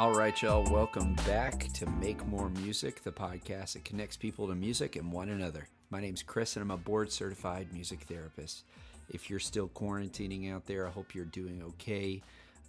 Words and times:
All 0.00 0.14
right, 0.14 0.40
y'all, 0.40 0.64
welcome 0.72 1.12
back 1.26 1.70
to 1.74 1.84
Make 1.84 2.26
More 2.26 2.48
Music, 2.48 3.02
the 3.02 3.12
podcast 3.12 3.74
that 3.74 3.84
connects 3.84 4.16
people 4.16 4.48
to 4.48 4.54
music 4.54 4.96
and 4.96 5.12
one 5.12 5.28
another. 5.28 5.68
My 5.90 6.00
name's 6.00 6.22
Chris, 6.22 6.56
and 6.56 6.62
I'm 6.62 6.70
a 6.70 6.78
board 6.78 7.12
certified 7.12 7.70
music 7.70 8.00
therapist. 8.08 8.62
If 9.10 9.28
you're 9.28 9.38
still 9.38 9.68
quarantining 9.68 10.50
out 10.50 10.64
there, 10.64 10.86
I 10.86 10.90
hope 10.90 11.14
you're 11.14 11.26
doing 11.26 11.62
okay. 11.62 12.22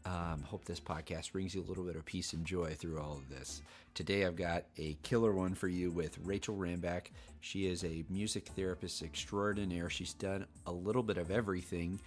Um, 0.06 0.44
hope 0.44 0.66
this 0.66 0.82
podcast 0.82 1.32
brings 1.32 1.56
you 1.56 1.62
a 1.62 1.70
little 1.70 1.86
bit 1.86 1.96
of 1.96 2.04
peace 2.04 2.34
and 2.34 2.46
joy 2.46 2.76
through 2.78 3.00
all 3.00 3.14
of 3.14 3.30
this. 3.30 3.62
Today, 3.94 4.26
I've 4.26 4.36
got 4.36 4.66
a 4.78 4.98
killer 5.02 5.32
one 5.32 5.56
for 5.56 5.70
you 5.70 5.90
with 5.90 6.18
Rachel 6.26 6.58
Rambach. 6.58 7.06
She 7.40 7.66
is 7.66 7.86
a 7.86 8.04
music 8.10 8.50
therapist 8.58 9.04
extraordinaire. 9.04 9.90
She's 9.90 10.14
done 10.16 10.48
a 10.68 10.72
little 10.74 11.02
bit 11.02 11.18
of 11.18 11.32
everything. 11.32 12.02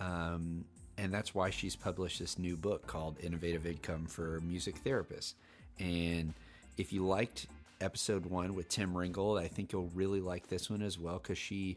Um, 0.00 0.66
and 0.98 1.12
that's 1.12 1.34
why 1.34 1.50
she's 1.50 1.76
published 1.76 2.18
this 2.18 2.38
new 2.38 2.56
book 2.56 2.86
called 2.86 3.18
Innovative 3.22 3.66
Income 3.66 4.06
for 4.06 4.40
Music 4.40 4.82
Therapists. 4.82 5.34
And 5.78 6.34
if 6.76 6.92
you 6.92 7.06
liked 7.06 7.46
episode 7.80 8.26
one 8.26 8.54
with 8.54 8.68
Tim 8.68 8.96
Ringgold, 8.96 9.38
I 9.38 9.48
think 9.48 9.72
you'll 9.72 9.90
really 9.94 10.20
like 10.20 10.48
this 10.48 10.70
one 10.70 10.82
as 10.82 10.98
well 10.98 11.18
because 11.18 11.38
she 11.38 11.76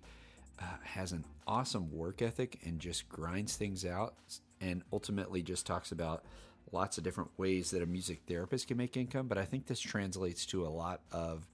uh, 0.60 0.64
has 0.84 1.12
an 1.12 1.26
awesome 1.48 1.92
work 1.92 2.22
ethic 2.22 2.60
and 2.66 2.80
just 2.80 3.10
grinds 3.10 3.56
things 3.56 3.86
out 3.86 4.16
and 4.62 4.84
ultimately 4.92 5.42
just 5.42 5.66
talks 5.66 5.92
about 5.92 6.24
lots 6.72 6.98
of 6.98 7.04
different 7.04 7.32
ways 7.38 7.72
that 7.72 7.82
a 7.82 7.86
music 7.86 8.22
therapist 8.28 8.68
can 8.68 8.78
make 8.78 8.96
income. 8.96 9.28
But 9.28 9.38
I 9.38 9.46
think 9.46 9.66
this 9.66 9.80
translates 9.80 10.46
to 10.48 10.66
a 10.66 10.70
lot 10.70 11.02
of 11.12 11.46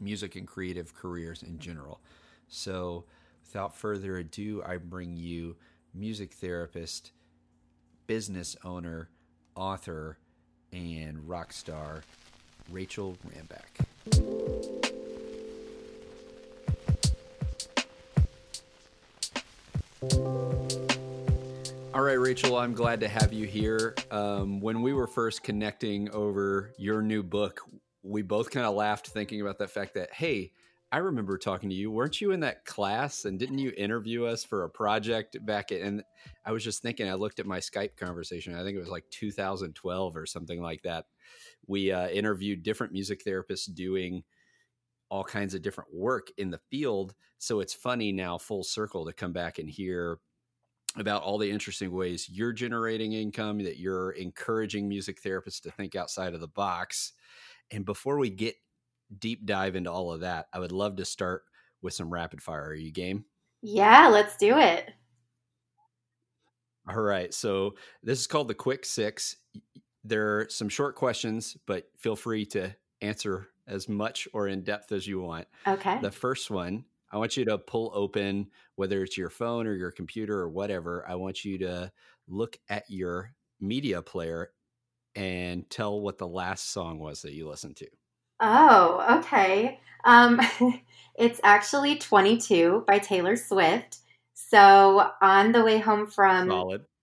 music 0.00 0.36
and 0.36 0.46
creative 0.46 0.94
careers 0.94 1.42
in 1.42 1.58
general. 1.58 2.00
So 2.48 3.04
without 3.42 3.76
further 3.76 4.18
ado, 4.18 4.62
I 4.66 4.76
bring 4.76 5.16
you 5.16 5.56
music 5.94 6.32
therapist, 6.32 7.12
business 8.06 8.56
owner, 8.64 9.08
author, 9.54 10.18
and 10.72 11.28
rock 11.28 11.52
star, 11.52 12.02
Rachel 12.70 13.16
Rambach. 13.26 13.84
All 21.94 22.04
right, 22.04 22.20
Rachel, 22.20 22.56
I'm 22.56 22.74
glad 22.74 23.00
to 23.00 23.08
have 23.08 23.32
you 23.32 23.46
here. 23.46 23.96
Um, 24.10 24.60
when 24.60 24.82
we 24.82 24.92
were 24.92 25.08
first 25.08 25.42
connecting 25.42 26.08
over 26.10 26.70
your 26.78 27.02
new 27.02 27.24
book, 27.24 27.62
we 28.04 28.22
both 28.22 28.50
kind 28.50 28.64
of 28.64 28.74
laughed 28.74 29.08
thinking 29.08 29.40
about 29.40 29.58
the 29.58 29.66
fact 29.66 29.94
that, 29.94 30.12
hey, 30.12 30.52
I 30.90 30.98
remember 30.98 31.36
talking 31.36 31.68
to 31.68 31.74
you. 31.74 31.90
Weren't 31.90 32.20
you 32.20 32.30
in 32.32 32.40
that 32.40 32.64
class 32.64 33.26
and 33.26 33.38
didn't 33.38 33.58
you 33.58 33.72
interview 33.76 34.24
us 34.24 34.42
for 34.42 34.64
a 34.64 34.70
project 34.70 35.36
back 35.44 35.70
at, 35.70 35.82
and 35.82 36.02
I 36.46 36.52
was 36.52 36.64
just 36.64 36.80
thinking, 36.80 37.08
I 37.08 37.14
looked 37.14 37.40
at 37.40 37.46
my 37.46 37.58
Skype 37.58 37.96
conversation. 37.96 38.54
I 38.54 38.62
think 38.62 38.76
it 38.76 38.80
was 38.80 38.88
like 38.88 39.04
2012 39.10 40.16
or 40.16 40.24
something 40.24 40.62
like 40.62 40.82
that. 40.84 41.04
We 41.66 41.92
uh, 41.92 42.08
interviewed 42.08 42.62
different 42.62 42.94
music 42.94 43.22
therapists 43.22 43.72
doing 43.72 44.24
all 45.10 45.24
kinds 45.24 45.54
of 45.54 45.60
different 45.62 45.92
work 45.92 46.28
in 46.38 46.50
the 46.50 46.60
field. 46.70 47.14
So 47.38 47.60
it's 47.60 47.74
funny 47.74 48.10
now, 48.10 48.38
full 48.38 48.64
circle, 48.64 49.04
to 49.04 49.12
come 49.12 49.32
back 49.32 49.58
and 49.58 49.68
hear 49.68 50.20
about 50.96 51.22
all 51.22 51.36
the 51.36 51.50
interesting 51.50 51.92
ways 51.92 52.28
you're 52.30 52.52
generating 52.52 53.12
income, 53.12 53.58
that 53.58 53.78
you're 53.78 54.12
encouraging 54.12 54.88
music 54.88 55.22
therapists 55.22 55.60
to 55.62 55.70
think 55.70 55.94
outside 55.94 56.32
of 56.32 56.40
the 56.40 56.48
box. 56.48 57.12
And 57.70 57.84
before 57.84 58.16
we 58.16 58.30
get 58.30 58.56
deep 59.18 59.46
dive 59.46 59.76
into 59.76 59.90
all 59.90 60.12
of 60.12 60.20
that, 60.20 60.48
I 60.52 60.58
would 60.58 60.72
love 60.72 60.96
to 60.96 61.04
start 61.04 61.44
with 61.82 61.94
some 61.94 62.12
rapid 62.12 62.42
fire. 62.42 62.66
Are 62.66 62.74
you 62.74 62.92
game? 62.92 63.24
Yeah, 63.62 64.08
let's 64.08 64.36
do 64.36 64.58
it. 64.58 64.90
All 66.88 67.02
right. 67.02 67.32
So 67.34 67.74
this 68.02 68.20
is 68.20 68.26
called 68.26 68.48
the 68.48 68.54
Quick 68.54 68.84
Six. 68.84 69.36
There 70.04 70.38
are 70.38 70.48
some 70.48 70.68
short 70.68 70.96
questions, 70.96 71.56
but 71.66 71.88
feel 71.98 72.16
free 72.16 72.46
to 72.46 72.74
answer 73.02 73.48
as 73.66 73.88
much 73.88 74.26
or 74.32 74.48
in 74.48 74.62
depth 74.62 74.92
as 74.92 75.06
you 75.06 75.20
want. 75.20 75.46
Okay. 75.66 75.98
The 76.00 76.10
first 76.10 76.50
one, 76.50 76.84
I 77.12 77.18
want 77.18 77.36
you 77.36 77.44
to 77.46 77.58
pull 77.58 77.90
open, 77.94 78.48
whether 78.76 79.02
it's 79.02 79.18
your 79.18 79.30
phone 79.30 79.66
or 79.66 79.74
your 79.74 79.90
computer 79.90 80.38
or 80.38 80.48
whatever. 80.48 81.04
I 81.06 81.14
want 81.16 81.44
you 81.44 81.58
to 81.58 81.92
look 82.26 82.58
at 82.68 82.84
your 82.88 83.32
media 83.60 84.00
player 84.02 84.52
and 85.14 85.68
tell 85.68 86.00
what 86.00 86.18
the 86.18 86.28
last 86.28 86.70
song 86.70 86.98
was 86.98 87.22
that 87.22 87.32
you 87.32 87.48
listened 87.48 87.76
to. 87.76 87.88
Oh, 88.40 89.18
okay. 89.18 89.80
Um, 90.04 90.40
it's 91.18 91.40
actually 91.42 91.96
22 91.96 92.84
by 92.86 92.98
Taylor 92.98 93.36
Swift. 93.36 93.98
So 94.34 95.10
on 95.20 95.52
the 95.52 95.64
way 95.64 95.78
home 95.78 96.06
from 96.06 96.48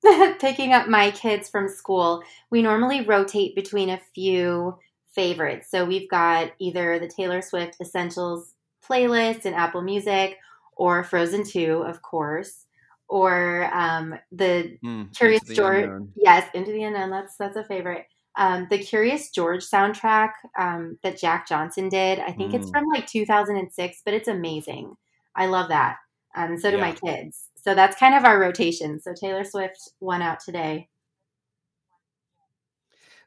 picking 0.40 0.74
up 0.74 0.88
my 0.88 1.12
kids 1.12 1.50
from 1.50 1.68
school, 1.68 2.24
we 2.50 2.62
normally 2.62 3.02
rotate 3.06 3.56
between 3.56 3.90
a 3.90 4.02
few 4.14 4.78
favorites. 5.14 5.70
So 5.70 5.86
we've 5.86 6.10
got 6.10 6.52
either 6.60 7.00
the 7.00 7.08
Taylor 7.08 7.42
Swift 7.42 7.78
Essentials 7.82 8.54
playlist 8.88 9.46
in 9.46 9.54
Apple 9.54 9.82
Music 9.82 10.38
or 10.76 11.04
Frozen 11.04 11.46
2, 11.46 11.84
of 11.86 12.02
course. 12.02 12.66
Or 13.08 13.70
um, 13.74 14.16
the 14.32 14.78
Mm, 14.84 15.16
Curious 15.16 15.44
George. 15.44 16.10
Yes, 16.16 16.50
Into 16.56 16.72
the 16.72 16.84
Unknown. 16.84 17.12
That's 17.12 17.38
that's 17.38 17.56
a 17.56 17.64
favorite. 17.64 18.08
Um, 18.38 18.68
the 18.70 18.78
Curious 18.78 19.30
George 19.30 19.64
soundtrack 19.64 20.32
um, 20.60 20.98
that 21.04 21.18
Jack 21.18 21.48
Johnson 21.48 21.88
did. 21.90 22.20
I 22.20 22.32
think 22.34 22.54
it's 22.54 22.68
Mm. 22.68 22.72
from 22.72 22.86
like 22.94 23.08
2006, 23.08 24.02
but 24.04 24.14
it's 24.14 24.28
amazing. 24.28 24.96
I 25.36 25.46
love 25.46 25.70
that. 25.70 25.98
Um, 26.36 26.58
so 26.58 26.70
do 26.70 26.78
my 26.78 26.92
kids. 26.92 27.50
So 27.56 27.74
that's 27.74 27.98
kind 27.98 28.14
of 28.14 28.26
our 28.26 28.40
rotation. 28.40 29.00
So 29.00 29.14
Taylor 29.14 29.44
Swift 29.46 29.78
won 30.02 30.22
out 30.22 30.40
today. 30.42 30.90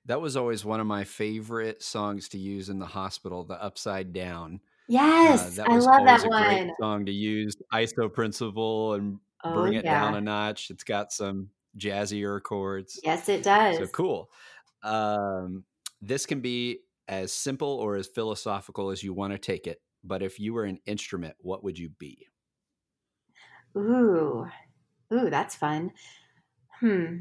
That 0.07 0.21
was 0.21 0.37
always 0.37 0.65
one 0.65 0.81
of 0.81 0.87
my 0.87 1.05
favorite 1.05 1.83
songs 1.83 2.29
to 2.31 2.39
use 2.39 2.69
in 2.71 2.79
the 2.79 2.87
hospital, 2.87 3.45
the 3.45 3.63
Upside 3.63 4.13
Down. 4.13 4.61
Yes, 4.89 5.59
Uh, 5.59 5.63
that 5.65 5.71
I 5.71 5.75
was 5.75 5.85
love 5.85 6.05
that 6.07 6.25
a 6.25 6.29
great 6.29 6.67
one. 6.69 6.73
song 6.81 7.07
to 7.07 7.13
use. 7.13 7.55
ISO 7.73 8.13
principle 8.13 8.95
and 8.95 9.19
Oh 9.45 9.53
bring 9.55 9.75
it 9.75 9.85
down 9.85 10.15
a 10.17 10.21
notch. 10.21 10.71
It's 10.71 10.83
got 10.83 11.13
some 11.13 11.51
jazzier 11.77 12.43
chords. 12.43 12.99
yes 13.05 13.29
it 13.29 13.43
does. 13.45 13.77
So 13.79 13.87
cool. 13.89 14.31
Um, 14.83 15.65
this 16.01 16.27
can 16.27 16.41
be 16.41 16.81
as 17.07 17.33
simple 17.33 17.69
or 17.69 17.97
as 17.97 18.07
philosophical 18.07 18.91
as 18.91 19.03
you 19.03 19.13
want 19.13 19.33
to 19.33 19.39
take 19.39 19.67
it. 19.67 19.81
But 20.05 20.23
if 20.23 20.39
you 20.39 20.55
were 20.55 20.65
an 20.65 20.79
instrument, 20.87 21.35
what 21.41 21.65
would 21.65 21.79
you 21.79 21.89
be? 21.89 22.29
Ooh, 23.77 24.47
ooh, 25.13 25.31
that's 25.31 25.57
fun. 25.57 25.93
Hmm. 26.81 27.21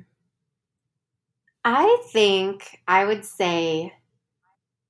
I 1.63 2.03
think 2.12 2.79
I 2.88 3.06
would 3.06 3.25
say 3.25 3.94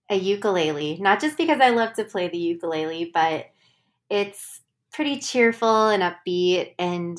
a 0.09 0.15
ukulele, 0.15 0.97
not 0.99 1.19
just 1.19 1.37
because 1.37 1.59
I 1.59 1.69
love 1.69 1.93
to 1.93 2.03
play 2.03 2.27
the 2.27 2.37
ukulele, 2.37 3.11
but 3.13 3.47
it's 4.09 4.61
pretty 4.93 5.19
cheerful 5.19 5.89
and 5.89 6.03
upbeat, 6.03 6.73
and 6.79 7.17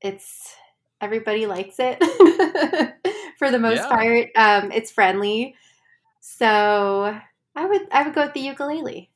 it's 0.00 0.54
everybody 1.00 1.46
likes 1.46 1.76
it 1.78 1.98
for 3.44 3.50
the 3.50 3.58
most 3.58 3.82
Yeah. 3.82 3.88
part. 3.88 4.28
Um, 4.36 4.72
it's 4.72 4.90
friendly, 4.90 5.54
so 6.20 7.18
I 7.56 7.66
would 7.66 7.88
I 7.92 8.04
would 8.04 8.14
go 8.14 8.24
with 8.24 8.34
the 8.34 8.40
ukulele. 8.40 9.10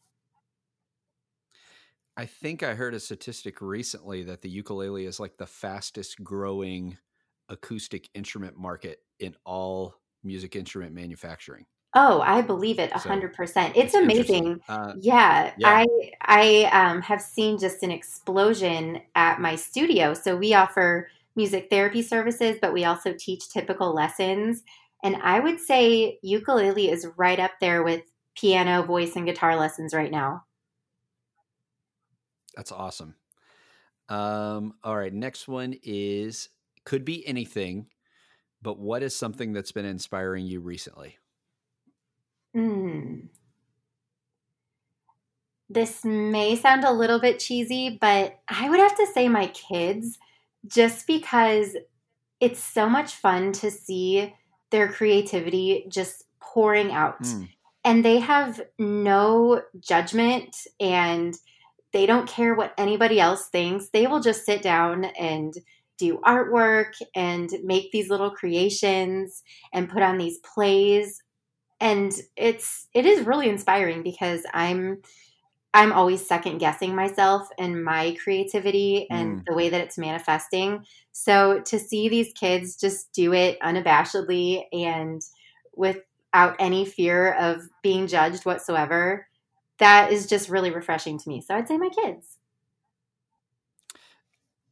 I 2.17 2.27
think 2.27 2.63
I 2.63 2.75
heard 2.75 2.95
a 2.95 3.01
statistic 3.01 3.61
recently 3.61 4.25
that 4.25 4.43
the 4.43 4.49
ukulele 4.51 5.07
is 5.07 5.21
like 5.21 5.37
the 5.37 5.47
fastest 5.47 6.23
growing 6.25 6.99
acoustic 7.49 8.11
instrument 8.15 8.57
market 8.59 8.99
in 9.21 9.37
all 9.45 9.95
music 10.25 10.57
instrument 10.57 10.95
manufacturing. 10.95 11.67
Oh, 11.95 12.21
I 12.21 12.43
believe 12.43 12.79
it 12.79 12.91
a 12.93 12.99
hundred 12.99 13.35
percent. 13.35 13.77
It's 13.77 13.95
it's 13.95 13.95
amazing. 13.95 14.61
Uh, 14.69 14.95
Yeah, 14.95 15.55
yeah. 15.57 15.81
I 15.81 15.87
I 16.21 16.65
um, 16.73 17.03
have 17.03 17.21
seen 17.23 17.59
just 17.59 17.83
an 17.83 17.91
explosion 17.91 19.01
at 19.15 19.41
my 19.41 19.57
studio. 19.57 20.13
So 20.15 20.37
we 20.37 20.55
offer 20.55 21.09
music 21.39 21.69
therapy 21.71 22.03
services, 22.03 22.59
but 22.61 22.73
we 22.73 22.85
also 22.85 23.15
teach 23.17 23.49
typical 23.49 23.95
lessons. 23.95 24.65
And 25.05 25.17
I 25.23 25.39
would 25.39 25.61
say 25.61 26.19
ukulele 26.21 26.91
is 26.91 27.07
right 27.17 27.39
up 27.39 27.53
there 27.61 27.85
with 27.85 28.03
piano, 28.37 28.83
voice, 28.83 29.15
and 29.15 29.25
guitar 29.25 29.57
lessons 29.57 29.95
right 29.95 30.11
now. 30.11 30.45
That's 32.57 32.73
awesome. 32.73 33.15
Um, 34.09 34.75
all 34.83 34.97
right, 34.97 35.15
next 35.15 35.47
one 35.47 35.77
is 35.85 36.49
could 36.85 37.05
be 37.05 37.25
anything, 37.27 37.87
but 38.61 38.81
what 38.81 39.05
is 39.05 39.15
something 39.15 39.53
that's 39.53 39.71
been 39.71 39.85
inspiring 39.85 40.45
you 40.45 40.59
recently? 40.59 41.19
Mm. 42.57 43.29
This 45.71 46.05
may 46.05 46.57
sound 46.57 46.83
a 46.83 46.91
little 46.91 47.21
bit 47.21 47.39
cheesy, 47.39 47.97
but 48.01 48.41
I 48.49 48.69
would 48.69 48.81
have 48.81 48.97
to 48.97 49.07
say 49.07 49.29
my 49.29 49.49
kids, 49.49 50.19
just 50.67 51.07
because 51.07 51.77
it's 52.41 52.63
so 52.63 52.89
much 52.89 53.15
fun 53.15 53.53
to 53.53 53.71
see 53.71 54.35
their 54.71 54.89
creativity 54.93 55.87
just 55.89 56.25
pouring 56.41 56.93
out. 56.93 57.23
Mm, 57.23 57.49
And 57.85 58.05
they 58.05 58.19
have 58.19 58.61
no 58.79 59.63
judgment 59.81 60.57
and 60.81 61.35
they 61.93 62.07
don't 62.07 62.29
care 62.29 62.55
what 62.55 62.75
anybody 62.79 63.19
else 63.21 63.49
thinks. 63.49 63.89
They 63.91 64.07
will 64.07 64.21
just 64.21 64.45
sit 64.45 64.63
down 64.63 65.07
and 65.07 65.55
do 65.99 66.19
artwork 66.19 66.93
and 67.15 67.51
make 67.65 67.91
these 67.91 68.11
little 68.11 68.31
creations 68.31 69.43
and 69.73 69.89
put 69.89 70.03
on 70.03 70.19
these 70.19 70.39
plays 70.39 71.23
and 71.81 72.13
it's 72.37 72.89
it 72.95 73.07
is 73.07 73.27
really 73.27 73.49
inspiring 73.49 74.03
because 74.03 74.43
i'm 74.55 75.01
i'm 75.75 75.93
always 75.93 76.27
second 76.27 76.59
guessing 76.59 76.95
myself 76.95 77.49
and 77.59 77.85
my 77.85 78.17
creativity 78.23 79.09
and 79.11 79.41
Mm. 79.41 79.45
the 79.47 79.55
way 79.55 79.69
that 79.69 79.81
it's 79.81 79.99
manifesting 79.99 80.85
so 81.13 81.61
to 81.63 81.79
see 81.79 82.09
these 82.09 82.33
kids 82.35 82.77
just 82.77 83.13
do 83.13 83.33
it 83.33 83.59
unabashedly 83.61 84.65
and 84.73 85.23
without 85.75 86.57
any 86.59 86.85
fear 86.85 87.35
of 87.35 87.63
being 87.83 88.07
judged 88.07 88.45
whatsoever 88.47 89.27
that 89.79 90.11
is 90.13 90.27
just 90.27 90.49
really 90.49 90.71
refreshing 90.71 91.19
to 91.19 91.29
me 91.29 91.41
so 91.41 91.55
i'd 91.55 91.69
say 91.69 91.77
my 91.79 91.89
kids 91.91 92.39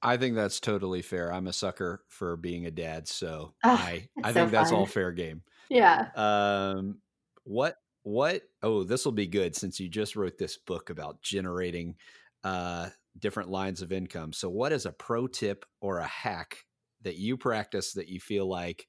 I 0.03 0.17
think 0.17 0.35
that's 0.37 0.61
totally 0.61 1.03
fair. 1.03 1.33
I'm 1.33 1.47
a 1.47 1.53
sucker 1.53 2.05
for 2.09 2.37
being 2.37 2.67
a 2.67 2.71
dad, 2.71 3.09
so 3.09 3.55
Oh, 3.65 3.75
I 3.75 4.09
I 4.23 4.29
it's 4.29 4.33
think 4.33 4.51
so 4.51 4.51
that's 4.51 4.73
all 4.73 4.87
fair 4.87 5.13
game. 5.13 5.43
yeah 5.69 6.13
Um, 6.15 7.01
what 7.45 7.77
what? 8.07 8.43
Oh, 8.63 8.85
this 8.85 9.05
will 9.05 9.11
be 9.11 9.27
good 9.27 9.57
since 9.57 9.81
you 9.81 9.89
just 9.89 10.15
wrote 10.15 10.39
this 10.39 10.57
book 10.57 10.91
about 10.91 11.23
generating 11.23 11.97
uh, 12.45 12.91
different 13.19 13.51
lines 13.51 13.83
of 13.83 13.91
income. 13.91 14.33
So, 14.33 14.49
what 14.49 14.71
is 14.71 14.87
a 14.87 14.93
pro 14.93 15.27
tip 15.27 15.65
or 15.81 15.99
a 15.99 16.07
hack 16.07 16.67
that 17.03 17.17
you 17.17 17.37
practice 17.37 17.95
that 17.95 18.09
you 18.09 18.21
feel 18.21 18.47
like 18.49 18.87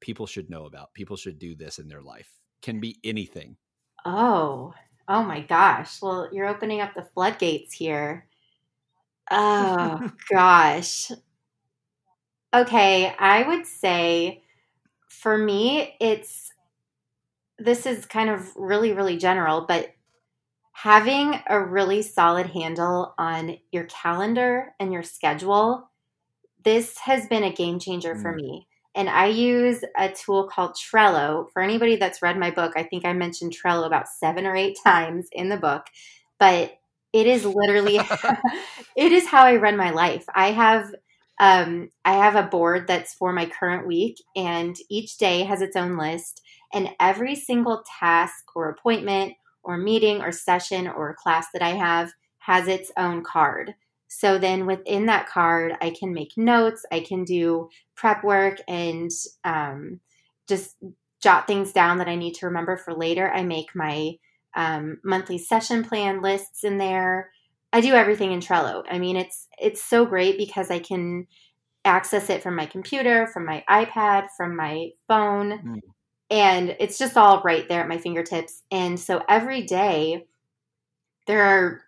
people 0.00 0.26
should 0.26 0.50
know 0.50 0.66
about? 0.66 0.92
People 0.94 1.16
should 1.16 1.38
do 1.38 1.54
this 1.54 1.78
in 1.78 1.86
their 1.86 2.02
life. 2.02 2.28
Can 2.60 2.80
be 2.80 2.98
anything. 3.04 3.56
Oh, 4.04 4.74
oh 5.06 5.22
my 5.22 5.42
gosh. 5.42 6.02
Well, 6.02 6.28
you're 6.32 6.48
opening 6.48 6.80
up 6.80 6.94
the 6.94 7.08
floodgates 7.14 7.72
here. 7.72 8.26
Oh 9.30 10.10
gosh. 10.30 11.12
Okay, 12.54 13.14
I 13.18 13.42
would 13.42 13.66
say 13.66 14.42
for 15.08 15.38
me, 15.38 15.96
it's 16.00 16.50
this 17.58 17.86
is 17.86 18.06
kind 18.06 18.30
of 18.30 18.54
really, 18.56 18.92
really 18.92 19.16
general, 19.16 19.64
but 19.66 19.90
having 20.72 21.40
a 21.48 21.60
really 21.60 22.02
solid 22.02 22.46
handle 22.48 23.14
on 23.18 23.58
your 23.72 23.84
calendar 23.84 24.74
and 24.80 24.92
your 24.92 25.02
schedule, 25.02 25.90
this 26.64 26.98
has 26.98 27.26
been 27.28 27.44
a 27.44 27.52
game 27.52 27.78
changer 27.78 28.14
for 28.16 28.32
Mm. 28.32 28.36
me. 28.36 28.68
And 28.94 29.08
I 29.10 29.26
use 29.26 29.84
a 29.98 30.08
tool 30.10 30.48
called 30.48 30.74
Trello. 30.76 31.50
For 31.52 31.62
anybody 31.62 31.96
that's 31.96 32.22
read 32.22 32.38
my 32.38 32.50
book, 32.50 32.72
I 32.76 32.84
think 32.84 33.04
I 33.06 33.12
mentioned 33.12 33.54
Trello 33.56 33.86
about 33.86 34.08
seven 34.08 34.46
or 34.46 34.56
eight 34.56 34.78
times 34.84 35.28
in 35.32 35.48
the 35.50 35.56
book, 35.58 35.86
but 36.38 36.78
it 37.12 37.26
is 37.26 37.44
literally 37.44 38.00
it 38.96 39.12
is 39.12 39.26
how 39.26 39.42
I 39.44 39.56
run 39.56 39.76
my 39.76 39.90
life. 39.90 40.24
I 40.34 40.52
have 40.52 40.94
um, 41.38 41.90
I 42.04 42.14
have 42.14 42.34
a 42.34 42.48
board 42.48 42.86
that's 42.88 43.14
for 43.14 43.32
my 43.32 43.46
current 43.46 43.86
week, 43.86 44.22
and 44.34 44.74
each 44.88 45.18
day 45.18 45.42
has 45.44 45.60
its 45.60 45.76
own 45.76 45.98
list. 45.98 46.40
And 46.72 46.90
every 47.00 47.34
single 47.34 47.84
task 47.98 48.44
or 48.54 48.68
appointment 48.68 49.34
or 49.62 49.76
meeting 49.76 50.22
or 50.22 50.32
session 50.32 50.86
or 50.86 51.16
class 51.20 51.46
that 51.52 51.62
I 51.62 51.70
have 51.70 52.12
has 52.38 52.68
its 52.68 52.92
own 52.96 53.24
card. 53.24 53.74
So 54.08 54.38
then 54.38 54.66
within 54.66 55.06
that 55.06 55.28
card, 55.28 55.72
I 55.80 55.90
can 55.90 56.14
make 56.14 56.36
notes, 56.36 56.86
I 56.92 57.00
can 57.00 57.24
do 57.24 57.68
prep 57.96 58.22
work, 58.22 58.58
and 58.68 59.10
um, 59.44 60.00
just 60.48 60.76
jot 61.20 61.46
things 61.46 61.72
down 61.72 61.98
that 61.98 62.08
I 62.08 62.14
need 62.14 62.34
to 62.34 62.46
remember 62.46 62.76
for 62.76 62.94
later. 62.94 63.30
I 63.32 63.42
make 63.42 63.74
my 63.74 64.12
um, 64.54 64.98
monthly 65.04 65.38
session 65.38 65.82
plan 65.82 66.22
lists 66.22 66.62
in 66.62 66.78
there. 66.78 67.30
I 67.72 67.80
do 67.80 67.94
everything 67.94 68.32
in 68.32 68.40
Trello. 68.40 68.84
I 68.88 68.98
mean, 68.98 69.16
it's 69.16 69.48
it's 69.60 69.82
so 69.82 70.06
great 70.06 70.38
because 70.38 70.70
I 70.70 70.78
can 70.78 71.26
access 71.84 72.30
it 72.30 72.42
from 72.42 72.54
my 72.56 72.66
computer, 72.66 73.26
from 73.26 73.44
my 73.44 73.64
iPad, 73.68 74.28
from 74.36 74.56
my 74.56 74.90
phone, 75.08 75.58
Mm. 75.64 75.80
And 76.30 76.76
it's 76.80 76.98
just 76.98 77.16
all 77.16 77.42
right 77.42 77.68
there 77.68 77.80
at 77.80 77.88
my 77.88 77.98
fingertips. 77.98 78.62
And 78.70 78.98
so 78.98 79.22
every 79.28 79.62
day 79.62 80.26
there 81.26 81.42
are 81.42 81.82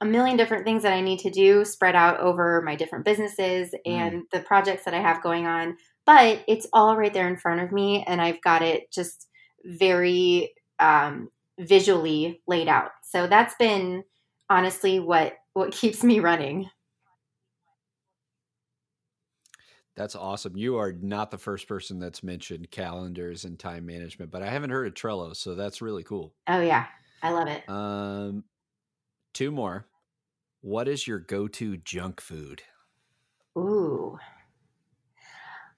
a 0.00 0.04
million 0.04 0.36
different 0.36 0.64
things 0.64 0.82
that 0.82 0.92
I 0.92 1.00
need 1.00 1.20
to 1.20 1.30
do 1.30 1.64
spread 1.64 1.94
out 1.94 2.20
over 2.20 2.60
my 2.62 2.76
different 2.76 3.04
businesses 3.04 3.74
and 3.84 4.24
the 4.32 4.40
projects 4.40 4.84
that 4.84 4.94
I 4.94 5.00
have 5.00 5.22
going 5.22 5.46
on, 5.46 5.76
but 6.04 6.44
it's 6.46 6.66
all 6.72 6.96
right 6.96 7.12
there 7.12 7.28
in 7.28 7.36
front 7.36 7.60
of 7.60 7.72
me 7.72 8.04
and 8.06 8.20
I've 8.20 8.40
got 8.42 8.62
it 8.62 8.90
just 8.92 9.26
very 9.64 10.52
um, 10.78 11.30
visually 11.58 12.42
laid 12.46 12.68
out. 12.68 12.90
So 13.02 13.26
that's 13.26 13.54
been 13.58 14.04
honestly 14.50 15.00
what 15.00 15.34
what 15.54 15.72
keeps 15.72 16.04
me 16.04 16.20
running. 16.20 16.68
That's 19.96 20.14
awesome. 20.14 20.56
You 20.56 20.76
are 20.76 20.92
not 20.92 21.30
the 21.30 21.38
first 21.38 21.66
person 21.66 21.98
that's 21.98 22.22
mentioned 22.22 22.70
calendars 22.70 23.44
and 23.44 23.58
time 23.58 23.86
management, 23.86 24.30
but 24.30 24.42
I 24.42 24.50
haven't 24.50 24.70
heard 24.70 24.86
of 24.86 24.94
Trello, 24.94 25.34
so 25.34 25.54
that's 25.54 25.80
really 25.80 26.02
cool. 26.02 26.34
Oh 26.46 26.60
yeah, 26.60 26.86
I 27.22 27.30
love 27.30 27.48
it. 27.48 27.68
Um, 27.68 28.44
two 29.32 29.50
more. 29.50 29.86
What 30.60 30.86
is 30.86 31.06
your 31.06 31.18
go-to 31.18 31.78
junk 31.78 32.20
food? 32.20 32.62
Ooh. 33.56 34.18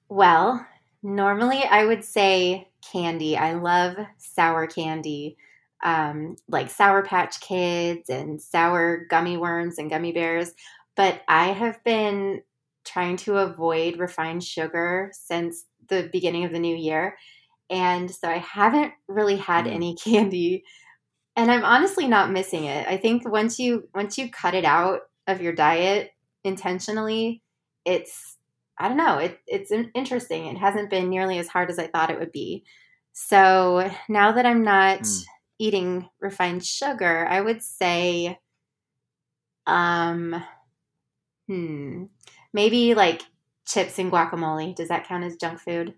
Well, 0.09 0.67
normally 1.03 1.63
I 1.63 1.85
would 1.85 2.05
say 2.05 2.71
candy. 2.91 3.37
I 3.37 3.53
love 3.53 3.97
sour 4.17 4.67
candy, 4.67 5.37
um, 5.85 6.37
like 6.49 6.71
Sour 6.71 7.05
Patch 7.05 7.41
Kids 7.41 8.11
and 8.11 8.43
sour 8.43 9.07
gummy 9.09 9.37
worms 9.37 9.79
and 9.79 9.91
gummy 9.91 10.11
bears. 10.11 10.55
But 10.97 11.23
I 11.29 11.53
have 11.53 11.85
been 11.85 12.43
trying 12.89 13.17
to 13.19 13.39
avoid 13.39 13.99
refined 13.99 14.45
sugar 14.45 15.11
since 15.15 15.67
the 15.89 16.09
beginning 16.13 16.45
of 16.45 16.53
the 16.53 16.59
new 16.61 16.77
year. 16.77 17.17
And 17.71 18.11
so 18.11 18.29
I 18.29 18.39
haven't 18.39 18.93
really 19.09 19.37
had 19.37 19.67
Mm. 19.67 19.73
any 19.73 19.97
candy. 20.05 20.65
And 21.37 21.51
I'm 21.51 21.65
honestly 21.65 22.09
not 22.09 22.33
missing 22.33 22.65
it. 22.65 22.87
I 22.89 22.97
think 22.97 23.29
once 23.29 23.59
you 23.59 23.89
once 23.95 24.19
you 24.19 24.31
cut 24.31 24.55
it 24.55 24.65
out 24.65 25.03
of 25.27 25.41
your 25.41 25.53
diet 25.53 26.11
intentionally, 26.45 27.43
it's 27.85 28.37
I 28.79 28.89
don't 28.89 28.97
know, 28.97 29.19
it, 29.19 29.41
it's 29.47 29.73
interesting. 29.95 30.47
It 30.47 30.57
hasn't 30.59 30.91
been 30.91 31.11
nearly 31.11 31.39
as 31.39 31.49
hard 31.49 31.71
as 31.71 31.79
I 31.79 31.89
thought 31.89 32.11
it 32.11 32.19
would 32.19 32.33
be. 32.33 32.65
So 33.13 33.91
now 34.09 34.33
that 34.33 34.47
I'm 34.47 34.63
not 34.63 35.03
Mm. 35.03 35.25
eating 35.59 36.09
refined 36.21 36.65
sugar, 36.65 37.27
I 37.29 37.41
would 37.41 37.63
say, 37.63 38.39
um, 39.67 40.43
hmm, 41.47 42.05
maybe 42.53 42.95
like 42.95 43.23
chips 43.67 43.99
and 43.99 44.11
guacamole. 44.11 44.75
Does 44.75 44.89
that 44.89 45.07
count 45.07 45.25
as 45.25 45.37
junk 45.37 45.61
food? 45.61 45.95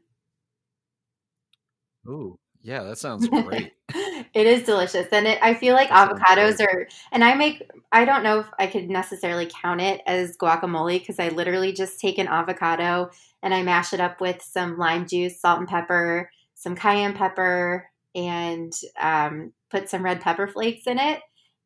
Ooh, 2.08 2.38
yeah, 2.62 2.82
that 2.84 2.98
sounds 2.98 3.28
great. 3.28 3.72
it 4.34 4.46
is 4.46 4.62
delicious 4.64 5.06
and 5.12 5.26
it, 5.26 5.38
i 5.42 5.54
feel 5.54 5.75
like 5.75 5.88
That 5.88 6.08
avocados 6.08 6.60
are 6.60 6.86
and 7.12 7.25
i 7.25 7.34
make 7.34 7.68
i 7.92 8.04
don't 8.04 8.22
know 8.22 8.40
if 8.40 8.46
i 8.58 8.66
could 8.66 8.88
necessarily 8.88 9.50
count 9.62 9.80
it 9.80 10.00
as 10.06 10.36
guacamole 10.36 10.98
because 10.98 11.18
i 11.18 11.28
literally 11.28 11.72
just 11.72 12.00
take 12.00 12.18
an 12.18 12.28
avocado 12.28 13.10
and 13.42 13.54
i 13.54 13.62
mash 13.62 13.92
it 13.92 14.00
up 14.00 14.20
with 14.20 14.42
some 14.42 14.78
lime 14.78 15.06
juice 15.06 15.40
salt 15.40 15.58
and 15.58 15.68
pepper 15.68 16.30
some 16.54 16.76
cayenne 16.76 17.14
pepper 17.14 17.88
and 18.14 18.72
um, 19.00 19.52
put 19.70 19.88
some 19.88 20.04
red 20.04 20.20
pepper 20.20 20.48
flakes 20.48 20.86
in 20.86 20.98
it 20.98 21.20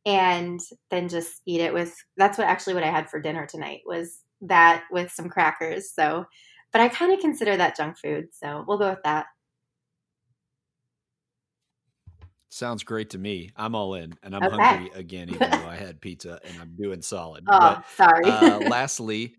and 0.04 0.60
then 0.90 1.08
just 1.08 1.40
eat 1.46 1.60
it 1.60 1.72
with 1.72 1.94
that's 2.16 2.38
what 2.38 2.46
actually 2.46 2.74
what 2.74 2.84
i 2.84 2.90
had 2.90 3.08
for 3.10 3.20
dinner 3.20 3.46
tonight 3.46 3.80
was 3.86 4.20
that 4.48 4.84
with 4.90 5.10
some 5.10 5.28
crackers 5.28 5.92
so 5.92 6.24
but 6.72 6.80
i 6.80 6.88
kind 6.88 7.12
of 7.12 7.20
consider 7.20 7.56
that 7.56 7.76
junk 7.76 7.96
food 7.98 8.28
so 8.32 8.64
we'll 8.66 8.78
go 8.78 8.90
with 8.90 9.02
that 9.04 9.26
Sounds 12.50 12.84
great 12.84 13.10
to 13.10 13.18
me. 13.18 13.50
I'm 13.56 13.74
all 13.74 13.94
in, 13.94 14.16
and 14.22 14.34
I'm 14.34 14.44
Okay. 14.44 14.46
hungry 14.46 14.90
again, 14.90 15.28
even 15.28 15.50
though 15.50 15.66
I 15.66 15.76
had 15.76 16.00
pizza 16.00 16.40
and 16.44 16.60
I'm 16.60 16.76
doing 16.76 17.02
solid. 17.02 17.46
oh 17.52 17.58
But 17.58 17.82
sorry 17.88 18.22
uh, 18.22 18.60
lastly, 18.60 19.36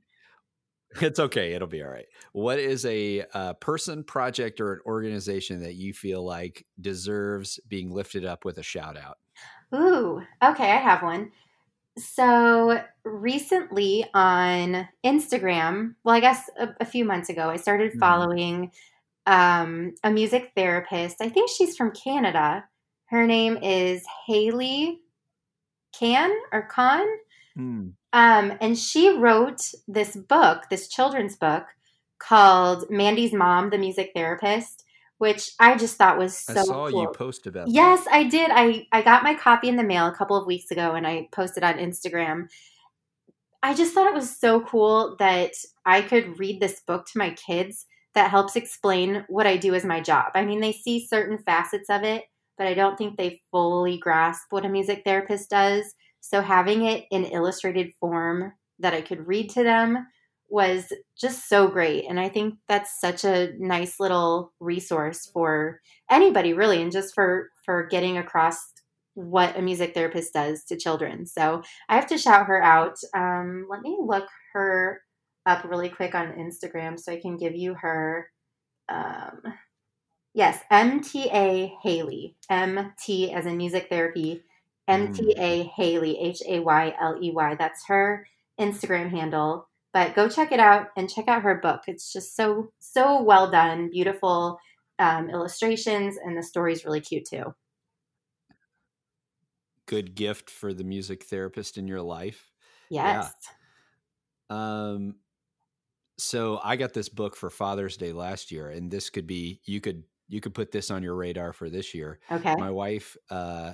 it's 1.02 1.20
okay. 1.20 1.54
It'll 1.54 1.68
be 1.68 1.84
all 1.84 1.90
right. 1.90 2.08
What 2.34 2.60
is 2.60 2.86
a 2.86 3.26
uh, 3.34 3.54
person, 3.56 4.04
project, 4.04 4.62
or 4.62 4.74
an 4.74 4.82
organization 4.86 5.62
that 5.62 5.76
you 5.76 5.94
feel 5.94 6.24
like 6.26 6.66
deserves 6.80 7.60
being 7.68 7.92
lifted 7.92 8.26
up 8.26 8.46
with 8.46 8.58
a 8.58 8.64
shout 8.64 8.98
out? 8.98 9.18
Ooh, 9.74 10.26
okay, 10.44 10.72
I 10.72 10.78
have 10.78 11.04
one. 11.04 11.32
So 11.98 12.82
recently 13.04 14.06
on 14.14 14.88
Instagram, 15.06 15.96
well, 16.04 16.16
I 16.16 16.20
guess 16.20 16.50
a, 16.60 16.70
a 16.82 16.86
few 16.86 17.06
months 17.06 17.30
ago, 17.30 17.50
I 17.50 17.56
started 17.58 17.94
Mhm. 17.94 18.00
following 18.00 18.72
um, 19.28 19.96
a 20.04 20.12
music 20.12 20.52
therapist. 20.56 21.18
I 21.20 21.30
think 21.30 21.50
she's 21.50 21.76
from 21.76 21.92
Canada. 21.92 22.64
Her 23.08 23.26
name 23.26 23.58
is 23.58 24.04
Haley 24.28 25.02
Can 25.98 26.32
or 26.52 26.64
Khan. 26.68 27.06
Hmm. 27.56 27.88
Um, 28.14 28.54
and 28.62 28.78
she 28.78 29.10
wrote 29.10 29.72
this 29.88 30.16
book, 30.16 30.66
this 30.70 30.88
children's 30.88 31.36
book 31.38 31.66
called 32.20 32.90
Mandy's 32.90 33.34
Mom, 33.34 33.72
the 33.72 33.78
Music 33.78 34.12
Therapist, 34.14 34.85
which 35.18 35.52
I 35.60 35.76
just 35.78 35.98
thought 35.98 36.18
was 36.18 36.38
so 36.38 36.60
I 36.60 36.64
saw 36.64 36.90
cool. 36.90 37.02
you 37.02 37.08
post 37.10 37.48
about 37.48 37.70
Yes, 37.70 38.06
I 38.12 38.24
did. 38.24 38.52
I 38.54 38.88
I 38.92 39.02
got 39.02 39.24
my 39.24 39.34
copy 39.34 39.70
in 39.70 39.76
the 39.76 39.84
mail 39.84 40.08
a 40.08 40.16
couple 40.16 40.38
of 40.38 40.48
weeks 40.48 40.72
ago 40.72 40.94
and 40.94 41.08
I 41.08 41.30
posted 41.32 41.64
on 41.64 41.76
Instagram. 41.76 42.48
I 43.64 43.74
just 43.74 43.94
thought 43.94 44.08
it 44.08 44.14
was 44.14 44.38
so 44.38 44.62
cool 44.62 45.16
that 45.20 45.54
I 45.86 46.02
could 46.02 46.38
read 46.40 46.60
this 46.60 46.82
book 46.86 47.08
to 47.08 47.18
my 47.18 47.32
kids 47.32 47.86
that 48.14 48.30
helps 48.30 48.56
explain 48.56 49.26
what 49.28 49.48
I 49.48 49.58
do 49.58 49.74
as 49.74 49.84
my 49.84 50.02
job. 50.02 50.32
I 50.36 50.46
mean, 50.46 50.62
they 50.62 50.72
see 50.72 51.06
certain 51.06 51.38
facets 51.40 51.90
of 51.90 52.04
it, 52.04 52.24
but 52.58 52.68
I 52.68 52.74
don't 52.74 52.98
think 52.98 53.18
they 53.18 53.42
fully 53.52 53.98
grasp 53.98 54.44
what 54.52 54.66
a 54.66 54.70
music 54.70 55.02
therapist 55.04 55.50
does. 55.50 55.96
So 56.22 56.42
having 56.42 56.86
it 56.86 57.06
in 57.12 57.26
illustrated 57.26 57.92
form 58.00 58.54
that 58.80 58.94
I 58.94 59.02
could 59.02 59.28
read 59.28 59.50
to 59.52 59.64
them 59.64 60.06
was 60.56 60.86
just 61.20 61.50
so 61.50 61.68
great. 61.68 62.06
And 62.08 62.18
I 62.18 62.30
think 62.30 62.56
that's 62.70 63.02
such 63.02 63.26
a 63.26 63.52
nice 63.60 64.00
little 64.00 64.54
resource 64.62 65.30
for 65.34 65.82
anybody 66.10 66.54
really 66.54 66.82
and 66.82 66.94
just 66.94 67.14
for 67.14 67.50
for 67.66 67.86
getting 67.88 68.18
across 68.18 68.56
what 69.16 69.58
a 69.58 69.62
music 69.62 69.94
therapist 69.94 70.34
does 70.34 70.64
to 70.64 70.78
children. 70.78 71.26
So 71.26 71.62
I 71.90 71.96
have 71.96 72.08
to 72.08 72.18
shout 72.18 72.48
her 72.48 72.64
out. 72.64 72.96
Um, 73.14 73.68
let 73.70 73.82
me 73.82 73.98
look 74.00 74.28
her 74.54 75.02
up 75.46 75.66
really 75.66 75.90
quick 75.90 76.16
on 76.16 76.40
Instagram 76.40 76.98
so 76.98 77.12
I 77.12 77.20
can 77.20 77.36
give 77.36 77.54
you 77.54 77.74
her. 77.74 78.30
Um, 78.88 79.42
yes, 80.34 80.60
MTA 80.72 81.72
Haley. 81.84 82.38
MT 82.50 83.34
as 83.34 83.46
in 83.46 83.58
music 83.58 83.88
therapy. 83.90 84.42
MTA 84.90 85.36
mm. 85.36 85.70
Hayley, 85.76 86.18
H 86.18 86.42
A 86.48 86.62
Y 86.62 86.96
L 87.02 87.18
E 87.22 87.32
Y. 87.32 87.56
That's 87.56 87.88
her 87.88 88.26
Instagram 88.58 89.10
handle. 89.10 89.68
But 89.96 90.14
go 90.14 90.30
check 90.30 90.52
it 90.52 90.60
out 90.60 90.90
and 90.96 91.10
check 91.10 91.28
out 91.28 91.42
her 91.42 91.56
book. 91.56 91.82
It's 91.88 92.14
just 92.14 92.36
so, 92.36 92.72
so 92.80 93.24
well 93.24 93.50
done, 93.50 93.90
beautiful 93.90 94.60
um, 95.00 95.32
illustrations, 95.32 96.18
and 96.24 96.38
the 96.38 96.44
story's 96.44 96.86
really 96.86 97.02
cute 97.02 97.26
too 97.28 97.56
good 99.86 100.16
gift 100.16 100.50
for 100.50 100.74
the 100.74 100.84
music 100.84 101.24
therapist 101.24 101.78
in 101.78 101.88
your 101.88 102.02
life. 102.02 102.52
Yes. 102.90 103.32
Yeah. 104.50 104.56
Um 104.94 105.16
so 106.18 106.60
I 106.64 106.76
got 106.76 106.94
this 106.94 107.10
book 107.10 107.36
for 107.36 107.50
Father's 107.50 107.98
Day 107.98 108.14
last 108.14 108.52
year 108.52 108.70
and 108.70 108.90
this 108.90 109.10
could 109.10 109.28
be 109.28 109.60
you 109.66 109.82
could 109.82 110.04
you 110.28 110.42
could 110.42 110.54
put 110.54 110.72
this 110.72 110.92
on 110.92 111.04
your 111.04 111.16
radar 111.16 111.54
for 111.54 111.70
this 111.70 111.94
year. 111.94 112.20
Okay. 112.32 112.56
My 112.58 112.72
wife 112.72 113.18
uh 113.30 113.74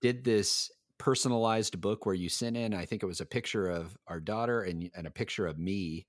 did 0.00 0.24
this 0.24 0.70
personalized 0.98 1.80
book 1.80 2.06
where 2.06 2.14
you 2.14 2.28
sent 2.28 2.56
in 2.56 2.72
I 2.72 2.86
think 2.86 3.02
it 3.02 3.06
was 3.06 3.20
a 3.20 3.26
picture 3.26 3.68
of 3.68 3.96
our 4.06 4.20
daughter 4.20 4.62
and 4.62 4.90
and 4.96 5.06
a 5.06 5.10
picture 5.10 5.46
of 5.46 5.58
me 5.58 6.06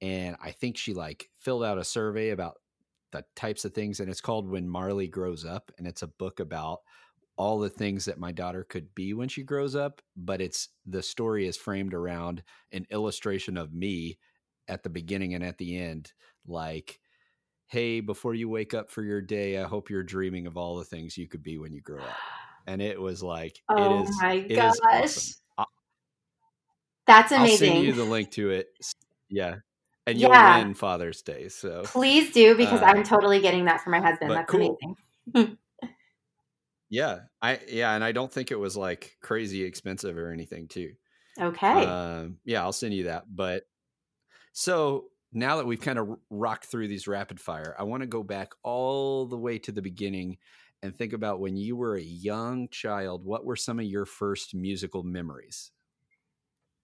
and 0.00 0.36
I 0.40 0.52
think 0.52 0.76
she 0.76 0.94
like 0.94 1.28
filled 1.40 1.64
out 1.64 1.78
a 1.78 1.84
survey 1.84 2.30
about 2.30 2.54
the 3.10 3.24
types 3.34 3.64
of 3.64 3.74
things 3.74 4.00
and 4.00 4.08
it's 4.08 4.20
called 4.20 4.48
When 4.48 4.68
Marley 4.68 5.08
Grows 5.08 5.44
Up 5.44 5.72
and 5.78 5.86
it's 5.86 6.02
a 6.02 6.08
book 6.08 6.40
about 6.40 6.80
all 7.38 7.60
the 7.60 7.70
things 7.70 8.04
that 8.04 8.18
my 8.18 8.32
daughter 8.32 8.64
could 8.68 8.92
be 8.96 9.14
when 9.14 9.28
she 9.28 9.44
grows 9.44 9.76
up, 9.76 10.02
but 10.16 10.40
it's 10.40 10.70
the 10.84 11.02
story 11.02 11.46
is 11.46 11.56
framed 11.56 11.94
around 11.94 12.42
an 12.72 12.84
illustration 12.90 13.56
of 13.56 13.72
me 13.72 14.18
at 14.66 14.82
the 14.82 14.90
beginning 14.90 15.34
and 15.34 15.44
at 15.44 15.56
the 15.56 15.78
end. 15.78 16.12
Like, 16.46 16.98
hey, 17.68 18.00
before 18.00 18.34
you 18.34 18.48
wake 18.48 18.74
up 18.74 18.90
for 18.90 19.02
your 19.02 19.20
day, 19.20 19.56
I 19.56 19.64
hope 19.64 19.88
you're 19.88 20.02
dreaming 20.02 20.48
of 20.48 20.56
all 20.56 20.76
the 20.76 20.84
things 20.84 21.16
you 21.16 21.28
could 21.28 21.44
be 21.44 21.58
when 21.58 21.72
you 21.72 21.80
grow 21.80 22.02
up. 22.02 22.16
And 22.68 22.82
it 22.82 23.00
was 23.00 23.22
like, 23.22 23.62
oh 23.68 24.00
it 24.00 24.02
is, 24.02 24.22
my 24.22 24.32
it 24.34 24.54
gosh. 24.56 24.74
is 24.74 24.80
awesome. 24.92 25.34
I, 25.58 25.64
That's 27.06 27.32
amazing. 27.32 27.68
I'll 27.68 27.74
send 27.76 27.86
you 27.86 27.92
the 27.94 28.04
link 28.04 28.30
to 28.32 28.50
it. 28.50 28.68
Yeah. 29.28 29.56
And 30.06 30.20
you'll 30.20 30.30
yeah. 30.30 30.58
win 30.58 30.74
Father's 30.74 31.22
Day. 31.22 31.48
So 31.48 31.82
please 31.84 32.32
do 32.32 32.56
because 32.56 32.80
uh, 32.80 32.86
I'm 32.86 33.02
totally 33.02 33.40
getting 33.40 33.64
that 33.66 33.80
for 33.80 33.90
my 33.90 34.00
husband. 34.00 34.30
That's 34.30 34.50
cool. 34.50 34.78
amazing. 35.34 35.56
Yeah, 36.90 37.20
I 37.42 37.60
yeah, 37.68 37.94
and 37.94 38.02
I 38.02 38.12
don't 38.12 38.32
think 38.32 38.50
it 38.50 38.58
was 38.58 38.76
like 38.76 39.16
crazy 39.20 39.62
expensive 39.62 40.16
or 40.16 40.32
anything 40.32 40.68
too. 40.68 40.92
Okay. 41.38 41.84
Um, 41.84 42.38
yeah, 42.44 42.62
I'll 42.62 42.72
send 42.72 42.94
you 42.94 43.04
that. 43.04 43.24
But 43.28 43.64
so 44.52 45.06
now 45.32 45.56
that 45.58 45.66
we've 45.66 45.80
kind 45.80 45.98
of 45.98 46.16
rocked 46.30 46.64
through 46.64 46.88
these 46.88 47.06
rapid 47.06 47.40
fire, 47.40 47.76
I 47.78 47.82
want 47.82 48.02
to 48.02 48.06
go 48.06 48.22
back 48.22 48.52
all 48.62 49.26
the 49.26 49.36
way 49.36 49.58
to 49.60 49.72
the 49.72 49.82
beginning 49.82 50.38
and 50.82 50.96
think 50.96 51.12
about 51.12 51.40
when 51.40 51.56
you 51.56 51.76
were 51.76 51.96
a 51.96 52.02
young 52.02 52.68
child. 52.68 53.24
What 53.24 53.44
were 53.44 53.56
some 53.56 53.78
of 53.78 53.84
your 53.84 54.06
first 54.06 54.54
musical 54.54 55.02
memories? 55.02 55.70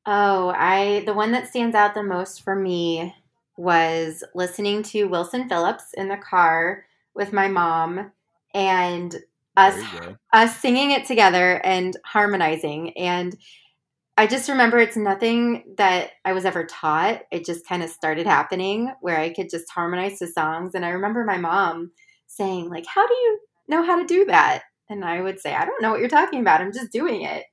Oh, 0.07 0.53
I 0.57 1.03
the 1.07 1.15
one 1.15 1.33
that 1.33 1.49
stands 1.49 1.75
out 1.75 1.95
the 1.95 2.03
most 2.03 2.43
for 2.43 2.55
me 2.55 3.15
was 3.57 4.25
listening 4.35 4.83
to 4.83 5.05
Wilson 5.05 5.49
Phillips 5.49 5.95
in 5.95 6.09
the 6.09 6.17
car 6.17 6.85
with 7.15 7.33
my 7.33 7.49
mom 7.49 8.13
and 8.53 9.17
us 9.57 9.81
us 10.33 10.57
singing 10.59 10.91
it 10.91 11.07
together 11.07 11.65
and 11.65 11.97
harmonizing 12.05 12.97
and 12.99 13.37
I 14.17 14.29
just 14.29 14.49
remember 14.49 14.79
it's 14.79 14.97
nothing 14.97 15.75
that 15.77 16.11
I 16.25 16.35
was 16.35 16.45
ever 16.45 16.65
taught. 16.65 17.23
It 17.33 17.45
just 17.45 17.67
kind 17.67 17.83
of 17.83 17.91
started 17.91 18.27
happening 18.27 18.93
where 19.01 19.19
I 19.19 19.33
could 19.33 19.51
just 19.51 19.69
harmonize 19.69 20.21
the 20.21 20.29
songs. 20.29 20.77
And 20.77 20.85
I 20.85 20.91
remember 20.91 21.25
my 21.25 21.37
mom 21.37 21.91
saying, 22.29 22.71
like, 22.71 22.87
how 22.87 23.07
do 23.09 23.13
you 23.13 23.41
know 23.69 23.83
how 23.83 23.99
to 23.99 24.07
do 24.07 24.25
that? 24.27 24.63
And 24.89 25.05
I 25.05 25.21
would 25.21 25.41
say, 25.41 25.55
I 25.55 25.65
don't 25.65 25.81
know 25.83 25.91
what 25.91 26.01
you're 26.01 26.09
talking 26.09 26.41
about. 26.41 26.61
I'm 26.61 26.73
just 26.73 26.93
doing 26.93 27.23
it. 27.23 27.45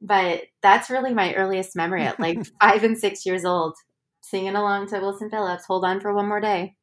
But 0.00 0.42
that's 0.62 0.90
really 0.90 1.14
my 1.14 1.32
earliest 1.34 1.76
memory 1.76 2.02
at 2.02 2.18
like 2.18 2.38
five 2.60 2.82
and 2.82 2.98
six 2.98 3.24
years 3.24 3.44
old, 3.44 3.74
singing 4.20 4.56
along 4.56 4.88
to 4.88 4.98
Wilson 4.98 5.30
Phillips, 5.30 5.66
Hold 5.66 5.84
On 5.84 6.00
for 6.00 6.12
One 6.12 6.28
More 6.28 6.40
Day. 6.40 6.74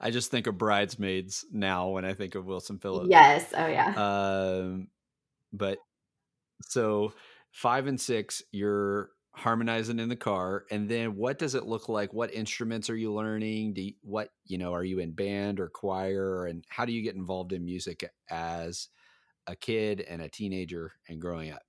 I 0.00 0.10
just 0.10 0.30
think 0.30 0.46
of 0.46 0.56
bridesmaids 0.56 1.44
now 1.52 1.88
when 1.88 2.04
I 2.04 2.14
think 2.14 2.34
of 2.34 2.46
Wilson 2.46 2.78
Phillips. 2.78 3.08
Yes. 3.10 3.52
Oh 3.56 3.66
yeah. 3.66 3.94
Um, 3.96 4.88
but 5.52 5.78
so 6.62 7.12
five 7.50 7.86
and 7.86 8.00
six, 8.00 8.42
you're 8.52 9.10
harmonizing 9.38 9.98
in 9.98 10.08
the 10.08 10.16
car, 10.16 10.66
and 10.70 10.88
then 10.88 11.16
what 11.16 11.38
does 11.38 11.54
it 11.54 11.66
look 11.66 11.88
like? 11.88 12.12
What 12.12 12.34
instruments 12.34 12.90
are 12.90 12.96
you 12.96 13.12
learning? 13.12 13.74
Do 13.74 13.82
you, 13.82 13.94
what 14.02 14.30
you 14.44 14.58
know? 14.58 14.72
Are 14.74 14.84
you 14.84 14.98
in 14.98 15.12
band 15.12 15.60
or 15.60 15.68
choir? 15.68 16.46
And 16.46 16.64
how 16.68 16.84
do 16.84 16.92
you 16.92 17.02
get 17.02 17.16
involved 17.16 17.52
in 17.52 17.64
music 17.64 18.04
as 18.30 18.88
a 19.46 19.56
kid 19.56 20.00
and 20.02 20.22
a 20.22 20.28
teenager 20.28 20.94
and 21.08 21.20
growing 21.20 21.50
up? 21.52 21.62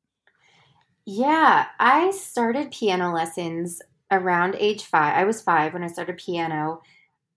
Yeah, 1.06 1.68
I 1.80 2.12
started 2.12 2.72
piano 2.72 3.14
lessons 3.14 3.82
around 4.12 4.56
age 4.56 4.84
five. 4.84 5.16
I 5.16 5.24
was 5.24 5.42
five 5.42 5.74
when 5.74 5.84
I 5.84 5.88
started 5.88 6.18
piano 6.18 6.82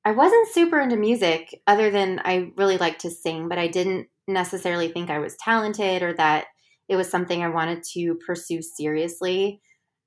I 0.07 0.13
wasn't 0.13 0.49
super 0.49 0.81
into 0.81 0.97
music 0.97 1.63
other 1.67 1.91
than 1.91 2.21
I 2.25 2.53
really 2.57 2.79
liked 2.79 3.03
to 3.03 3.11
sing, 3.11 3.49
but 3.49 3.59
I 3.59 3.69
didn't 3.69 4.09
necessarily 4.29 4.89
think 4.89 5.11
I 5.11 5.19
was 5.19 5.37
talented 5.37 6.03
or 6.03 6.15
that 6.15 6.47
it 6.89 6.97
was 6.97 7.11
something 7.11 7.43
I 7.43 7.51
wanted 7.51 7.85
to 7.95 8.17
pursue 8.27 8.63
seriously. 8.63 9.63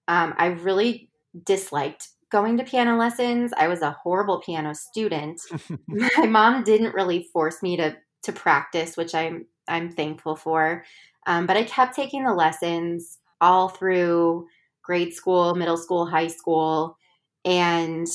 Um, 0.08 0.34
I 0.38 0.48
really 0.48 1.10
disliked 1.44 2.10
going 2.32 2.58
to 2.58 2.64
piano 2.64 2.98
lessons. 2.98 3.54
I 3.58 3.68
was 3.68 3.82
a 3.82 3.92
horrible 4.04 4.42
piano 4.42 4.74
student. 4.74 5.42
My 5.88 6.26
mom 6.26 6.64
didn't 6.64 6.96
really 6.96 7.30
force 7.32 7.62
me 7.62 7.78
to 7.78 7.96
to 8.24 8.32
practice, 8.32 8.98
which 8.98 9.14
I'm 9.16 9.46
I'm 9.68 9.92
thankful 9.92 10.36
for. 10.36 10.84
Um, 11.28 11.46
but 11.46 11.58
I 11.58 11.64
kept 11.64 11.96
taking 11.96 12.24
the 12.24 12.34
lessons 12.34 13.20
all 13.42 13.70
through 13.70 14.48
grade 14.84 15.14
school, 15.14 15.56
middle 15.56 15.78
school, 15.78 16.06
high 16.06 16.28
school, 16.28 16.98
and 17.44 18.08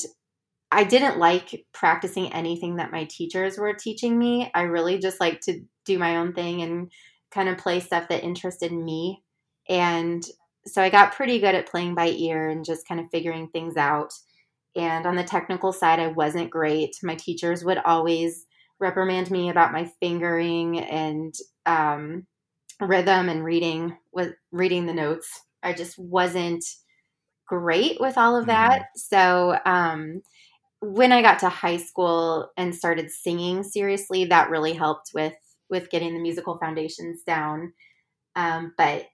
I 0.71 0.85
didn't 0.85 1.19
like 1.19 1.65
practicing 1.73 2.31
anything 2.31 2.77
that 2.77 2.91
my 2.91 3.05
teachers 3.05 3.57
were 3.57 3.73
teaching 3.73 4.17
me. 4.17 4.49
I 4.55 4.61
really 4.61 4.99
just 4.99 5.19
like 5.19 5.41
to 5.41 5.61
do 5.85 5.99
my 5.99 6.17
own 6.17 6.33
thing 6.33 6.61
and 6.61 6.91
kind 7.31 7.49
of 7.49 7.57
play 7.57 7.79
stuff 7.81 8.07
that 8.07 8.23
interested 8.23 8.71
me. 8.71 9.21
And 9.67 10.23
so 10.65 10.81
I 10.81 10.89
got 10.89 11.13
pretty 11.13 11.39
good 11.39 11.55
at 11.55 11.69
playing 11.69 11.95
by 11.95 12.07
ear 12.07 12.49
and 12.49 12.65
just 12.65 12.87
kind 12.87 12.99
of 12.99 13.07
figuring 13.11 13.47
things 13.47 13.77
out. 13.77 14.13
And 14.75 15.05
on 15.05 15.15
the 15.15 15.23
technical 15.23 15.73
side, 15.73 15.99
I 15.99 16.07
wasn't 16.07 16.49
great. 16.49 16.95
My 17.03 17.15
teachers 17.15 17.65
would 17.65 17.79
always 17.79 18.45
reprimand 18.79 19.29
me 19.29 19.49
about 19.49 19.73
my 19.73 19.91
fingering 19.99 20.79
and 20.79 21.33
um, 21.65 22.25
rhythm 22.79 23.29
and 23.29 23.43
reading 23.43 23.97
with 24.11 24.33
reading 24.51 24.85
the 24.85 24.93
notes. 24.93 25.27
I 25.63 25.73
just 25.73 25.97
wasn't 25.97 26.63
great 27.47 27.99
with 27.99 28.17
all 28.17 28.35
of 28.35 28.47
that. 28.47 28.79
Mm-hmm. 28.79 28.97
So 28.97 29.57
um, 29.65 30.21
when 30.79 31.11
I 31.11 31.21
got 31.21 31.39
to 31.39 31.49
high 31.49 31.77
school 31.77 32.49
and 32.57 32.73
started 32.73 33.11
singing 33.11 33.63
seriously, 33.63 34.25
that 34.25 34.49
really 34.49 34.73
helped 34.73 35.11
with 35.13 35.35
with 35.69 35.89
getting 35.89 36.13
the 36.13 36.19
musical 36.19 36.57
foundations 36.57 37.23
down. 37.23 37.73
Um, 38.35 38.73
but 38.77 39.05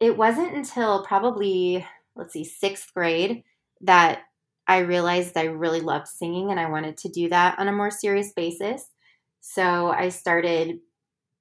it 0.00 0.16
wasn't 0.16 0.54
until 0.54 1.04
probably 1.04 1.86
let's 2.16 2.32
see 2.32 2.44
sixth 2.44 2.92
grade 2.94 3.44
that 3.80 4.22
I 4.66 4.78
realized 4.78 5.36
I 5.36 5.44
really 5.44 5.80
loved 5.80 6.08
singing 6.08 6.50
and 6.50 6.60
I 6.60 6.68
wanted 6.68 6.96
to 6.98 7.08
do 7.08 7.28
that 7.30 7.58
on 7.58 7.68
a 7.68 7.72
more 7.72 7.90
serious 7.90 8.32
basis. 8.32 8.90
So 9.40 9.88
I 9.88 10.10
started 10.10 10.80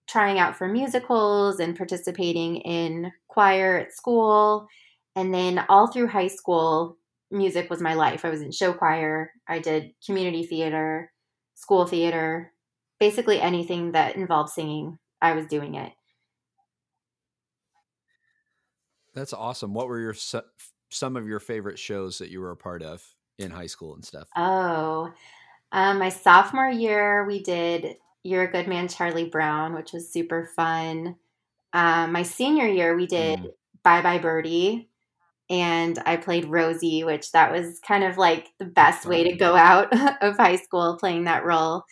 trying 0.08 0.40
out 0.40 0.56
for 0.56 0.68
musicals 0.68 1.60
and 1.60 1.76
participating 1.76 2.58
in 2.58 3.12
choir 3.28 3.78
at 3.78 3.94
school. 3.94 4.68
And 5.16 5.34
then 5.34 5.66
all 5.68 5.88
through 5.88 6.08
high 6.08 6.28
school, 6.28 6.98
music 7.30 7.70
was 7.70 7.82
my 7.82 7.96
life. 7.96 8.24
I 8.24 8.30
was 8.30 8.42
in 8.42 8.52
show 8.52 8.72
choir, 8.72 9.32
I 9.48 9.60
did 9.60 9.92
community 10.06 10.46
theater, 10.46 11.12
school 11.56 11.86
theater, 11.86 12.54
basically 13.00 13.42
anything 13.42 13.92
that 13.92 14.16
involved 14.16 14.52
singing, 14.52 14.98
I 15.22 15.34
was 15.34 15.48
doing 15.48 15.76
it. 15.76 15.92
That's 19.18 19.34
awesome. 19.34 19.74
What 19.74 19.88
were 19.88 20.00
your 20.00 20.14
some 20.92 21.18
of 21.18 21.28
your 21.28 21.40
favorite 21.40 21.80
shows 21.80 22.20
that 22.20 22.30
you 22.30 22.40
were 22.40 22.52
a 22.52 22.56
part 22.56 22.84
of 22.84 23.04
in 23.40 23.50
high 23.50 23.66
school 23.66 23.96
and 23.96 24.06
stuff? 24.06 24.28
Oh, 24.38 25.12
um, 25.72 25.98
my 25.98 26.10
sophomore 26.10 26.70
year, 26.70 27.26
we 27.26 27.42
did 27.42 27.96
You're 28.22 28.44
a 28.44 28.52
Good 28.52 28.68
Man, 28.68 28.88
Charlie 28.88 29.28
Brown, 29.28 29.74
which 29.74 29.92
was 29.92 30.14
super 30.14 30.52
fun. 30.56 31.16
Um, 31.74 32.12
my 32.12 32.22
senior 32.22 32.68
year, 32.68 32.96
we 32.96 33.08
did 33.08 33.40
mm. 33.40 33.50
Bye 33.84 34.04
Bye 34.04 34.20
Birdie, 34.20 34.88
and 35.50 35.98
I 36.06 36.18
played 36.18 36.46
Rosie, 36.46 37.04
which 37.04 37.32
that 37.32 37.52
was 37.52 37.80
kind 37.80 38.04
of 38.04 38.20
like 38.20 38.50
the 38.60 38.66
best 38.66 39.08
way 39.08 39.24
to 39.24 39.36
go 39.36 39.56
out 39.56 39.92
of 40.22 40.38
high 40.38 40.58
school 40.58 40.96
playing 41.00 41.24
that 41.24 41.44
role. 41.44 41.86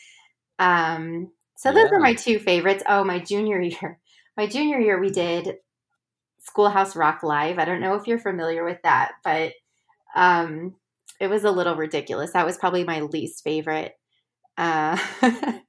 Um, 0.60 1.32
so 1.58 1.74
those 1.74 1.90
yeah. 1.90 1.98
are 1.98 2.02
my 2.02 2.14
two 2.14 2.38
favorites. 2.38 2.84
Oh, 2.88 3.04
my 3.04 3.18
junior 3.18 3.60
year. 3.62 4.00
My 4.38 4.46
junior 4.46 4.80
year, 4.80 5.00
we 5.00 5.10
did 5.10 5.56
Schoolhouse 6.46 6.96
Rock 6.96 7.24
Live. 7.24 7.60
I 7.60 7.66
don't 7.66 7.82
know 7.82 7.96
if 7.96 8.08
you're 8.08 8.20
familiar 8.20 8.64
with 8.64 8.82
that, 8.84 9.14
but 9.24 9.54
um, 10.16 10.76
it 11.20 11.28
was 11.28 11.44
a 11.44 11.52
little 11.52 11.76
ridiculous. 11.76 12.32
That 12.32 12.46
was 12.46 12.58
probably 12.58 12.84
my 12.84 13.02
least 13.02 13.44
favorite. 13.44 13.94
Uh, 14.58 14.98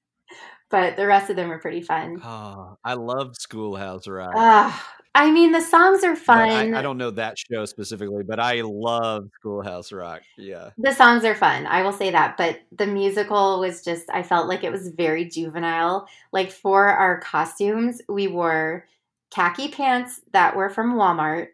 but 0.71 0.97
the 0.97 1.07
rest 1.07 1.31
of 1.31 1.37
them 1.37 1.49
were 1.49 1.59
pretty 1.59 1.83
fun. 1.83 2.21
Oh, 2.23 2.77
I 2.85 2.95
love 2.95 3.37
Schoolhouse 3.37 4.07
Rock. 4.07 4.35
Uh, 4.37 4.73
I 5.15 5.33
mean, 5.33 5.51
the 5.51 5.63
songs 5.63 6.05
are 6.05 6.15
fun. 6.15 6.75
I, 6.75 6.79
I, 6.79 6.83
don't 6.83 6.99
know 6.99 7.11
that 7.13 7.39
show 7.39 7.65
specifically, 7.65 8.23
but 8.23 8.39
I 8.39 8.61
love 8.63 9.31
Schoolhouse 9.37 9.91
Rock. 9.91 10.21
Yeah. 10.37 10.71
The 10.77 10.93
songs 10.93 11.25
are 11.25 11.35
fun. 11.35 11.67
I 11.67 11.83
will 11.83 11.95
say 11.95 12.11
that. 12.11 12.37
But 12.37 12.61
the 12.71 12.87
musical 12.87 13.59
was 13.59 13.83
just, 13.83 14.11
I 14.11 14.23
felt 14.23 14.47
like 14.47 14.63
it 14.63 14.71
was 14.71 14.89
very 14.89 15.25
juvenile. 15.25 16.07
Like 16.33 16.51
for 16.51 16.89
our 16.89 17.19
costumes, 17.21 18.03
we 18.11 18.27
wore 18.27 18.85
khaki 19.31 19.69
pants 19.69 20.21
that 20.33 20.57
were 20.57 20.71
from 20.71 20.95
Walmart 20.95 21.49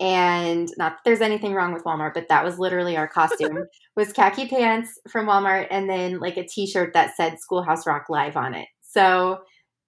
and 0.00 0.68
not 0.76 0.92
that 0.92 0.98
there's 1.04 1.20
anything 1.20 1.54
wrong 1.54 1.72
with 1.72 1.82
Walmart, 1.84 2.14
but 2.14 2.28
that 2.28 2.44
was 2.44 2.58
literally 2.58 2.96
our 2.96 3.08
costume 3.08 3.64
was 3.96 4.12
khaki 4.12 4.46
pants 4.46 4.98
from 5.08 5.26
Walmart 5.26 5.66
and 5.70 5.90
then 5.90 6.20
like 6.20 6.36
a 6.36 6.46
t-shirt 6.46 6.92
that 6.94 7.16
said 7.16 7.40
Schoolhouse 7.40 7.86
Rock 7.86 8.06
Live 8.08 8.36
on 8.36 8.54
it. 8.54 8.68
So 8.82 9.40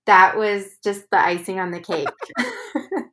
that 0.07 0.37
was 0.37 0.65
just 0.83 1.05
the 1.11 1.19
icing 1.19 1.61
on 1.61 1.71
the 1.71 1.81
cake. 1.81 2.09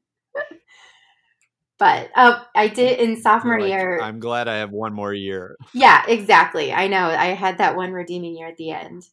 but 1.77 2.10
uh, 2.15 2.43
I 2.55 2.67
did 2.67 3.00
in 3.00 3.22
sophomore 3.22 3.60
like, 3.60 3.69
year. 3.69 4.00
I'm 4.01 4.19
glad 4.19 4.48
I 4.48 4.55
have 4.57 4.72
one 4.72 4.93
more 4.93 5.13
year. 5.13 5.55
Yeah, 5.74 6.03
exactly. 6.07 6.74
I 6.74 6.88
know 6.88 7.05
I 7.05 7.27
had 7.27 7.60
that 7.60 7.75
one 7.75 7.91
redeeming 7.91 8.36
year 8.36 8.48
at 8.48 8.57
the 8.57 8.72
end. 8.72 9.03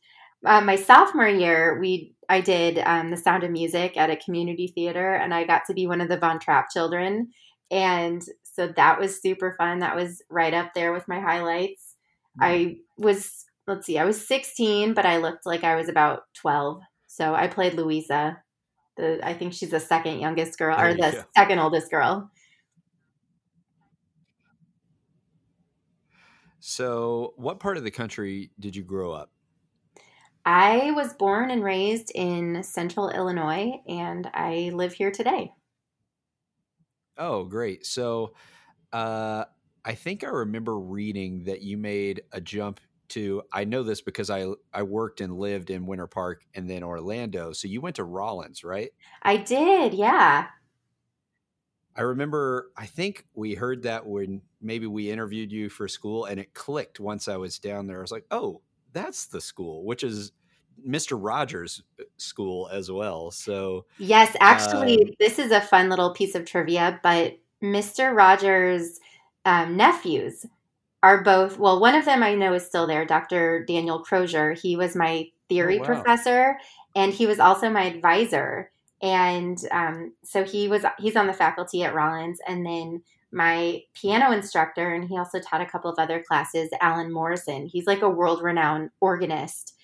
Uh, 0.45 0.61
my 0.61 0.77
sophomore 0.77 1.29
year, 1.29 1.79
we 1.81 2.15
I 2.29 2.41
did 2.41 2.79
um, 2.79 3.11
the 3.11 3.17
Sound 3.17 3.45
of 3.45 3.51
Music 3.51 3.97
at 3.97 4.11
a 4.11 4.17
community 4.17 4.69
theater, 4.69 5.15
and 5.15 5.35
I 5.35 5.45
got 5.45 5.63
to 5.67 5.75
be 5.75 5.87
one 5.87 6.01
of 6.01 6.09
the 6.09 6.19
Von 6.19 6.39
Trapp 6.39 6.71
children. 6.71 7.31
And 7.71 8.23
so 8.43 8.69
that 8.69 8.99
was 8.99 9.21
super 9.21 9.55
fun. 9.59 9.81
That 9.81 9.97
was 9.97 10.23
right 10.31 10.55
up 10.55 10.75
there 10.75 10.93
with 10.93 11.09
my 11.09 11.21
highlights. 11.21 11.97
Mm-hmm. 12.41 12.45
I 12.45 12.77
was, 12.97 13.45
let's 13.67 13.87
see, 13.87 13.99
I 13.99 14.05
was 14.05 14.27
16, 14.27 14.95
but 14.95 15.07
I 15.07 15.17
looked 15.17 15.47
like 15.47 15.65
I 15.65 15.77
was 15.77 15.89
about 15.89 16.23
12. 16.35 16.81
So 17.07 17.35
I 17.35 17.49
played 17.49 17.75
Louisa. 17.75 18.39
The 18.97 19.21
I 19.27 19.35
think 19.35 19.53
she's 19.53 19.71
the 19.71 19.81
second 19.81 20.21
youngest 20.21 20.57
girl 20.59 20.79
or 20.79 20.93
the 20.93 21.11
go. 21.11 21.25
second 21.37 21.59
oldest 21.59 21.91
girl. 21.91 22.31
So, 26.61 27.35
what 27.37 27.61
part 27.61 27.77
of 27.77 27.85
the 27.85 27.91
country 27.91 28.51
did 28.59 28.75
you 28.75 28.83
grow 28.85 29.13
up? 29.13 29.34
I 30.47 30.91
was 30.93 31.13
born 31.13 31.51
and 31.51 31.63
raised 31.63 32.11
in 32.15 32.63
central 32.63 33.11
Illinois, 33.11 33.83
and 33.87 34.31
I 34.33 34.71
live 34.73 34.95
here 34.95 35.11
today. 35.11 35.53
Oh, 37.17 37.45
great. 37.45 37.87
So, 37.87 38.35
uh, 38.93 39.47
I 39.85 39.95
think 39.95 40.25
I 40.25 40.29
remember 40.29 40.79
reading 40.79 41.45
that 41.45 41.63
you 41.63 41.79
made 41.79 42.23
a 42.33 42.41
jump 42.41 42.81
to. 43.11 43.43
I 43.53 43.65
know 43.65 43.83
this 43.83 44.03
because 44.03 44.31
I 44.31 44.47
I 44.73 44.83
worked 44.85 45.21
and 45.21 45.39
lived 45.39 45.71
in 45.71 45.87
Winter 45.87 46.07
Park 46.09 46.45
and 46.55 46.71
then 46.71 46.85
Orlando. 46.85 47.53
So 47.53 47.69
you 47.69 47.81
went 47.81 47.97
to 47.97 48.05
Rollins, 48.05 48.65
right? 48.65 48.93
I 49.23 49.39
did. 49.39 49.93
Yeah. 49.95 50.51
I 51.97 52.03
remember. 52.03 52.73
I 52.77 52.87
think 52.87 53.27
we 53.35 53.55
heard 53.55 53.83
that 53.85 54.07
when 54.07 54.43
maybe 54.61 54.87
we 54.87 55.11
interviewed 55.11 55.53
you 55.53 55.69
for 55.69 55.87
school, 55.87 56.25
and 56.25 56.41
it 56.41 56.55
clicked 56.55 56.99
once 56.99 57.29
I 57.29 57.37
was 57.37 57.59
down 57.59 57.87
there. 57.87 57.99
I 57.99 58.01
was 58.03 58.11
like, 58.13 58.27
"Oh, 58.31 58.63
that's 58.95 59.27
the 59.27 59.41
school," 59.41 59.85
which 59.85 60.03
is 60.03 60.33
Mr. 60.87 61.19
Rogers' 61.21 61.83
school 62.17 62.69
as 62.73 62.91
well. 62.91 63.31
So 63.31 63.87
yes, 63.99 64.37
actually, 64.41 65.03
um, 65.03 65.11
this 65.21 65.39
is 65.39 65.51
a 65.51 65.61
fun 65.61 65.89
little 65.89 66.13
piece 66.13 66.35
of 66.35 66.45
trivia. 66.45 67.01
But 67.03 67.39
Mr. 67.63 68.15
Rogers' 68.15 68.99
um, 69.45 69.77
nephews 69.77 70.47
are 71.03 71.23
both. 71.23 71.59
Well, 71.59 71.81
one 71.81 71.95
of 71.95 72.05
them 72.05 72.23
I 72.23 72.35
know 72.35 72.55
is 72.55 72.65
still 72.65 72.87
there, 72.87 73.05
Dr. 73.05 73.65
Daniel 73.65 74.01
Crozier. 74.01 74.53
He 74.53 74.77
was 74.77 74.97
my 74.97 75.29
theory 75.49 75.77
oh, 75.77 75.81
wow. 75.81 75.87
professor, 75.87 76.59
and 76.95 77.13
he 77.13 77.27
was 77.27 77.41
also 77.41 77.71
my 77.71 77.85
advisor. 77.85 78.71
And 79.03 79.59
um, 79.71 80.15
so 80.23 80.45
he 80.45 80.69
was. 80.69 80.85
He's 80.99 81.17
on 81.17 81.27
the 81.27 81.33
faculty 81.33 81.83
at 81.83 81.95
Rollins, 81.95 82.41
and 82.47 82.65
then 82.65 83.03
my 83.35 83.83
piano 83.95 84.33
instructor, 84.33 84.95
and 84.95 85.09
he 85.09 85.19
also 85.19 85.41
taught 85.41 85.61
a 85.61 85.67
couple 85.67 85.91
of 85.91 85.99
other 85.99 86.23
classes, 86.23 86.71
Alan 86.81 87.13
Morrison. 87.13 87.67
He's 87.67 87.87
like 87.87 88.03
a 88.03 88.09
world 88.09 88.43
renowned 88.43 88.91
organist 89.01 89.75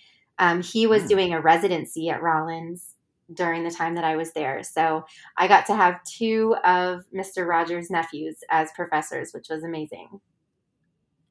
um, 0.41 0.63
he 0.63 0.87
was 0.87 1.05
mm. 1.05 1.09
doing 1.09 1.33
a 1.35 1.41
residency 1.41 2.09
at 2.09 2.23
Rollins 2.23 2.95
during 3.33 3.63
the 3.63 3.71
time 3.71 3.95
that 3.95 4.05
I 4.05 4.17
was 4.17 4.33
there. 4.33 4.65
So 4.65 5.05
I 5.37 5.47
got 5.47 5.67
to 5.67 5.75
have 5.75 6.03
two 6.05 6.57
of 6.65 7.05
Mr. 7.15 7.47
Rogers' 7.47 7.91
nephews 7.91 8.39
as 8.51 8.71
professors, 8.75 9.33
which 9.33 9.49
was 9.51 9.63
amazing. 9.63 10.21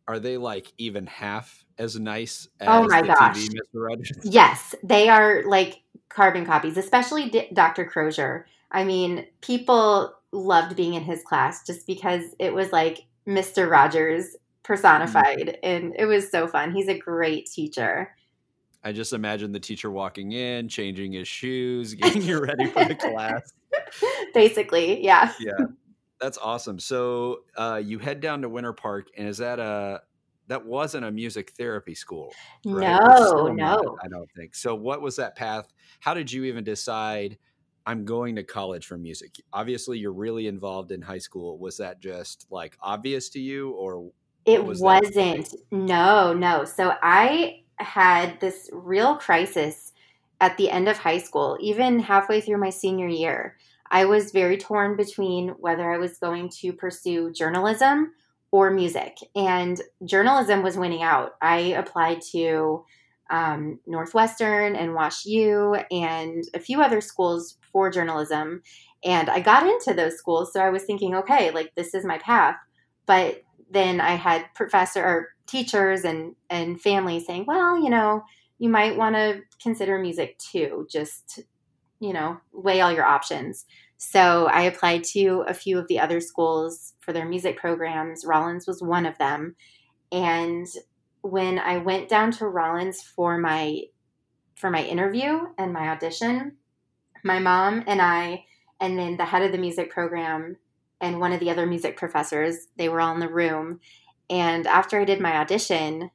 Are 0.08 0.19
they 0.19 0.38
like 0.38 0.71
even 0.77 1.08
half 1.08 1.65
as 1.77 1.99
nice 1.99 2.47
as 2.60 2.67
oh 2.69 2.88
my 2.88 3.01
gosh. 3.01 3.38
TV, 3.38 3.49
Mr. 3.49 3.88
Rogers? 3.88 4.17
Yes, 4.23 4.75
they 4.84 5.10
are 5.10 5.43
like 5.45 5.82
carbon 6.08 6.45
copies, 6.45 6.77
especially 6.77 7.29
D- 7.29 7.49
Dr. 7.53 7.86
Crozier. 7.86 8.45
I 8.71 8.84
mean, 8.84 9.25
people 9.41 10.13
loved 10.32 10.76
being 10.76 10.94
in 10.94 11.04
his 11.04 11.24
class 11.24 11.65
just 11.65 11.88
because 11.88 12.24
it 12.39 12.54
was 12.54 12.72
like 12.72 13.06
Mr. 13.28 13.70
Rogers 13.70 14.36
personified, 14.63 15.48
mm. 15.48 15.58
and 15.63 15.96
it 15.98 16.06
was 16.06 16.30
so 16.30 16.48
fun. 16.48 16.74
He's 16.74 16.88
a 16.88 16.98
great 16.98 17.48
teacher. 17.48 18.15
I 18.84 18.92
just 18.92 19.13
imagine 19.13 19.52
the 19.52 19.60
teacher 19.60 19.92
walking 19.92 20.32
in, 20.32 20.70
changing 20.70 21.13
his 21.13 21.28
shoes, 21.28 21.94
getting 21.96 22.22
you 22.22 22.39
ready 22.39 22.68
for 22.68 22.86
the 22.86 22.96
class. 22.96 23.54
Basically, 24.34 25.04
yeah. 25.04 25.34
Yeah. 25.39 25.65
That's 26.22 26.38
awesome. 26.38 26.80
So 26.80 27.42
uh, 27.58 27.82
you 27.84 28.00
head 28.00 28.20
down 28.20 28.42
to 28.42 28.50
Winter 28.50 28.74
Park, 28.74 29.08
and 29.18 29.28
is 29.28 29.38
that 29.38 29.60
a 29.60 30.02
that 30.48 30.65
wasn't 30.65 31.06
a 31.06 31.12
music 31.12 31.52
therapy 31.52 31.96
school? 31.96 32.34
Right? 32.65 33.00
No, 33.00 33.48
no, 33.48 33.54
not, 33.54 33.98
I 34.04 34.08
don't 34.08 34.30
think 34.36 34.56
so. 34.56 34.76
What 34.76 35.02
was 35.02 35.15
that 35.18 35.36
path? 35.36 35.72
How 36.00 36.13
did 36.13 36.32
you 36.32 36.44
even 36.46 36.63
decide? 36.63 37.38
I'm 37.89 38.06
going 38.06 38.36
to 38.36 38.43
college 38.43 38.86
for 38.86 38.99
music. 38.99 39.41
Obviously, 39.52 39.97
you're 39.97 40.13
really 40.13 40.45
involved 40.45 40.91
in 40.91 41.02
high 41.02 41.17
school. 41.17 41.58
Was 41.58 41.78
that 41.78 41.99
just 41.99 42.45
like 42.52 42.78
obvious 42.84 43.30
to 43.30 43.39
you, 43.39 43.71
or 43.71 44.12
it 44.45 44.63
was 44.63 44.80
wasn't? 44.80 45.56
No, 45.71 46.32
no. 46.32 46.65
So 46.65 46.93
I 47.02 47.63
had 47.78 48.39
this 48.41 48.69
real 48.71 49.15
crisis 49.15 49.91
at 50.39 50.56
the 50.58 50.69
end 50.69 50.88
of 50.88 50.99
high 50.99 51.17
school, 51.17 51.58
even 51.60 51.97
halfway 51.97 52.41
through 52.41 52.60
my 52.60 52.69
senior 52.69 53.08
year. 53.08 53.58
I 53.89 54.06
was 54.06 54.30
very 54.30 54.58
torn 54.58 54.95
between 54.95 55.56
whether 55.58 55.91
I 55.91 55.97
was 55.97 56.19
going 56.19 56.49
to 56.62 56.71
pursue 56.71 57.32
journalism 57.32 58.12
or 58.52 58.69
music. 58.69 59.17
And 59.36 59.82
journalism 60.06 60.62
was 60.62 60.78
winning 60.78 61.02
out. 61.02 61.32
I 61.41 61.58
applied 61.58 62.21
to 62.34 62.86
um, 63.32 63.80
Northwestern 63.88 64.75
and 64.75 64.93
Wash 64.93 65.25
U 65.25 65.75
and 65.89 66.43
a 66.54 66.60
few 66.60 66.84
other 66.84 67.02
schools 67.02 67.58
for 67.71 67.89
journalism. 67.89 68.62
And 69.03 69.29
I 69.29 69.39
got 69.39 69.65
into 69.65 69.93
those 69.93 70.17
schools. 70.17 70.51
So 70.53 70.62
I 70.62 70.69
was 70.69 70.84
thinking, 70.84 71.15
okay, 71.15 71.51
like 71.51 71.73
this 71.75 71.93
is 71.93 72.05
my 72.05 72.17
path. 72.19 72.55
But 73.05 73.43
then 73.71 74.01
I 74.01 74.12
had 74.12 74.45
professor 74.55 75.03
or 75.03 75.29
teachers 75.47 76.03
and 76.03 76.36
and 76.49 76.82
family 76.82 77.19
saying, 77.19 77.45
well, 77.47 77.82
you 77.82 77.89
know, 77.89 78.23
you 78.58 78.69
might 78.69 78.97
want 78.97 79.15
to 79.15 79.41
consider 79.62 79.99
music 79.99 80.38
too. 80.38 80.88
Just 80.91 81.41
you 81.99 82.13
know, 82.13 82.39
weigh 82.53 82.82
all 82.82 82.91
your 82.91 83.05
options. 83.05 83.65
So 83.97 84.47
I 84.47 84.62
applied 84.62 85.03
to 85.15 85.43
a 85.47 85.53
few 85.53 85.77
of 85.77 85.88
the 85.89 85.99
other 85.99 86.21
schools 86.21 86.93
for 87.01 87.12
their 87.12 87.27
music 87.27 87.58
programs. 87.58 88.23
Rollins 88.25 88.65
was 88.65 88.82
one 88.82 89.05
of 89.05 89.17
them. 89.17 89.55
And 90.12 90.65
when 91.21 91.60
I 91.60 91.77
went 91.77 92.08
down 92.08 92.32
to 92.34 92.47
Rollins 92.47 93.01
for 93.01 93.38
my 93.38 93.82
for 94.55 94.69
my 94.69 94.84
interview 94.84 95.39
and 95.58 95.73
my 95.73 95.89
audition, 95.89 96.58
my 97.23 97.39
mom 97.39 97.84
and 97.88 98.01
I 98.01 98.45
and 98.79 98.97
then 98.97 99.17
the 99.17 99.25
head 99.25 99.41
of 99.41 99.51
the 99.51 99.58
music 99.58 99.91
program 99.91 100.58
and 101.01 101.19
one 101.19 101.32
of 101.32 101.39
the 101.39 101.49
other 101.49 101.65
music 101.65 101.97
professors, 101.97 102.67
they 102.77 102.89
were 102.89 103.01
all 103.01 103.13
in 103.13 103.19
the 103.19 103.29
room. 103.29 103.79
And 104.29 104.67
after 104.67 104.99
I 104.99 105.05
did 105.05 105.19
my 105.19 105.38
audition, 105.38 106.12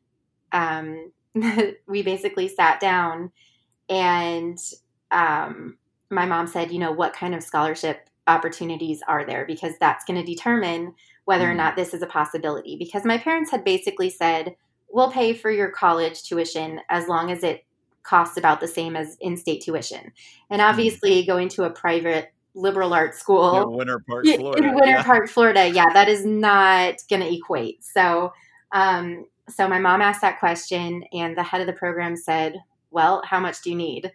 um, 0.53 1.13
we 1.87 2.03
basically 2.03 2.49
sat 2.49 2.81
down 2.81 3.33
and 3.89 4.59
um, 5.11 5.79
my 6.11 6.27
mom 6.27 6.47
said, 6.47 6.71
you 6.71 6.79
know, 6.79 6.93
what 6.93 7.15
kind 7.15 7.35
of 7.35 7.43
scholarship 7.43 8.09
opportunities 8.27 9.03
are 9.07 9.27
there? 9.27 9.45
Because 9.47 9.75
that's 9.79 10.05
going 10.05 10.21
to 10.21 10.27
determine 10.27 10.95
whether 11.25 11.51
or 11.51 11.55
not 11.55 11.77
this 11.77 11.95
is 11.95 12.03
a 12.03 12.07
possibility. 12.07 12.77
Because 12.77 13.05
my 13.05 13.19
parents 13.19 13.51
had 13.51 13.65
basically 13.65 14.11
said, 14.11 14.57
we'll 14.91 15.11
pay 15.11 15.35
for 15.35 15.51
your 15.51 15.71
college 15.71 16.23
tuition 16.23 16.81
as 16.89 17.09
long 17.09 17.31
as 17.31 17.43
it 17.43 17.65
costs 18.05 18.37
about 18.37 18.61
the 18.61 18.69
same 18.69 18.95
as 18.95 19.17
in 19.21 19.37
state 19.37 19.63
tuition. 19.63 20.13
And 20.51 20.61
mm. 20.61 20.69
obviously, 20.69 21.27
going 21.27 21.49
to 21.51 21.65
a 21.65 21.71
private 21.71 22.33
liberal 22.55 22.95
arts 22.95 23.19
school 23.19 23.63
in 23.63 23.77
Winter 23.77 24.01
Park, 24.09 24.25
Florida. 24.37 24.69
In 24.69 24.75
Winter 24.75 24.91
yeah. 24.91 25.03
Park, 25.03 25.29
Florida. 25.29 25.69
Yeah, 25.69 25.93
that 25.93 26.09
is 26.09 26.25
not 26.25 26.97
going 27.11 27.23
to 27.23 27.35
equate. 27.35 27.83
So, 27.83 28.33
um, 28.73 29.27
so 29.49 29.69
my 29.69 29.79
mom 29.79 30.01
asked 30.01 30.23
that 30.23 30.39
question, 30.39 31.05
and 31.13 31.37
the 31.37 31.43
head 31.43 31.61
of 31.61 31.67
the 31.67 31.73
program 31.73 32.17
said, 32.17 32.55
"Well, 32.91 33.23
how 33.25 33.41
much 33.41 33.63
do 33.63 33.71
you 33.71 33.77
need?" 33.77 34.13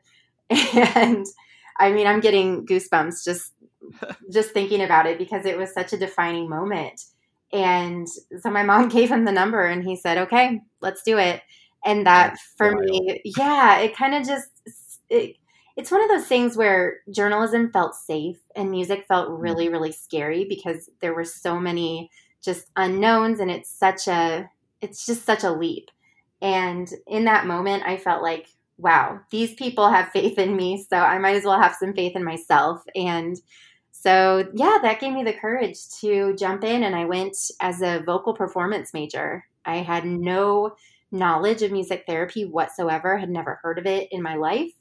And 0.95 1.25
I 1.78 1.91
mean, 1.91 2.08
I'm 2.08 2.19
getting 2.19 2.65
goosebumps 2.65 3.23
just 3.23 3.54
just 4.32 4.52
thinking 4.52 4.82
about 4.82 5.06
it 5.06 5.17
because 5.17 5.45
it 5.45 5.58
was 5.58 5.73
such 5.73 5.93
a 5.93 5.97
defining 5.97 6.49
moment. 6.49 7.06
And 7.52 8.08
so 8.08 8.52
my 8.52 8.63
mom 8.63 8.89
gave 8.89 9.10
him 9.12 9.25
the 9.25 9.32
number, 9.32 9.63
and 9.65 9.84
he 9.84 9.95
said, 9.95 10.17
"Okay, 10.17 10.62
let's 10.82 11.04
do 11.04 11.17
it." 11.17 11.41
And 11.86 12.06
that 12.06 12.32
That's 12.32 12.54
for 12.58 12.74
wild. 12.76 12.86
me, 12.86 13.22
yeah, 13.24 13.80
it 13.80 13.96
kind 13.96 14.15
of 14.15 14.28
just 14.28 14.50
it, 15.10 15.36
it's 15.76 15.92
one 15.92 16.04
of 16.04 16.10
those 16.10 16.28
things 16.28 16.58
where 16.58 16.98
journalism 17.10 17.72
felt 17.72 17.96
safe 17.96 18.38
and 18.56 18.70
music 18.70 19.06
felt 19.08 19.30
mm-hmm. 19.30 19.42
really, 19.42 19.70
really 19.70 19.94
scary 19.94 20.46
because 20.46 20.89
there 21.02 21.13
were 21.13 21.24
so 21.24 21.60
many 21.60 22.12
just 22.42 22.68
unknowns, 22.76 23.39
and 23.39 23.50
it's 23.50 23.70
such 23.70 24.08
a 24.08 24.50
it's 24.82 25.06
just 25.06 25.26
such 25.26 25.44
a 25.44 25.52
leap. 25.52 25.89
And 26.42 26.89
in 27.08 27.26
that 27.26 27.48
moment, 27.48 27.84
I 27.86 27.98
felt 27.98 28.22
like, 28.22 28.48
wow, 28.78 29.20
these 29.30 29.54
people 29.56 29.89
have 29.89 30.12
faith 30.12 30.38
in 30.38 30.56
me, 30.56 30.86
so 30.89 30.98
I 30.98 31.18
might 31.18 31.36
as 31.36 31.44
well 31.44 31.62
have 31.62 31.76
some 31.78 31.94
faith 31.94 32.15
in 32.15 32.24
myself. 32.24 32.82
And 32.96 33.38
so, 33.92 34.50
yeah, 34.54 34.78
that 34.82 35.02
gave 35.02 35.13
me 35.13 35.24
the 35.24 35.34
courage 35.34 35.78
to 36.00 36.34
jump 36.36 36.63
in, 36.63 36.84
and 36.84 36.96
I 36.96 37.06
went 37.06 37.36
as 37.60 37.82
a 37.82 38.02
vocal 38.06 38.34
performance 38.34 38.94
major. 38.94 39.46
I 39.65 39.78
had 39.78 40.06
no 40.06 40.76
knowledge 41.12 41.62
of 41.62 41.72
music 41.72 42.04
therapy 42.08 42.45
whatsoever, 42.45 43.17
had 43.17 43.30
never 43.30 43.60
heard 43.62 43.80
of 43.80 43.86
it 43.86 44.08
in 44.12 44.22
my 44.22 44.36
life. 44.36 44.72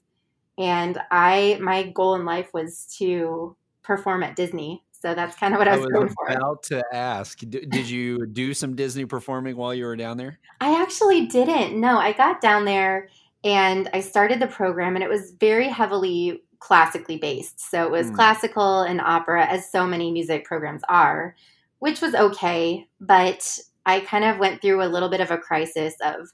And 0.58 1.00
I, 1.10 1.58
my 1.60 1.84
goal 1.84 2.14
in 2.16 2.24
life 2.24 2.50
was 2.52 2.86
to 2.98 3.56
perform 3.82 4.22
at 4.22 4.36
Disney. 4.36 4.82
So 4.92 5.14
that's 5.14 5.36
kind 5.36 5.54
of 5.54 5.58
what 5.58 5.68
I 5.68 5.76
was, 5.76 5.80
I 5.80 5.84
was 5.84 5.92
going 5.92 6.08
for. 6.08 6.26
About 6.26 6.62
to 6.64 6.84
ask, 6.92 7.38
did 7.38 7.88
you 7.88 8.26
do 8.26 8.52
some 8.52 8.74
Disney 8.74 9.04
performing 9.04 9.56
while 9.56 9.72
you 9.72 9.84
were 9.84 9.94
down 9.94 10.16
there? 10.16 10.40
I 10.60 10.82
actually 10.82 11.26
didn't. 11.26 11.80
No, 11.80 11.98
I 11.98 12.12
got 12.12 12.40
down 12.40 12.64
there 12.64 13.08
and 13.44 13.88
I 13.94 14.00
started 14.00 14.40
the 14.40 14.48
program, 14.48 14.96
and 14.96 15.04
it 15.04 15.08
was 15.08 15.30
very 15.38 15.68
heavily 15.68 16.42
classically 16.58 17.18
based. 17.18 17.60
So 17.60 17.84
it 17.84 17.92
was 17.92 18.10
mm. 18.10 18.16
classical 18.16 18.82
and 18.82 19.00
opera, 19.00 19.46
as 19.46 19.70
so 19.70 19.86
many 19.86 20.10
music 20.10 20.44
programs 20.44 20.82
are, 20.88 21.36
which 21.78 22.00
was 22.00 22.16
okay. 22.16 22.88
But 23.00 23.60
I 23.88 24.01
kind 24.01 24.22
of 24.22 24.38
went 24.38 24.61
through 24.61 24.83
a 24.83 24.85
little 24.85 25.09
bit 25.09 25.22
of 25.22 25.31
a 25.31 25.38
crisis 25.38 25.94
of, 26.05 26.29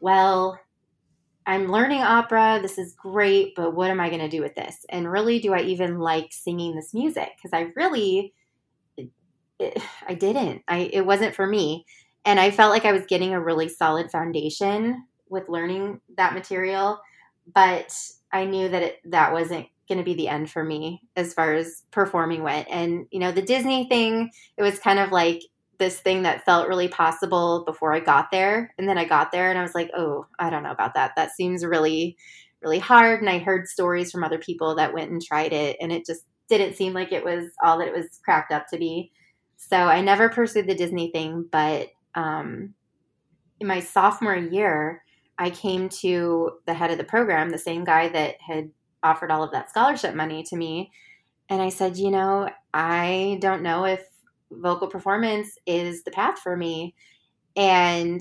well, 0.00 0.58
I'm 1.44 1.70
learning 1.70 2.00
opera. 2.00 2.58
This 2.62 2.78
is 2.78 2.94
great, 2.94 3.54
but 3.54 3.74
what 3.74 3.90
am 3.90 4.00
I 4.00 4.08
going 4.08 4.22
to 4.22 4.30
do 4.30 4.40
with 4.40 4.54
this? 4.54 4.78
And 4.88 5.12
really, 5.12 5.38
do 5.38 5.52
I 5.52 5.60
even 5.60 5.98
like 5.98 6.28
singing 6.30 6.74
this 6.74 6.94
music? 6.94 7.28
Because 7.36 7.52
I 7.52 7.70
really, 7.76 8.32
it, 8.96 9.10
it, 9.58 9.78
I 10.08 10.14
didn't. 10.14 10.62
I 10.68 10.90
it 10.90 11.04
wasn't 11.04 11.34
for 11.34 11.46
me, 11.46 11.84
and 12.24 12.40
I 12.40 12.50
felt 12.50 12.72
like 12.72 12.86
I 12.86 12.92
was 12.92 13.04
getting 13.06 13.34
a 13.34 13.44
really 13.44 13.68
solid 13.68 14.10
foundation 14.10 15.04
with 15.28 15.50
learning 15.50 16.00
that 16.16 16.32
material, 16.32 16.98
but 17.54 17.94
I 18.32 18.46
knew 18.46 18.70
that 18.70 18.82
it, 18.82 19.00
that 19.04 19.34
wasn't 19.34 19.66
going 19.86 19.98
to 19.98 20.04
be 20.04 20.14
the 20.14 20.28
end 20.28 20.50
for 20.50 20.64
me 20.64 21.02
as 21.14 21.34
far 21.34 21.52
as 21.52 21.82
performing 21.90 22.42
went. 22.42 22.68
And 22.70 23.06
you 23.10 23.20
know, 23.20 23.32
the 23.32 23.42
Disney 23.42 23.86
thing, 23.86 24.30
it 24.56 24.62
was 24.62 24.78
kind 24.78 24.98
of 24.98 25.12
like 25.12 25.42
this 25.78 26.00
thing 26.00 26.22
that 26.22 26.44
felt 26.44 26.68
really 26.68 26.88
possible 26.88 27.64
before 27.64 27.92
I 27.92 28.00
got 28.00 28.30
there. 28.30 28.72
And 28.78 28.88
then 28.88 28.98
I 28.98 29.04
got 29.04 29.32
there 29.32 29.50
and 29.50 29.58
I 29.58 29.62
was 29.62 29.74
like, 29.74 29.90
oh, 29.96 30.26
I 30.38 30.50
don't 30.50 30.62
know 30.62 30.70
about 30.70 30.94
that. 30.94 31.12
That 31.16 31.32
seems 31.32 31.64
really, 31.64 32.16
really 32.62 32.78
hard. 32.78 33.20
And 33.20 33.30
I 33.30 33.38
heard 33.38 33.68
stories 33.68 34.10
from 34.10 34.24
other 34.24 34.38
people 34.38 34.74
that 34.76 34.94
went 34.94 35.10
and 35.10 35.22
tried 35.22 35.52
it, 35.52 35.76
and 35.80 35.92
it 35.92 36.06
just 36.06 36.22
didn't 36.48 36.76
seem 36.76 36.92
like 36.92 37.12
it 37.12 37.24
was 37.24 37.50
all 37.62 37.78
that 37.78 37.88
it 37.88 37.94
was 37.94 38.20
cracked 38.24 38.52
up 38.52 38.66
to 38.68 38.78
be. 38.78 39.10
So 39.56 39.76
I 39.76 40.00
never 40.00 40.28
pursued 40.28 40.66
the 40.66 40.74
Disney 40.74 41.10
thing. 41.10 41.46
But 41.50 41.88
um, 42.14 42.74
in 43.60 43.66
my 43.66 43.80
sophomore 43.80 44.36
year, 44.36 45.02
I 45.38 45.50
came 45.50 45.88
to 45.88 46.52
the 46.66 46.74
head 46.74 46.90
of 46.90 46.98
the 46.98 47.04
program, 47.04 47.50
the 47.50 47.58
same 47.58 47.84
guy 47.84 48.08
that 48.08 48.36
had 48.40 48.70
offered 49.02 49.30
all 49.30 49.42
of 49.42 49.52
that 49.52 49.70
scholarship 49.70 50.14
money 50.14 50.42
to 50.44 50.56
me. 50.56 50.90
And 51.48 51.60
I 51.60 51.68
said, 51.68 51.96
you 51.96 52.10
know, 52.10 52.48
I 52.72 53.38
don't 53.40 53.62
know 53.62 53.84
if 53.84 54.00
vocal 54.50 54.88
performance 54.88 55.58
is 55.66 56.04
the 56.04 56.10
path 56.10 56.38
for 56.38 56.56
me. 56.56 56.94
And 57.56 58.20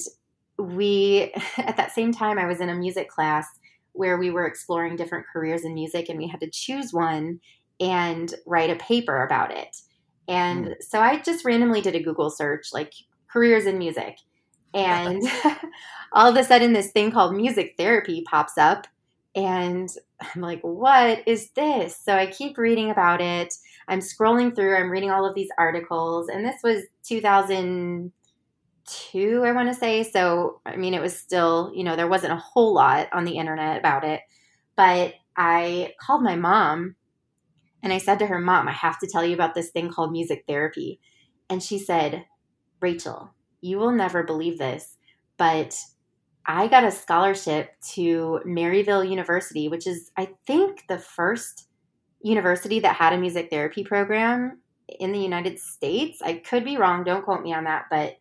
we, 0.58 1.34
at 1.58 1.78
that 1.78 1.92
same 1.92 2.12
time, 2.12 2.38
I 2.40 2.46
was 2.46 2.62
in 2.62 2.70
a 2.70 2.76
music 2.76 3.10
class 3.10 3.48
where 3.94 4.18
we 4.18 4.30
were 4.30 4.46
exploring 4.46 4.96
different 4.96 5.26
careers 5.32 5.64
in 5.64 5.74
music 5.74 6.10
and 6.10 6.18
we 6.18 6.28
had 6.28 6.42
to 6.42 6.50
choose 6.50 6.92
one 6.92 7.40
and 7.80 8.34
write 8.46 8.70
a 8.70 8.76
paper 8.76 9.24
about 9.24 9.52
it. 9.52 9.78
And 10.28 10.68
mm. 10.68 10.74
so 10.82 11.00
I 11.00 11.20
just 11.20 11.46
randomly 11.46 11.82
did 11.82 11.96
a 11.96 12.04
Google 12.04 12.30
search, 12.30 12.68
like 12.74 12.94
careers 13.28 13.66
in 13.66 13.78
music. 13.78 14.18
And 14.74 15.22
all 16.12 16.30
of 16.30 16.36
a 16.36 16.44
sudden, 16.44 16.74
this 16.74 16.92
thing 16.92 17.12
called 17.12 17.36
music 17.36 17.76
therapy 17.78 18.24
pops 18.30 18.58
up. 18.58 18.88
And 19.36 19.90
I'm 20.22 20.42
like, 20.42 20.62
what 20.62 21.24
is 21.26 21.50
this? 21.52 21.98
So 21.98 22.14
I 22.14 22.28
keep 22.28 22.58
reading 22.58 22.90
about 22.90 23.22
it. 23.22 23.54
I'm 23.88 24.00
scrolling 24.00 24.56
through, 24.56 24.76
I'm 24.76 24.89
reading 24.89 25.12
all 25.12 25.26
of 25.26 25.36
these 25.36 25.50
articles, 25.58 26.30
and 26.30 26.45
this 26.45 26.62
was 26.63 26.84
2002, 27.08 29.43
I 29.43 29.52
want 29.52 29.69
to 29.69 29.76
say. 29.76 30.04
So, 30.04 30.62
I 30.65 30.76
mean, 30.76 30.93
it 30.93 31.02
was 31.02 31.17
still, 31.17 31.71
you 31.74 31.84
know, 31.84 31.95
there 31.95 32.08
wasn't 32.08 32.34
a 32.34 32.38
whole 32.38 32.74
lot 32.74 33.08
on 33.13 33.26
the 33.26 33.38
internet 33.38 33.78
about 33.78 34.04
it. 34.04 34.21
But 34.76 35.13
I 35.38 35.93
called 36.02 36.24
my 36.24 36.36
mom 36.36 36.95
and 37.84 37.93
I 37.93 38.00
said 38.00 38.19
to 38.19 38.28
her, 38.28 38.39
Mom, 38.39 38.67
I 38.67 38.71
have 38.71 38.98
to 39.00 39.08
tell 39.08 39.24
you 39.24 39.36
about 39.36 39.54
this 39.54 39.69
thing 39.69 39.91
called 39.91 40.12
music 40.12 40.45
therapy. 40.48 41.00
And 41.50 41.62
she 41.62 41.78
said, 41.78 42.26
Rachel, 42.82 43.34
you 43.62 43.78
will 43.78 43.91
never 43.91 44.24
believe 44.24 44.58
this, 44.58 44.98
but 45.38 45.78
I 46.48 46.67
got 46.67 46.84
a 46.84 46.91
scholarship 46.91 47.71
to 47.93 48.39
Maryville 48.45 49.10
University, 49.10 49.67
which 49.67 49.88
is, 49.88 50.12
I 50.17 50.30
think, 50.45 50.84
the 50.88 51.00
first 51.00 51.64
university 52.26 52.80
that 52.80 52.96
had 52.96 53.14
a 53.14 53.18
music 53.18 53.50
therapy 53.52 53.84
program 53.84 54.60
in 55.00 55.12
the 55.12 55.20
United 55.20 55.60
States. 55.60 56.22
I 56.24 56.34
could 56.34 56.66
be 56.66 56.78
wrong, 56.78 57.04
don't 57.04 57.24
quote 57.24 57.44
me 57.44 57.54
on 57.54 57.66
that, 57.66 57.86
but 57.92 58.18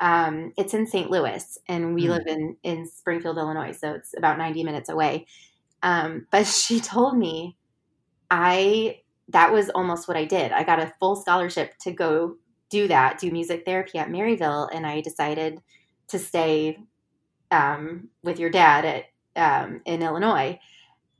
um, 0.00 0.52
it's 0.56 0.74
in 0.74 0.86
St. 0.86 1.10
Louis, 1.10 1.58
and 1.66 1.92
we 1.92 2.04
mm. 2.04 2.10
live 2.10 2.26
in 2.26 2.56
in 2.62 2.86
Springfield, 2.86 3.36
Illinois, 3.36 3.72
so 3.72 3.92
it's 3.92 4.16
about 4.16 4.38
ninety 4.38 4.62
minutes 4.62 4.88
away. 4.88 5.26
Um, 5.82 6.28
but 6.30 6.46
she 6.46 6.78
told 6.78 7.18
me, 7.18 7.56
I 8.30 9.00
that 9.30 9.52
was 9.52 9.70
almost 9.70 10.06
what 10.06 10.16
I 10.16 10.24
did. 10.24 10.52
I 10.52 10.62
got 10.62 10.78
a 10.78 10.94
full 11.00 11.16
scholarship 11.16 11.76
to 11.80 11.90
go 11.92 12.36
do 12.70 12.86
that, 12.86 13.18
do 13.18 13.30
music 13.32 13.64
therapy 13.64 13.98
at 13.98 14.08
Maryville, 14.08 14.68
and 14.72 14.86
I 14.86 15.00
decided 15.00 15.60
to 16.08 16.18
stay 16.18 16.78
um, 17.50 18.08
with 18.22 18.38
your 18.38 18.50
dad 18.50 18.84
at 18.84 19.04
um, 19.34 19.80
in 19.84 20.02
Illinois. 20.02 20.60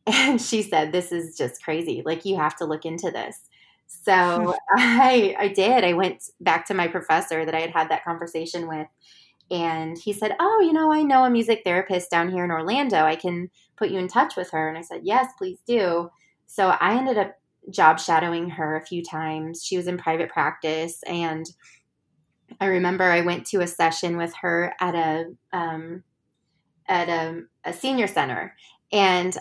And 0.08 0.40
she 0.40 0.62
said, 0.62 0.92
This 0.92 1.12
is 1.12 1.36
just 1.36 1.62
crazy. 1.62 2.02
Like, 2.04 2.24
you 2.24 2.36
have 2.36 2.56
to 2.56 2.64
look 2.64 2.84
into 2.84 3.10
this. 3.10 3.40
So 3.90 4.54
I, 4.76 5.34
I 5.38 5.48
did. 5.48 5.82
I 5.82 5.94
went 5.94 6.24
back 6.42 6.66
to 6.66 6.74
my 6.74 6.88
professor 6.88 7.46
that 7.46 7.54
I 7.54 7.60
had 7.60 7.70
had 7.70 7.88
that 7.88 8.04
conversation 8.04 8.68
with. 8.68 8.86
And 9.50 9.96
he 9.96 10.12
said, 10.12 10.36
Oh, 10.38 10.60
you 10.60 10.74
know, 10.74 10.92
I 10.92 11.02
know 11.02 11.24
a 11.24 11.30
music 11.30 11.62
therapist 11.64 12.10
down 12.10 12.30
here 12.30 12.44
in 12.44 12.50
Orlando. 12.50 12.98
I 12.98 13.16
can 13.16 13.48
put 13.78 13.88
you 13.88 13.98
in 13.98 14.06
touch 14.06 14.36
with 14.36 14.50
her. 14.50 14.68
And 14.68 14.76
I 14.76 14.82
said, 14.82 15.00
Yes, 15.04 15.32
please 15.38 15.60
do. 15.66 16.10
So 16.46 16.68
I 16.68 16.98
ended 16.98 17.16
up 17.16 17.34
job 17.70 17.98
shadowing 17.98 18.50
her 18.50 18.76
a 18.76 18.84
few 18.84 19.02
times. 19.02 19.64
She 19.64 19.78
was 19.78 19.86
in 19.86 19.96
private 19.96 20.28
practice. 20.28 21.02
And 21.04 21.46
I 22.60 22.66
remember 22.66 23.04
I 23.04 23.22
went 23.22 23.46
to 23.46 23.62
a 23.62 23.66
session 23.66 24.18
with 24.18 24.34
her 24.42 24.74
at 24.80 24.94
a, 24.94 25.32
um, 25.54 26.04
at 26.86 27.08
a, 27.08 27.42
a 27.64 27.72
senior 27.72 28.06
center. 28.06 28.54
And 28.92 29.34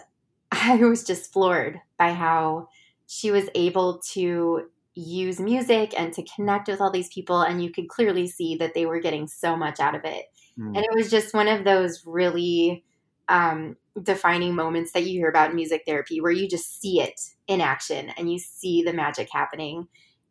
I 0.51 0.77
was 0.77 1.03
just 1.03 1.33
floored 1.33 1.79
by 1.97 2.13
how 2.13 2.69
she 3.07 3.31
was 3.31 3.49
able 3.55 3.99
to 4.13 4.67
use 4.93 5.39
music 5.39 5.93
and 5.97 6.11
to 6.13 6.23
connect 6.23 6.67
with 6.67 6.81
all 6.81 6.91
these 6.91 7.09
people. 7.09 7.41
And 7.41 7.63
you 7.63 7.71
could 7.71 7.87
clearly 7.87 8.27
see 8.27 8.55
that 8.57 8.73
they 8.73 8.85
were 8.85 8.99
getting 8.99 9.27
so 9.27 9.55
much 9.55 9.79
out 9.79 9.95
of 9.95 10.03
it. 10.03 10.25
Mm. 10.57 10.75
And 10.75 10.77
it 10.77 10.93
was 10.93 11.09
just 11.09 11.33
one 11.33 11.47
of 11.47 11.63
those 11.63 12.03
really 12.05 12.83
um, 13.29 13.77
defining 14.01 14.55
moments 14.55 14.91
that 14.93 15.03
you 15.03 15.19
hear 15.19 15.29
about 15.29 15.51
in 15.51 15.55
music 15.55 15.83
therapy 15.85 16.21
where 16.21 16.31
you 16.31 16.47
just 16.47 16.79
see 16.81 17.01
it 17.01 17.19
in 17.47 17.61
action 17.61 18.11
and 18.17 18.31
you 18.31 18.39
see 18.39 18.83
the 18.83 18.93
magic 18.93 19.29
happening. 19.31 19.87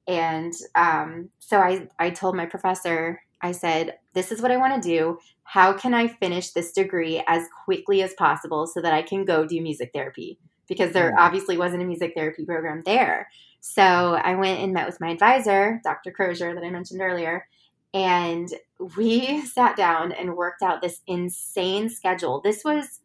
And 0.09 0.53
um, 0.75 1.31
so 1.39 1.59
I, 1.61 1.89
I 1.99 2.11
told 2.11 2.37
my 2.37 2.47
professor, 2.47 3.21
I 3.43 3.53
said, 3.53 3.99
This 4.15 4.33
is 4.33 4.41
what 4.41 4.51
I 4.51 4.57
want 4.57 4.83
to 4.83 4.89
do. 4.89 5.19
How 5.47 5.73
can 5.73 5.95
I 5.95 6.09
finish 6.09 6.51
this 6.51 6.73
degree 6.73 7.23
as 7.27 7.47
quickly 7.65 8.03
as 8.03 8.15
possible 8.15 8.67
so 8.67 8.81
that 8.83 8.93
I 8.93 9.03
can 9.03 9.25
go 9.25 9.47
do 9.47 9.61
music 9.61 9.91
therapy? 9.95 10.39
because 10.69 10.91
there 10.91 11.13
Mm. 11.13 11.19
obviously 11.19 11.57
wasn't 11.57 11.81
a 11.81 11.87
music 11.87 12.13
therapy 12.17 12.45
program 12.45 12.83
there. 12.85 13.29
So 13.61 13.83
I 13.83 14.35
went 14.35 14.59
and 14.59 14.73
met 14.73 14.87
with 14.87 15.01
my 15.01 15.11
advisor, 15.11 15.81
Dr. 15.85 16.11
Crozier, 16.11 16.55
that 16.57 16.65
I 16.65 16.71
mentioned 16.71 17.01
earlier, 17.01 17.47
and 17.95 18.49
we 18.97 19.41
sat 19.47 19.77
down 19.77 20.11
and 20.11 20.37
worked 20.37 20.63
out 20.63 20.83
this 20.83 21.03
insane 21.07 21.89
schedule. 21.89 22.41
This 22.41 22.65
was 22.65 22.99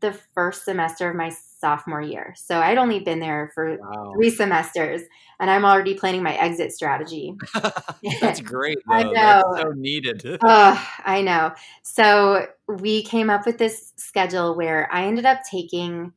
the 0.00 0.12
first 0.34 0.64
semester 0.64 1.08
of 1.10 1.16
my 1.16 1.30
sophomore 1.60 2.00
year. 2.00 2.34
So 2.36 2.60
I'd 2.60 2.78
only 2.78 3.00
been 3.00 3.20
there 3.20 3.50
for 3.54 3.76
Wow. 3.78 4.12
three 4.14 4.30
semesters, 4.30 5.02
and 5.38 5.50
I'm 5.50 5.64
already 5.64 5.94
planning 5.94 6.22
my 6.22 6.34
exit 6.34 6.72
strategy. 6.72 7.34
That's 8.20 8.40
great. 8.40 8.78
Though. 8.88 8.94
I 8.94 9.02
That's 9.02 9.14
know. 9.14 9.62
so 9.62 9.72
needed. 9.72 10.38
Ugh, 10.46 10.78
I 11.04 11.22
know. 11.22 11.52
So 11.82 12.46
we 12.68 13.02
came 13.04 13.30
up 13.30 13.46
with 13.46 13.58
this 13.58 13.92
schedule 13.96 14.56
where 14.56 14.88
I 14.92 15.04
ended 15.06 15.26
up 15.26 15.40
taking 15.50 16.12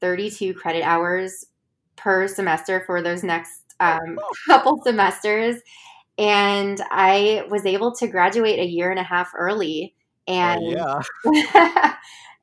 32 0.00 0.54
credit 0.54 0.82
hours 0.82 1.44
per 1.96 2.28
semester 2.28 2.82
for 2.86 3.02
those 3.02 3.22
next 3.22 3.60
um, 3.80 4.18
couple 4.48 4.80
semesters. 4.84 5.56
And 6.18 6.80
I 6.90 7.44
was 7.50 7.66
able 7.66 7.94
to 7.96 8.06
graduate 8.06 8.58
a 8.60 8.64
year 8.66 8.90
and 8.90 9.00
a 9.00 9.04
half 9.04 9.32
early. 9.36 9.94
And 10.28 10.60
Oh, 10.60 11.02
yeah. 11.24 11.94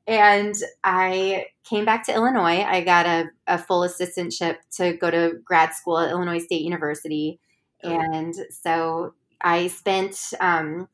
And 0.06 0.54
I 0.82 1.46
came 1.64 1.84
back 1.84 2.04
to 2.06 2.14
Illinois. 2.14 2.62
I 2.62 2.82
got 2.82 3.06
a, 3.06 3.30
a 3.46 3.58
full 3.58 3.82
assistantship 3.82 4.56
to 4.76 4.94
go 4.94 5.10
to 5.10 5.34
grad 5.44 5.74
school 5.74 5.98
at 5.98 6.10
Illinois 6.10 6.38
State 6.38 6.62
University. 6.62 7.38
And 7.82 8.34
so 8.50 9.14
I 9.42 9.68
spent, 9.68 10.16
um, 10.40 10.88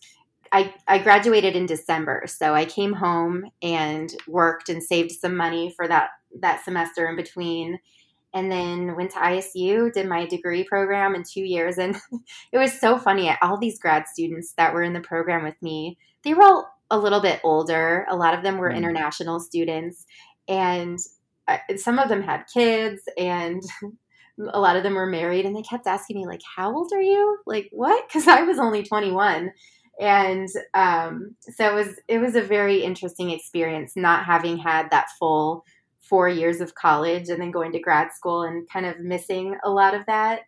I, 0.53 0.75
I 0.87 0.99
graduated 0.99 1.57
in 1.57 1.67
December. 1.67 2.25
So 2.27 2.55
I 2.55 2.65
came 2.65 2.95
home 2.95 3.45
and 3.63 4.15
worked 4.27 4.69
and 4.69 4.83
saved 4.83 5.13
some 5.13 5.37
money 5.37 5.73
for 5.77 5.87
that, 5.89 6.11
that 6.41 6.65
semester 6.65 7.07
in 7.09 7.17
between. 7.17 7.79
And 8.35 8.53
then 8.53 8.95
went 8.95 9.13
to 9.13 9.19
ISU, 9.19 9.91
did 9.93 10.07
my 10.07 10.27
degree 10.27 10.65
program 10.65 11.15
in 11.15 11.25
two 11.25 11.41
years. 11.41 11.79
And 11.79 11.97
it 12.53 12.59
was 12.59 12.79
so 12.79 12.99
funny. 12.99 13.35
All 13.41 13.59
these 13.59 13.79
grad 13.79 14.07
students 14.07 14.53
that 14.59 14.75
were 14.75 14.83
in 14.83 14.93
the 14.93 15.01
program 15.01 15.45
with 15.45 15.61
me, 15.63 15.99
they 16.25 16.35
were 16.35 16.45
all 16.45 16.78
a 16.91 16.99
little 16.99 17.21
bit 17.21 17.41
older. 17.45 18.07
A 18.11 18.17
lot 18.17 18.35
of 18.35 18.43
them 18.43 18.59
were 18.59 18.71
Mm. 18.71 18.77
international 18.79 19.41
students, 19.41 20.07
and 20.49 20.99
uh, 21.47 21.59
some 21.77 21.99
of 21.99 22.09
them 22.09 22.23
had 22.23 22.45
kids, 22.53 23.03
and 23.17 23.63
a 24.53 24.61
lot 24.61 24.77
of 24.77 24.83
them 24.83 24.95
were 24.95 25.07
married. 25.07 25.47
And 25.47 25.57
they 25.57 25.63
kept 25.63 25.87
asking 25.87 26.17
me, 26.17 26.27
like, 26.27 26.41
"How 26.57 26.75
old 26.75 26.93
are 26.93 27.03
you? 27.03 27.39
Like, 27.47 27.69
what?" 27.73 28.07
Because 28.09 28.29
I 28.29 28.43
was 28.43 28.59
only 28.59 28.83
twenty 28.83 29.11
one, 29.13 29.53
and 30.01 30.49
um, 30.75 31.37
so 31.41 31.67
it 31.71 31.75
was 31.75 32.01
it 32.09 32.19
was 32.19 32.37
a 32.37 32.43
very 32.43 32.83
interesting 32.83 33.31
experience 33.31 33.93
not 33.97 34.25
having 34.25 34.59
had 34.59 34.91
that 34.91 35.09
full 35.19 35.65
four 36.01 36.29
years 36.29 36.61
of 36.63 36.75
college 36.75 37.29
and 37.29 37.41
then 37.41 37.51
going 37.51 37.73
to 37.73 37.79
grad 37.81 38.13
school 38.15 38.43
and 38.43 38.69
kind 38.71 38.87
of 38.87 38.99
missing 39.01 39.57
a 39.65 39.71
lot 39.71 39.95
of 39.95 40.07
that, 40.07 40.41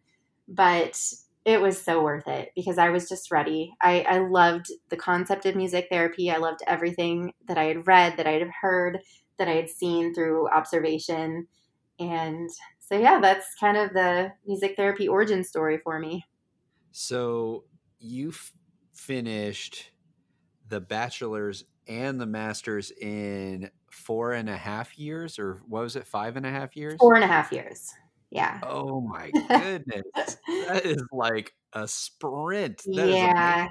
but 0.48 0.98
it 1.44 1.60
was 1.60 1.80
so 1.80 2.02
worth 2.02 2.28
it 2.28 2.50
because 2.54 2.78
I 2.78 2.90
was 2.90 3.08
just 3.08 3.30
ready. 3.30 3.72
I, 3.80 4.02
I 4.02 4.18
loved 4.18 4.66
the 4.90 4.96
concept 4.96 5.46
of 5.46 5.56
music 5.56 5.86
therapy. 5.90 6.30
I 6.30 6.36
loved 6.36 6.60
everything 6.66 7.32
that 7.48 7.56
I 7.56 7.64
had 7.64 7.86
read, 7.86 8.16
that 8.16 8.26
I 8.26 8.32
had 8.32 8.50
heard, 8.60 8.98
that 9.38 9.48
I 9.48 9.52
had 9.52 9.70
seen 9.70 10.14
through 10.14 10.48
observation. 10.50 11.46
And 11.98 12.50
so, 12.78 12.98
yeah, 12.98 13.20
that's 13.20 13.54
kind 13.58 13.76
of 13.76 13.92
the 13.92 14.32
music 14.46 14.74
therapy 14.76 15.08
origin 15.08 15.42
story 15.44 15.78
for 15.78 15.98
me. 15.98 16.26
So 16.92 17.64
you 17.98 18.30
f- 18.30 18.52
finished 18.92 19.90
the 20.68 20.80
bachelor's 20.80 21.64
and 21.88 22.20
the 22.20 22.26
master's 22.26 22.90
in 22.90 23.70
four 23.90 24.32
and 24.32 24.48
a 24.48 24.56
half 24.56 24.98
years, 24.98 25.38
or 25.38 25.60
what 25.66 25.82
was 25.82 25.96
it, 25.96 26.06
five 26.06 26.36
and 26.36 26.44
a 26.44 26.50
half 26.50 26.76
years? 26.76 26.98
Four 27.00 27.14
and 27.14 27.24
a 27.24 27.28
half 27.28 27.50
years. 27.50 27.92
Yeah. 28.30 28.60
Oh 28.62 29.00
my 29.00 29.30
goodness. 29.30 30.02
that 30.46 30.82
is 30.84 31.02
like 31.12 31.54
a 31.72 31.86
sprint. 31.88 32.82
That 32.86 33.08
yeah. 33.08 33.68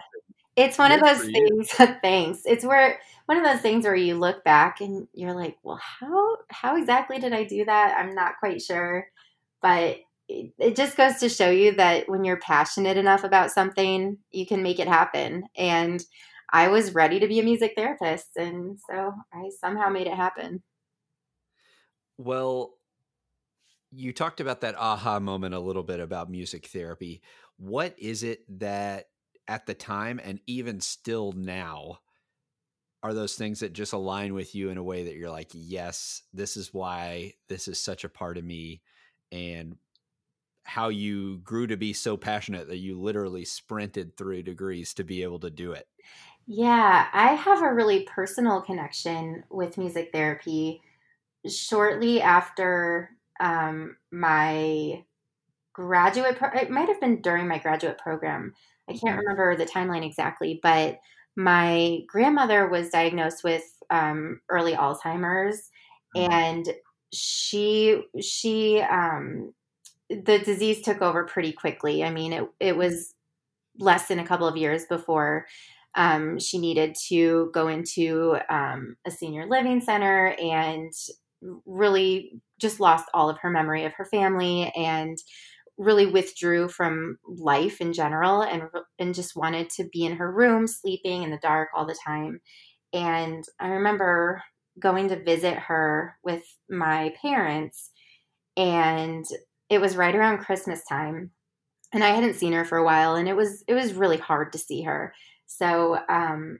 It's 0.56 0.78
one 0.78 0.92
of 0.92 1.00
those 1.00 1.22
things. 1.22 1.70
Thanks. 2.02 2.42
It's 2.46 2.66
where 2.66 3.00
one 3.28 3.38
of 3.38 3.46
those 3.46 3.62
things 3.62 3.86
where 3.86 3.96
you 3.96 4.16
look 4.16 4.44
back 4.44 4.82
and 4.82 5.08
you're 5.14 5.34
like, 5.34 5.58
well, 5.64 5.80
how 5.82 6.38
how 6.50 6.76
exactly 6.76 7.20
did 7.20 7.32
I 7.32 7.46
do 7.46 7.64
that? 7.66 7.96
I'm 7.98 8.14
not 8.14 8.40
quite 8.40 8.62
sure, 8.62 9.08
but 9.62 9.98
it, 10.28 10.52
it 10.60 10.76
just 10.76 10.98
goes 10.98 11.16
to 11.18 11.30
show 11.30 11.50
you 11.50 11.76
that 11.76 12.10
when 12.10 12.26
you're 12.26 12.40
passionate 12.40 12.98
enough 12.98 13.24
about 13.24 13.52
something, 13.52 14.18
you 14.32 14.46
can 14.46 14.62
make 14.62 14.80
it 14.80 14.88
happen. 14.88 15.44
And 15.56 16.04
I 16.52 16.68
was 16.68 16.94
ready 16.94 17.20
to 17.20 17.28
be 17.28 17.40
a 17.40 17.44
music 17.44 17.74
therapist, 17.78 18.30
and 18.36 18.78
so 18.90 19.14
I 19.34 19.50
somehow 19.60 19.90
made 19.90 20.08
it 20.08 20.16
happen. 20.16 20.64
Well, 22.18 22.74
you 23.92 24.14
talked 24.14 24.40
about 24.40 24.62
that 24.62 24.76
aha 24.76 25.20
moment 25.20 25.56
a 25.56 25.60
little 25.60 25.84
bit 25.84 26.00
about 26.00 26.30
music 26.30 26.68
therapy. 26.68 27.22
What 27.58 27.96
is 27.98 28.24
it 28.24 28.46
that 28.60 29.10
at 29.48 29.66
the 29.66 29.74
time 29.74 30.20
and 30.24 30.40
even 30.46 30.80
still 30.80 31.32
now 31.32 32.00
are 33.02 33.14
those 33.14 33.36
things 33.36 33.62
that 33.62 33.74
just 33.74 33.94
align 33.94 34.34
with 34.34 34.54
you 34.54 34.70
in 34.70 34.78
a 34.78 34.84
way 34.84 35.06
that 35.06 35.16
you're 35.16 35.30
like, 35.30 35.52
yes, 35.54 36.24
this 36.34 36.58
is 36.58 36.74
why 36.74 37.34
this 37.48 37.68
is 37.68 37.80
such 37.80 38.04
a 38.04 38.10
part 38.10 38.38
of 38.38 38.44
me 38.44 38.82
and 39.32 39.78
how 40.64 40.90
you 40.90 41.40
grew 41.40 41.68
to 41.68 41.78
be 41.78 41.94
so 41.94 42.18
passionate 42.18 42.68
that 42.68 42.78
you 42.78 43.00
literally 43.00 43.46
sprinted 43.46 44.18
through 44.18 44.44
degrees 44.44 44.94
to 44.94 45.04
be 45.04 45.24
able 45.24 45.40
to 45.40 45.50
do 45.50 45.74
it. 45.74 45.88
Yeah, 46.48 47.10
I 47.14 47.34
have 47.34 47.62
a 47.62 47.74
really 47.74 48.04
personal 48.04 48.62
connection 48.62 49.44
with 49.50 49.78
music 49.78 50.10
therapy. 50.12 50.82
Shortly 51.48 52.22
after 52.22 53.18
um, 53.40 53.98
my 54.12 55.04
graduate, 55.74 56.38
pro- 56.38 56.58
it 56.60 56.70
might 56.72 56.90
have 56.90 57.00
been 57.02 57.22
during 57.22 57.48
my 57.48 57.60
graduate 57.60 57.98
program. 57.98 58.54
I 58.90 58.94
can't 58.94 59.18
Mhm. 59.18 59.24
remember 59.26 59.56
the 59.56 59.66
timeline 59.66 60.06
exactly, 60.06 60.60
but 60.64 61.00
my 61.36 62.02
grandmother 62.08 62.68
was 62.68 62.90
diagnosed 62.90 63.44
with 63.44 63.64
um, 63.90 64.42
early 64.50 64.74
Alzheimer's, 64.74 65.70
Mhm. 66.14 66.30
and 66.32 66.68
she 67.14 68.04
she 68.22 68.82
um, 68.82 69.54
the 70.10 70.40
disease 70.40 70.82
took 70.84 71.02
over 71.02 71.26
pretty 71.26 71.54
quickly. 71.54 72.04
I 72.04 72.12
mean, 72.12 72.34
it 72.34 72.50
it 72.60 72.78
was 72.78 73.16
less 73.80 74.08
than 74.08 74.20
a 74.20 74.28
couple 74.28 74.48
of 74.48 74.58
years 74.58 74.86
before 74.86 75.48
um, 75.96 76.40
she 76.40 76.60
needed 76.60 76.96
to 77.08 77.50
go 77.54 77.68
into 77.68 78.38
um, 78.50 78.98
a 79.06 79.12
senior 79.12 79.48
living 79.48 79.82
center 79.82 80.36
and 80.42 80.94
really 81.66 82.42
just 82.60 82.80
lost 82.80 83.06
all 83.14 83.30
of 83.30 83.38
her 83.40 83.50
memory 83.50 83.86
of 83.86 83.94
her 83.94 84.06
family 84.06 84.72
and 84.76 85.18
really 85.78 86.06
withdrew 86.06 86.68
from 86.68 87.18
life 87.26 87.80
in 87.80 87.94
general 87.94 88.42
and 88.42 88.64
and 89.00 89.16
just 89.16 89.36
wanted 89.36 89.70
to 89.70 89.86
be 89.94 90.06
in 90.06 90.18
her 90.18 90.32
room 90.32 90.68
sleeping 90.68 91.24
in 91.24 91.32
the 91.32 91.40
dark 91.42 91.70
all 91.76 91.86
the 91.86 91.98
time. 92.06 92.42
And 92.94 93.44
i 93.60 93.68
remember 93.68 94.44
going 94.80 95.10
to 95.10 95.24
visit 95.24 95.56
her 95.58 96.16
with 96.24 96.44
my 96.70 97.14
parents 97.22 97.92
and 98.56 99.26
it 99.70 99.82
was 99.82 99.98
right 99.98 100.16
around 100.16 100.38
christmas 100.40 100.82
time 100.88 101.32
and 101.94 102.04
i 102.04 102.10
hadn't 102.10 102.36
seen 102.36 102.54
her 102.54 102.64
for 102.64 102.78
a 102.78 102.84
while 102.84 103.16
and 103.16 103.28
it 103.28 103.36
was 103.36 103.64
it 103.68 103.74
was 103.74 103.94
really 103.94 104.18
hard 104.18 104.54
to 104.54 104.58
see 104.58 104.84
her. 104.84 105.14
So 105.48 105.98
um, 106.08 106.60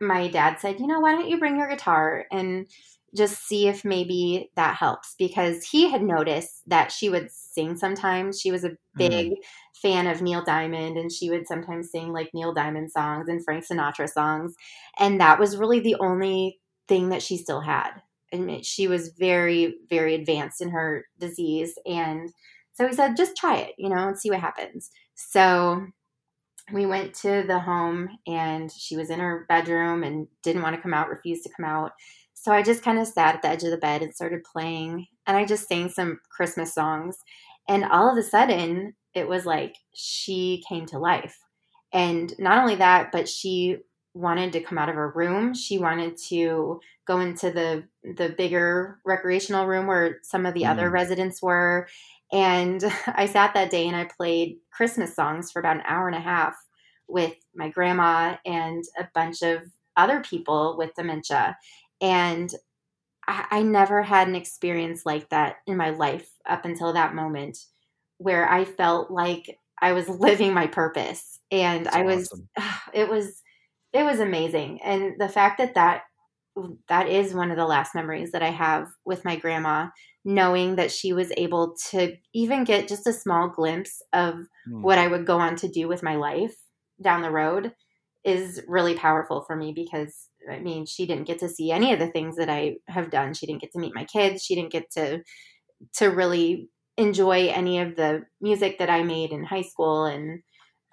my 0.00 0.28
dad 0.28 0.60
said, 0.60 0.80
you 0.80 0.86
know, 0.86 1.00
why 1.00 1.12
don't 1.12 1.28
you 1.28 1.38
bring 1.38 1.56
your 1.56 1.68
guitar? 1.68 2.24
And 2.30 2.66
just 3.16 3.46
see 3.46 3.68
if 3.68 3.84
maybe 3.84 4.50
that 4.56 4.76
helps? 4.76 5.14
Because 5.18 5.64
he 5.64 5.90
had 5.90 6.02
noticed 6.02 6.62
that 6.68 6.92
she 6.92 7.08
would 7.08 7.30
sing 7.30 7.76
sometimes. 7.76 8.40
She 8.40 8.50
was 8.50 8.64
a 8.64 8.76
big 8.96 9.32
mm. 9.32 9.36
fan 9.74 10.06
of 10.06 10.22
Neil 10.22 10.44
Diamond 10.44 10.96
and 10.96 11.10
she 11.10 11.30
would 11.30 11.46
sometimes 11.46 11.90
sing 11.90 12.12
like 12.12 12.30
Neil 12.34 12.52
Diamond 12.52 12.92
songs 12.92 13.28
and 13.28 13.44
Frank 13.44 13.64
Sinatra 13.66 14.08
songs. 14.08 14.54
And 14.98 15.20
that 15.20 15.38
was 15.38 15.56
really 15.56 15.80
the 15.80 15.96
only 16.00 16.58
thing 16.88 17.08
that 17.10 17.22
she 17.22 17.36
still 17.36 17.60
had. 17.60 17.90
And 18.32 18.64
she 18.64 18.86
was 18.86 19.14
very, 19.18 19.74
very 19.88 20.14
advanced 20.14 20.60
in 20.60 20.70
her 20.70 21.06
disease. 21.18 21.74
And 21.86 22.30
so 22.74 22.86
he 22.86 22.92
said, 22.92 23.16
just 23.16 23.36
try 23.36 23.56
it, 23.56 23.74
you 23.76 23.88
know, 23.88 24.08
and 24.08 24.18
see 24.18 24.30
what 24.30 24.40
happens. 24.40 24.90
So 25.14 25.86
we 26.72 26.86
went 26.86 27.14
to 27.14 27.44
the 27.46 27.58
home 27.58 28.08
and 28.26 28.70
she 28.70 28.96
was 28.96 29.10
in 29.10 29.20
her 29.20 29.44
bedroom 29.48 30.02
and 30.02 30.28
didn't 30.42 30.62
want 30.62 30.76
to 30.76 30.82
come 30.82 30.94
out, 30.94 31.08
refused 31.08 31.42
to 31.44 31.50
come 31.56 31.66
out. 31.66 31.92
So 32.40 32.52
I 32.52 32.62
just 32.62 32.82
kind 32.82 32.98
of 32.98 33.06
sat 33.06 33.34
at 33.36 33.42
the 33.42 33.48
edge 33.48 33.64
of 33.64 33.70
the 33.70 33.76
bed 33.76 34.02
and 34.02 34.14
started 34.14 34.44
playing. 34.44 35.06
And 35.26 35.36
I 35.36 35.44
just 35.44 35.68
sang 35.68 35.90
some 35.90 36.20
Christmas 36.34 36.74
songs. 36.74 37.18
And 37.68 37.84
all 37.84 38.10
of 38.10 38.16
a 38.16 38.22
sudden, 38.22 38.94
it 39.14 39.28
was 39.28 39.44
like 39.44 39.76
she 39.94 40.64
came 40.68 40.86
to 40.86 40.98
life. 40.98 41.38
And 41.92 42.32
not 42.38 42.58
only 42.58 42.76
that, 42.76 43.12
but 43.12 43.28
she 43.28 43.78
wanted 44.14 44.52
to 44.52 44.60
come 44.60 44.78
out 44.78 44.88
of 44.88 44.94
her 44.94 45.12
room. 45.14 45.54
She 45.54 45.78
wanted 45.78 46.16
to 46.28 46.80
go 47.06 47.20
into 47.20 47.50
the 47.50 47.84
the 48.16 48.30
bigger 48.30 48.98
recreational 49.04 49.66
room 49.66 49.86
where 49.86 50.18
some 50.22 50.46
of 50.46 50.54
the 50.54 50.66
other 50.66 50.88
Mm. 50.88 50.92
residents 50.92 51.42
were. 51.42 51.88
And 52.32 52.82
I 53.08 53.26
sat 53.26 53.54
that 53.54 53.70
day 53.70 53.86
and 53.86 53.96
I 53.96 54.04
played 54.16 54.56
Christmas 54.72 55.14
songs 55.14 55.52
for 55.52 55.60
about 55.60 55.76
an 55.76 55.82
hour 55.86 56.06
and 56.08 56.16
a 56.16 56.20
half 56.20 56.54
with 57.08 57.34
my 57.54 57.68
grandma 57.68 58.36
and 58.46 58.84
a 58.98 59.08
bunch 59.14 59.42
of 59.42 59.62
other 59.96 60.20
people 60.20 60.76
with 60.78 60.94
dementia. 60.94 61.58
And 62.00 62.52
I, 63.26 63.46
I 63.50 63.62
never 63.62 64.02
had 64.02 64.28
an 64.28 64.34
experience 64.34 65.06
like 65.06 65.28
that 65.30 65.56
in 65.66 65.76
my 65.76 65.90
life 65.90 66.28
up 66.48 66.64
until 66.64 66.92
that 66.92 67.14
moment 67.14 67.58
where 68.18 68.50
I 68.50 68.64
felt 68.64 69.10
like 69.10 69.58
I 69.80 69.92
was 69.92 70.08
living 70.08 70.52
my 70.52 70.66
purpose 70.66 71.38
and 71.50 71.86
That's 71.86 71.96
I 71.96 72.02
was 72.02 72.32
awesome. 72.32 72.48
it 72.92 73.08
was 73.08 73.42
it 73.92 74.04
was 74.04 74.20
amazing 74.20 74.80
and 74.84 75.14
the 75.18 75.28
fact 75.28 75.58
that 75.58 75.74
that 75.74 76.02
that 76.88 77.08
is 77.08 77.32
one 77.32 77.50
of 77.50 77.56
the 77.56 77.64
last 77.64 77.94
memories 77.94 78.32
that 78.32 78.42
I 78.42 78.50
have 78.50 78.88
with 79.04 79.24
my 79.24 79.36
grandma 79.36 79.88
knowing 80.24 80.76
that 80.76 80.90
she 80.90 81.12
was 81.12 81.32
able 81.36 81.74
to 81.90 82.14
even 82.34 82.64
get 82.64 82.88
just 82.88 83.06
a 83.06 83.12
small 83.12 83.48
glimpse 83.48 84.02
of 84.12 84.34
mm. 84.68 84.82
what 84.82 84.98
I 84.98 85.06
would 85.06 85.26
go 85.26 85.38
on 85.38 85.56
to 85.56 85.68
do 85.68 85.88
with 85.88 86.02
my 86.02 86.16
life 86.16 86.54
down 87.00 87.22
the 87.22 87.30
road 87.30 87.72
is 88.24 88.60
really 88.68 88.94
powerful 88.94 89.42
for 89.46 89.56
me 89.56 89.72
because 89.72 90.28
I 90.50 90.58
mean, 90.60 90.86
she 90.86 91.06
didn't 91.06 91.26
get 91.26 91.38
to 91.40 91.48
see 91.48 91.70
any 91.70 91.92
of 91.92 91.98
the 91.98 92.10
things 92.10 92.36
that 92.36 92.48
I 92.48 92.76
have 92.88 93.10
done. 93.10 93.34
She 93.34 93.46
didn't 93.46 93.60
get 93.60 93.72
to 93.72 93.78
meet 93.78 93.94
my 93.94 94.04
kids. 94.04 94.44
She 94.44 94.54
didn't 94.54 94.72
get 94.72 94.90
to 94.92 95.22
to 95.96 96.06
really 96.08 96.68
enjoy 96.96 97.48
any 97.48 97.80
of 97.80 97.96
the 97.96 98.22
music 98.40 98.78
that 98.78 98.90
I 98.90 99.02
made 99.02 99.30
in 99.30 99.44
high 99.44 99.62
school 99.62 100.04
and 100.04 100.42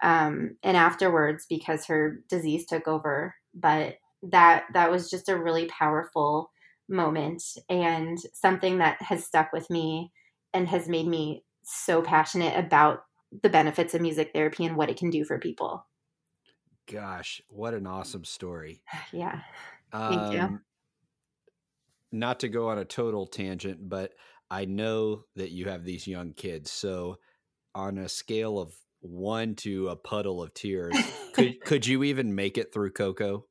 um, 0.03 0.57
and 0.63 0.77
afterwards 0.77 1.45
because 1.49 1.86
her 1.86 2.19
disease 2.29 2.65
took 2.65 2.88
over. 2.88 3.36
But 3.53 3.95
that 4.23 4.65
that 4.73 4.91
was 4.91 5.10
just 5.10 5.29
a 5.29 5.38
really 5.38 5.67
powerful 5.67 6.51
moment 6.89 7.43
and 7.69 8.17
something 8.33 8.77
that 8.77 9.01
has 9.01 9.25
stuck 9.25 9.51
with 9.51 9.69
me 9.69 10.12
and 10.53 10.67
has 10.67 10.88
made 10.88 11.07
me 11.07 11.43
so 11.63 12.01
passionate 12.01 12.57
about 12.57 12.99
the 13.43 13.49
benefits 13.49 13.93
of 13.93 14.01
music 14.01 14.31
therapy 14.33 14.65
and 14.65 14.77
what 14.77 14.89
it 14.89 14.97
can 14.97 15.10
do 15.10 15.25
for 15.25 15.38
people. 15.38 15.86
Gosh, 16.91 17.41
what 17.50 17.73
an 17.73 17.88
awesome 17.88 18.26
story. 18.26 18.82
Yeah. 19.12 19.39
Thank 19.91 20.21
um, 20.21 20.34
you. 20.34 20.60
Not 22.12 22.41
to 22.41 22.50
go 22.50 22.69
on 22.69 22.78
a 22.78 22.86
total 22.86 23.26
tangent, 23.26 23.88
but 23.88 24.12
I 24.50 24.65
know 24.65 25.23
that 25.36 25.52
you 25.52 25.65
have 25.69 25.84
these 25.84 26.08
young 26.08 26.34
kids. 26.34 26.71
So, 26.71 27.19
on 27.73 27.97
a 27.97 28.10
scale 28.10 28.60
of 28.60 28.73
one 29.00 29.56
to 29.56 29.88
a 29.89 29.95
puddle 29.95 30.43
of 30.43 30.54
tears, 30.54 30.95
could 31.34 31.62
could 31.65 31.88
you 31.88 32.04
even 32.04 32.36
make 32.36 32.58
it 32.58 32.73
through 32.73 32.91
Coco? 32.91 33.45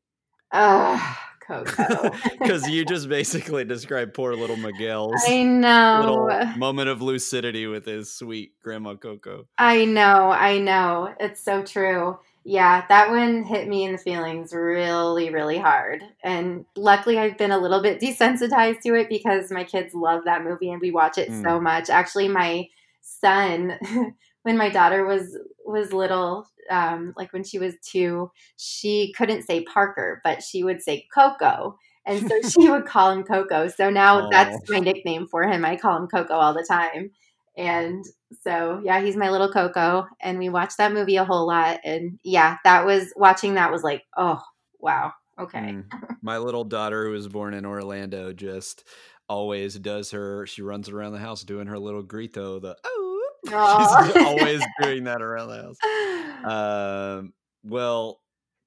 Uh, 0.53 1.15
Coco. 1.47 2.11
Because 2.39 2.69
you 2.69 2.85
just 2.85 3.09
basically 3.09 3.65
described 3.65 4.15
poor 4.15 4.35
little 4.35 4.57
Miguel's 4.57 5.23
I 5.27 5.43
know 5.43 6.27
little 6.29 6.57
moment 6.57 6.89
of 6.89 7.03
lucidity 7.03 7.67
with 7.67 7.87
his 7.87 8.13
sweet 8.13 8.53
grandma 8.63 8.95
Coco. 8.95 9.47
I 9.59 9.85
know, 9.85 10.31
I 10.31 10.59
know. 10.59 11.15
It's 11.19 11.41
so 11.41 11.63
true. 11.63 12.19
Yeah, 12.49 12.85
that 12.89 13.11
one 13.11 13.43
hit 13.43 13.67
me 13.67 13.83
in 13.83 13.91
the 13.91 13.99
feelings 13.99 14.53
really, 14.53 15.31
really 15.31 15.59
hard. 15.59 16.05
And 16.23 16.65
luckily, 16.77 17.19
I've 17.19 17.37
been 17.37 17.51
a 17.51 17.59
little 17.59 17.83
bit 17.83 18.01
desensitized 18.01 18.83
to 18.83 18.95
it 18.95 19.09
because 19.09 19.51
my 19.51 19.65
kids 19.65 19.95
love 19.95 20.23
that 20.27 20.45
movie 20.45 20.71
and 20.71 20.81
we 20.81 20.93
watch 20.93 21.19
it 21.19 21.29
mm. 21.29 21.43
so 21.43 21.61
much. 21.61 21.91
Actually, 21.91 22.29
my 22.29 22.69
son, 23.01 23.77
when 24.43 24.57
my 24.57 24.69
daughter 24.69 25.05
was 25.05 25.37
was 25.65 25.93
little, 25.93 26.47
um, 26.71 27.15
like 27.17 27.33
when 27.33 27.43
she 27.43 27.59
was 27.59 27.75
two, 27.83 28.31
she 28.57 29.13
couldn't 29.19 29.43
say 29.43 29.65
Parker, 29.65 30.21
but 30.23 30.41
she 30.41 30.63
would 30.63 30.81
say 30.81 31.05
Coco. 31.13 31.77
And 32.05 32.29
so 32.29 32.43
she 32.49 32.71
would 32.71 32.87
call 32.87 33.11
him 33.11 33.25
Coco. 33.25 33.67
So 33.67 33.91
now 33.91 34.27
oh. 34.27 34.29
that's 34.31 34.71
my 34.71 34.79
nickname 34.79 35.27
for 35.27 35.43
him. 35.43 35.65
I 35.65 35.75
call 35.75 35.97
him 35.97 36.07
Coco 36.07 36.35
all 36.35 36.55
the 36.55 36.63
time. 36.63 37.11
And 37.57 38.05
so, 38.43 38.81
yeah, 38.85 39.01
he's 39.01 39.17
my 39.17 39.31
little 39.31 39.51
Coco. 39.51 40.07
And 40.21 40.39
we 40.39 40.49
watched 40.49 40.77
that 40.79 40.93
movie 40.93 41.17
a 41.17 41.25
whole 41.25 41.47
lot. 41.47 41.81
And 41.85 42.19
yeah, 42.23 42.57
that 42.65 42.85
was 42.85 43.13
watching 43.17 43.55
that 43.55 43.73
was 43.73 43.83
like, 43.83 44.03
oh, 44.17 44.41
wow. 44.79 45.13
Okay. 45.39 45.59
Mm. 45.59 45.85
My 46.23 46.39
little 46.39 46.65
daughter, 46.65 47.05
who 47.05 47.13
was 47.13 47.29
born 47.29 47.55
in 47.55 47.65
Orlando, 47.65 48.33
just 48.33 48.85
always 49.29 49.79
does 49.79 50.11
her, 50.11 50.47
she 50.47 50.63
runs 50.63 50.89
around 50.89 51.13
the 51.13 51.19
house 51.19 51.43
doing 51.43 51.67
her 51.67 51.79
little 51.79 52.03
grito, 52.03 52.59
the 52.59 52.77
oh, 52.85 53.33
she's 54.15 54.17
always 54.27 54.63
doing 54.83 55.05
that 55.05 55.23
around 55.23 55.49
the 55.49 55.63
house. 55.63 57.19
Um, 57.19 57.33
well, 57.65 58.21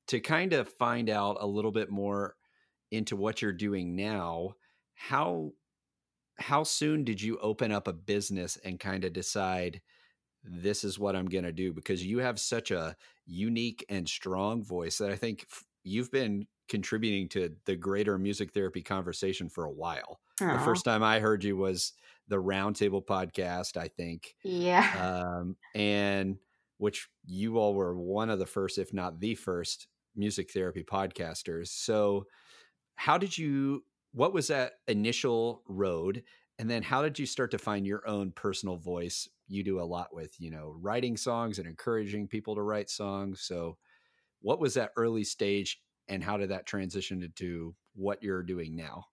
to 0.08 0.20
kind 0.20 0.54
of 0.54 0.68
find 0.68 1.10
out 1.10 1.38
a 1.40 1.48
little 1.48 1.72
bit 1.72 1.90
more 1.90 2.36
into 2.92 3.16
what 3.16 3.42
you're 3.42 3.54
doing 3.54 3.96
now, 3.96 4.56
how 4.96 5.52
how 6.40 6.64
soon 6.64 7.04
did 7.04 7.22
you 7.22 7.38
open 7.40 7.72
up 7.72 7.88
a 7.88 7.94
business 7.94 8.58
and 8.64 8.80
kind 8.80 9.04
of 9.04 9.14
decide 9.14 9.82
this 10.44 10.84
is 10.84 10.98
what 10.98 11.16
I'm 11.16 11.28
going 11.28 11.44
to 11.44 11.52
do? 11.52 11.74
Because 11.74 12.06
you 12.06 12.20
have 12.20 12.40
such 12.40 12.72
a 12.72 12.96
unique 13.26 13.86
and 13.90 14.08
strong 14.08 14.64
voice 14.64 14.98
that 15.00 15.12
I 15.12 15.16
think 15.16 15.46
you've 15.84 16.12
been 16.12 16.48
contributing 16.70 17.28
to 17.30 17.56
the 17.66 17.76
greater 17.76 18.18
music 18.18 18.54
therapy 18.54 18.82
conversation 18.82 19.50
for 19.50 19.66
a 19.66 19.72
while. 19.72 20.20
Aww. 20.40 20.58
The 20.58 20.64
first 20.64 20.86
time 20.86 21.04
I 21.04 21.20
heard 21.20 21.44
you 21.44 21.58
was 21.58 21.94
the 22.28 22.38
Roundtable 22.38 23.06
podcast, 23.06 23.76
I 23.76 23.88
think. 23.88 24.36
Yeah. 24.44 24.88
Um, 24.98 25.58
and 25.76 26.38
which 26.78 27.10
you 27.26 27.58
all 27.58 27.74
were 27.74 27.98
one 27.98 28.30
of 28.30 28.40
the 28.40 28.46
first, 28.46 28.78
if 28.78 28.94
not 28.94 29.20
the 29.20 29.36
first, 29.36 29.88
music 30.16 30.52
therapy 30.52 30.84
podcasters. 30.84 31.68
So, 31.68 32.26
how 32.96 33.18
did 33.18 33.38
you 33.38 33.84
what 34.12 34.34
was 34.34 34.48
that 34.48 34.74
initial 34.88 35.64
road? 35.68 36.24
And 36.58 36.70
then 36.70 36.84
how 36.84 37.02
did 37.02 37.18
you 37.18 37.26
start 37.26 37.52
to 37.52 37.58
find 37.58 37.88
your 37.88 38.08
own 38.08 38.32
personal 38.32 38.78
voice? 38.78 39.30
You 39.48 39.64
do 39.64 39.80
a 39.80 39.84
lot 39.84 40.14
with 40.14 40.40
you 40.40 40.52
know 40.52 40.76
writing 40.80 41.18
songs 41.18 41.60
and 41.60 41.68
encouraging 41.68 42.28
people 42.28 42.56
to 42.56 42.62
write 42.62 42.90
songs. 42.90 43.42
So 43.42 43.78
what 44.42 44.60
was 44.60 44.74
that 44.76 44.92
early 44.96 45.24
stage 45.24 45.82
and 46.08 46.24
how 46.24 46.38
did 46.38 46.50
that 46.50 46.66
transition 46.66 47.24
into 47.24 47.76
what 47.94 48.24
you're 48.24 48.44
doing 48.44 48.76
now? 48.76 49.06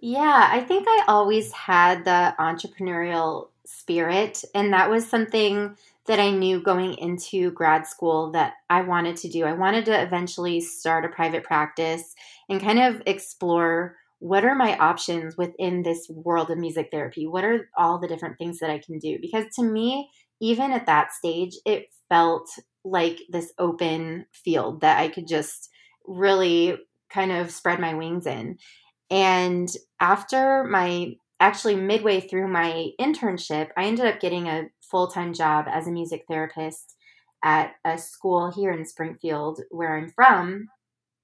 Yeah 0.00 0.48
i 0.50 0.60
think 0.60 0.86
i 0.88 1.04
always 1.06 1.52
had 1.52 2.04
the 2.04 2.34
entrepreneurial 2.38 3.50
spirit 3.64 4.44
and 4.54 4.72
that 4.72 4.90
was 4.90 5.08
something 5.08 5.76
that 6.06 6.18
i 6.18 6.30
knew 6.30 6.60
going 6.60 6.94
into 6.94 7.52
grad 7.52 7.86
school 7.86 8.32
that 8.32 8.54
i 8.68 8.80
wanted 8.80 9.16
to 9.18 9.28
do. 9.28 9.44
I 9.44 9.52
wanted 9.52 9.84
to 9.86 10.02
eventually 10.02 10.60
start 10.60 11.04
a 11.04 11.08
private 11.08 11.44
practice 11.44 12.16
and 12.48 12.60
kind 12.60 12.80
of 12.80 13.00
explore 13.06 13.96
what 14.22 14.44
are 14.44 14.54
my 14.54 14.78
options 14.78 15.36
within 15.36 15.82
this 15.82 16.08
world 16.08 16.48
of 16.48 16.56
music 16.56 16.90
therapy? 16.92 17.26
What 17.26 17.42
are 17.42 17.68
all 17.76 17.98
the 17.98 18.06
different 18.06 18.38
things 18.38 18.60
that 18.60 18.70
I 18.70 18.78
can 18.78 19.00
do? 19.00 19.18
Because 19.20 19.46
to 19.56 19.64
me, 19.64 20.08
even 20.40 20.70
at 20.70 20.86
that 20.86 21.12
stage, 21.12 21.56
it 21.66 21.86
felt 22.08 22.48
like 22.84 23.18
this 23.30 23.52
open 23.58 24.26
field 24.32 24.82
that 24.82 25.00
I 25.00 25.08
could 25.08 25.26
just 25.26 25.70
really 26.06 26.78
kind 27.10 27.32
of 27.32 27.50
spread 27.50 27.80
my 27.80 27.94
wings 27.94 28.24
in. 28.24 28.58
And 29.10 29.68
after 29.98 30.62
my 30.70 31.14
actually 31.40 31.74
midway 31.74 32.20
through 32.20 32.46
my 32.46 32.90
internship, 33.00 33.70
I 33.76 33.86
ended 33.86 34.06
up 34.06 34.20
getting 34.20 34.46
a 34.46 34.68
full 34.88 35.08
time 35.08 35.34
job 35.34 35.66
as 35.68 35.88
a 35.88 35.92
music 35.92 36.26
therapist 36.28 36.94
at 37.42 37.72
a 37.84 37.98
school 37.98 38.52
here 38.52 38.70
in 38.70 38.86
Springfield, 38.86 39.62
where 39.72 39.96
I'm 39.96 40.10
from. 40.10 40.68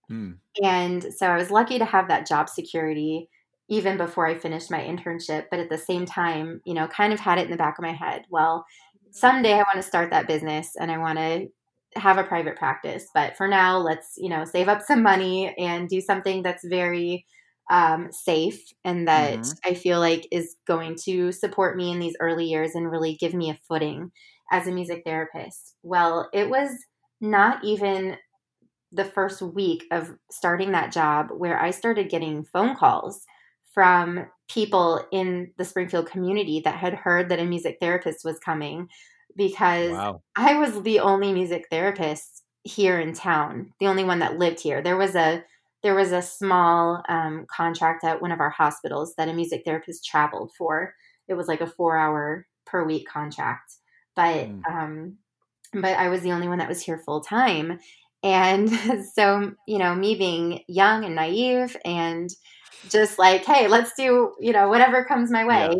Hmm. 0.09 0.33
And 0.63 1.05
so 1.15 1.27
I 1.27 1.37
was 1.37 1.51
lucky 1.51 1.79
to 1.79 1.85
have 1.85 2.09
that 2.09 2.27
job 2.27 2.49
security 2.49 3.29
even 3.69 3.99
before 3.99 4.27
I 4.27 4.39
finished 4.39 4.71
my 4.71 4.81
internship. 4.81 5.45
But 5.51 5.61
at 5.61 5.69
the 5.69 5.79
same 5.79 6.07
time, 6.07 6.61
you 6.65 6.75
know, 6.75 6.89
kind 6.89 7.13
of 7.13 7.21
had 7.21 7.39
it 7.39 7.45
in 7.45 7.51
the 7.51 7.57
back 7.57 7.79
of 7.79 7.83
my 7.83 7.93
head. 7.93 8.23
Well, 8.31 8.65
someday 9.11 9.55
I 9.55 9.59
want 9.59 9.77
to 9.77 9.83
start 9.83 10.11
that 10.11 10.27
business 10.27 10.73
and 10.79 10.91
I 10.91 10.99
want 10.99 11.19
to 11.19 11.49
have 11.97 12.19
a 12.19 12.25
private 12.25 12.57
practice. 12.57 13.09
But 13.15 13.37
for 13.37 13.49
now, 13.49 13.79
let's, 13.79 14.15
you 14.17 14.29
know, 14.29 14.45
save 14.45 14.69
up 14.69 14.83
some 14.83 15.03
money 15.03 15.55
and 15.59 15.89
do 15.89 16.01
something 16.01 16.43
that's 16.43 16.67
very 16.67 17.27
um, 17.71 18.09
safe 18.11 18.61
and 18.85 19.07
that 19.09 19.41
mm-hmm. 19.41 19.71
I 19.71 19.75
feel 19.75 20.01
like 20.01 20.27
is 20.31 20.57
going 20.67 20.97
to 21.05 21.33
support 21.33 21.77
me 21.77 21.93
in 21.93 21.99
these 21.99 22.17
early 22.21 22.47
years 22.47 22.75
and 22.75 22.91
really 22.91 23.15
give 23.15 23.35
me 23.35 23.51
a 23.51 23.59
footing 23.69 24.11
as 24.51 24.67
a 24.67 24.73
music 24.73 25.03
therapist. 25.05 25.75
Well, 25.83 26.29
it 26.33 26.49
was 26.49 26.71
not 27.21 27.63
even 27.65 28.17
the 28.93 29.05
first 29.05 29.43
week 29.43 29.85
of 29.91 30.17
starting 30.31 30.73
that 30.73 30.93
job 30.93 31.29
where 31.31 31.61
I 31.61 31.71
started 31.71 32.11
getting 32.11 32.45
phone 32.45 32.75
calls 32.77 33.27
from 33.75 34.27
people 34.49 35.05
in 35.13 35.53
the 35.59 35.65
Springfield 35.65 36.11
community 36.11 36.61
that 36.65 36.77
had 36.77 36.95
heard 36.95 37.29
that 37.29 37.39
a 37.39 37.45
music 37.45 37.79
therapist 37.81 38.25
was 38.25 38.39
coming 38.39 38.89
because 39.37 39.93
wow. 39.93 40.23
I 40.37 40.59
was 40.59 40.83
the 40.83 41.01
only 41.01 41.33
music 41.33 41.67
therapist 41.71 42.43
here 42.65 42.99
in 42.99 43.13
town, 43.13 43.73
the 43.79 43.87
only 43.87 44.05
one 44.05 44.19
that 44.19 44.39
lived 44.39 44.61
here. 44.61 44.83
There 44.83 44.97
was 44.97 45.15
a 45.15 45.45
there 45.83 45.95
was 45.95 46.11
a 46.11 46.21
small 46.21 47.05
um, 47.09 47.47
contract 47.49 48.03
at 48.03 48.21
one 48.21 48.33
of 48.33 48.41
our 48.41 48.51
hospitals 48.51 49.15
that 49.17 49.29
a 49.29 49.33
music 49.33 49.63
therapist 49.65 50.05
traveled 50.05 50.51
for. 50.59 50.93
It 51.29 51.35
was 51.35 51.47
like 51.47 51.61
a 51.61 51.69
four 51.69 51.97
hour 51.97 52.47
per 52.67 52.85
week 52.85 53.07
contract, 53.09 53.75
but 54.17 54.49
mm. 54.49 54.63
um, 54.69 55.19
but 55.73 55.97
I 55.97 56.09
was 56.09 56.23
the 56.23 56.33
only 56.33 56.49
one 56.49 56.59
that 56.59 56.69
was 56.69 56.83
here 56.83 56.99
full 56.99 57.21
time, 57.21 57.79
and 58.23 58.71
so, 59.15 59.53
you 59.67 59.79
know, 59.79 59.95
me 59.95 60.15
being 60.15 60.63
young 60.69 61.05
and 61.05 61.15
naive 61.15 61.77
and 61.85 62.31
just 62.89 63.19
like, 63.19 63.45
hey, 63.45 63.69
let's 63.69 63.93
do, 63.97 64.33
you 64.41 64.53
know, 64.53 64.69
whatever 64.69 65.05
comes 65.05 65.31
my 65.31 65.45
way. 65.45 65.69
Yeah. 65.71 65.79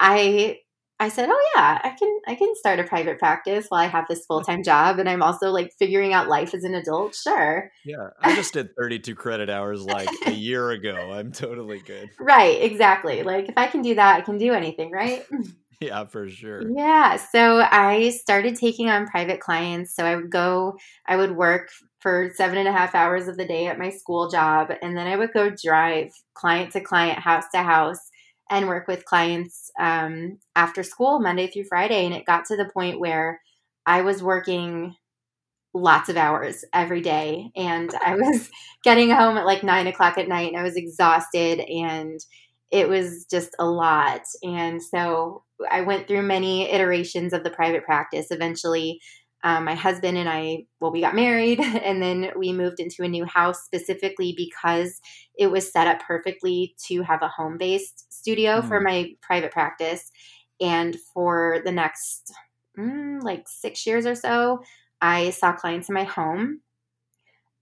I 0.00 0.58
I 1.00 1.08
said, 1.08 1.28
"Oh 1.28 1.50
yeah, 1.56 1.80
I 1.82 1.90
can 1.98 2.20
I 2.26 2.34
can 2.34 2.54
start 2.54 2.78
a 2.78 2.84
private 2.84 3.18
practice 3.18 3.66
while 3.68 3.80
I 3.80 3.86
have 3.86 4.06
this 4.08 4.24
full-time 4.26 4.62
job 4.62 4.98
and 4.98 5.08
I'm 5.08 5.22
also 5.22 5.50
like 5.50 5.72
figuring 5.78 6.12
out 6.12 6.28
life 6.28 6.54
as 6.54 6.62
an 6.62 6.74
adult." 6.74 7.14
Sure. 7.14 7.70
Yeah, 7.84 8.10
I 8.20 8.34
just 8.34 8.52
did 8.54 8.74
32 8.78 9.14
credit 9.14 9.50
hours 9.50 9.82
like 9.82 10.08
a 10.26 10.32
year 10.32 10.70
ago. 10.70 10.94
I'm 11.12 11.32
totally 11.32 11.80
good. 11.80 12.10
Right, 12.20 12.62
exactly. 12.62 13.22
Like 13.24 13.48
if 13.48 13.54
I 13.56 13.66
can 13.66 13.82
do 13.82 13.96
that, 13.96 14.16
I 14.18 14.20
can 14.20 14.38
do 14.38 14.52
anything, 14.52 14.90
right? 14.92 15.26
Yeah, 15.80 16.04
for 16.04 16.28
sure. 16.28 16.62
Yeah. 16.76 17.16
So 17.16 17.60
I 17.60 18.10
started 18.10 18.56
taking 18.56 18.88
on 18.88 19.06
private 19.06 19.40
clients. 19.40 19.94
So 19.94 20.04
I 20.04 20.16
would 20.16 20.30
go, 20.30 20.76
I 21.06 21.16
would 21.16 21.36
work 21.36 21.68
for 22.00 22.30
seven 22.34 22.58
and 22.58 22.68
a 22.68 22.72
half 22.72 22.94
hours 22.94 23.28
of 23.28 23.36
the 23.36 23.46
day 23.46 23.66
at 23.66 23.78
my 23.78 23.90
school 23.90 24.30
job. 24.30 24.72
And 24.82 24.96
then 24.96 25.06
I 25.06 25.16
would 25.16 25.32
go 25.32 25.50
drive 25.50 26.10
client 26.34 26.72
to 26.72 26.80
client, 26.80 27.18
house 27.18 27.44
to 27.54 27.62
house, 27.62 28.10
and 28.50 28.68
work 28.68 28.86
with 28.86 29.04
clients 29.04 29.70
um, 29.80 30.38
after 30.54 30.82
school, 30.82 31.20
Monday 31.20 31.48
through 31.48 31.64
Friday. 31.64 32.04
And 32.04 32.14
it 32.14 32.26
got 32.26 32.44
to 32.46 32.56
the 32.56 32.70
point 32.72 33.00
where 33.00 33.40
I 33.86 34.02
was 34.02 34.22
working 34.22 34.94
lots 35.74 36.08
of 36.08 36.16
hours 36.16 36.64
every 36.72 37.00
day. 37.00 37.50
And 37.56 37.92
I 38.04 38.14
was 38.14 38.48
getting 38.84 39.10
home 39.10 39.36
at 39.36 39.46
like 39.46 39.62
nine 39.62 39.86
o'clock 39.86 40.16
at 40.18 40.28
night 40.28 40.52
and 40.52 40.58
I 40.58 40.62
was 40.62 40.76
exhausted 40.76 41.60
and 41.60 42.20
it 42.74 42.88
was 42.88 43.24
just 43.30 43.54
a 43.60 43.64
lot. 43.64 44.22
And 44.42 44.82
so 44.82 45.44
I 45.70 45.82
went 45.82 46.08
through 46.08 46.22
many 46.22 46.68
iterations 46.68 47.32
of 47.32 47.44
the 47.44 47.50
private 47.50 47.84
practice. 47.84 48.32
Eventually, 48.32 49.00
um, 49.44 49.64
my 49.64 49.76
husband 49.76 50.18
and 50.18 50.28
I, 50.28 50.64
well, 50.80 50.90
we 50.90 51.00
got 51.00 51.14
married 51.14 51.60
and 51.60 52.02
then 52.02 52.30
we 52.36 52.52
moved 52.52 52.80
into 52.80 53.04
a 53.04 53.08
new 53.08 53.26
house 53.26 53.62
specifically 53.62 54.34
because 54.36 55.00
it 55.38 55.52
was 55.52 55.70
set 55.70 55.86
up 55.86 56.00
perfectly 56.00 56.74
to 56.86 57.02
have 57.02 57.22
a 57.22 57.28
home 57.28 57.58
based 57.58 58.12
studio 58.12 58.60
mm. 58.60 58.66
for 58.66 58.80
my 58.80 59.12
private 59.22 59.52
practice. 59.52 60.10
And 60.60 60.96
for 61.12 61.60
the 61.64 61.72
next 61.72 62.32
mm, 62.76 63.22
like 63.22 63.44
six 63.46 63.86
years 63.86 64.04
or 64.04 64.16
so, 64.16 64.64
I 65.00 65.30
saw 65.30 65.52
clients 65.52 65.88
in 65.88 65.94
my 65.94 66.04
home. 66.04 66.60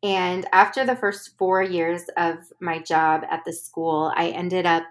And 0.03 0.47
after 0.53 0.87
the 0.87 0.97
first 0.97 1.37
four 1.37 1.63
years 1.63 2.05
of 2.17 2.39
my 2.61 2.79
job 2.79 3.25
at 3.31 3.43
the 3.45 3.53
school, 3.53 4.11
I 4.17 4.29
ended 4.29 4.65
up 4.65 4.85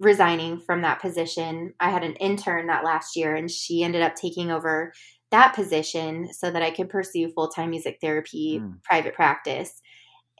resigning 0.00 0.60
from 0.60 0.82
that 0.82 1.00
position. 1.00 1.74
I 1.80 1.90
had 1.90 2.04
an 2.04 2.16
intern 2.16 2.66
that 2.66 2.84
last 2.84 3.16
year, 3.16 3.34
and 3.34 3.50
she 3.50 3.82
ended 3.82 4.02
up 4.02 4.14
taking 4.14 4.50
over 4.50 4.92
that 5.30 5.54
position 5.54 6.28
so 6.32 6.50
that 6.50 6.62
I 6.62 6.70
could 6.70 6.90
pursue 6.90 7.32
full 7.32 7.48
time 7.48 7.70
music 7.70 7.98
therapy 8.00 8.60
mm. 8.60 8.82
private 8.84 9.14
practice. 9.14 9.80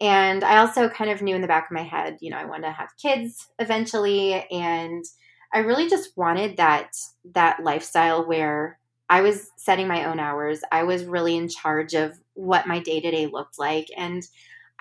And 0.00 0.42
I 0.42 0.58
also 0.58 0.88
kind 0.88 1.10
of 1.10 1.22
knew 1.22 1.34
in 1.34 1.42
the 1.42 1.48
back 1.48 1.66
of 1.70 1.74
my 1.74 1.82
head, 1.82 2.18
you 2.20 2.30
know, 2.30 2.36
I 2.36 2.44
wanted 2.44 2.66
to 2.66 2.72
have 2.72 2.88
kids 3.00 3.48
eventually, 3.58 4.34
and 4.50 5.04
I 5.52 5.58
really 5.58 5.88
just 5.88 6.16
wanted 6.16 6.56
that 6.56 6.90
that 7.34 7.62
lifestyle 7.62 8.26
where 8.26 8.78
I 9.08 9.20
was 9.20 9.50
setting 9.58 9.88
my 9.88 10.06
own 10.06 10.18
hours. 10.18 10.60
I 10.72 10.84
was 10.84 11.04
really 11.04 11.36
in 11.36 11.48
charge 11.48 11.94
of 11.94 12.18
what 12.34 12.66
my 12.66 12.80
day 12.80 13.00
to 13.00 13.10
day 13.10 13.26
looked 13.26 13.58
like, 13.58 13.86
and 13.96 14.22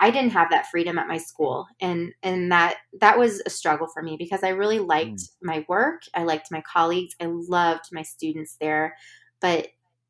I 0.02 0.10
didn't 0.10 0.32
have 0.32 0.50
that 0.50 0.68
freedom 0.68 0.98
at 0.98 1.06
my 1.06 1.16
school 1.16 1.68
and 1.80 2.12
and 2.24 2.50
that 2.50 2.78
that 3.00 3.16
was 3.16 3.40
a 3.46 3.50
struggle 3.50 3.86
for 3.86 4.02
me 4.02 4.16
because 4.18 4.42
I 4.42 4.48
really 4.48 4.80
liked 4.80 5.20
mm. 5.20 5.28
my 5.42 5.64
work, 5.68 6.02
I 6.12 6.24
liked 6.24 6.50
my 6.50 6.60
colleagues, 6.60 7.14
I 7.20 7.26
loved 7.26 7.84
my 7.92 8.02
students 8.02 8.56
there, 8.60 8.96
but 9.40 9.68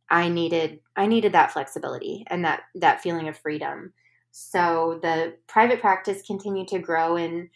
I 0.08 0.30
needed 0.30 0.80
I 0.96 1.06
needed 1.06 1.34
that 1.34 1.52
flexibility 1.52 2.24
and 2.28 2.42
that 2.42 2.62
that 2.76 3.02
feeling 3.02 3.28
of 3.28 3.36
freedom. 3.36 3.92
So 4.30 4.98
the 5.02 5.34
private 5.46 5.82
practice 5.82 6.22
continued 6.26 6.68
to 6.68 6.78
grow 6.78 7.16
and 7.16 7.50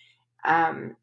um, 0.45 0.95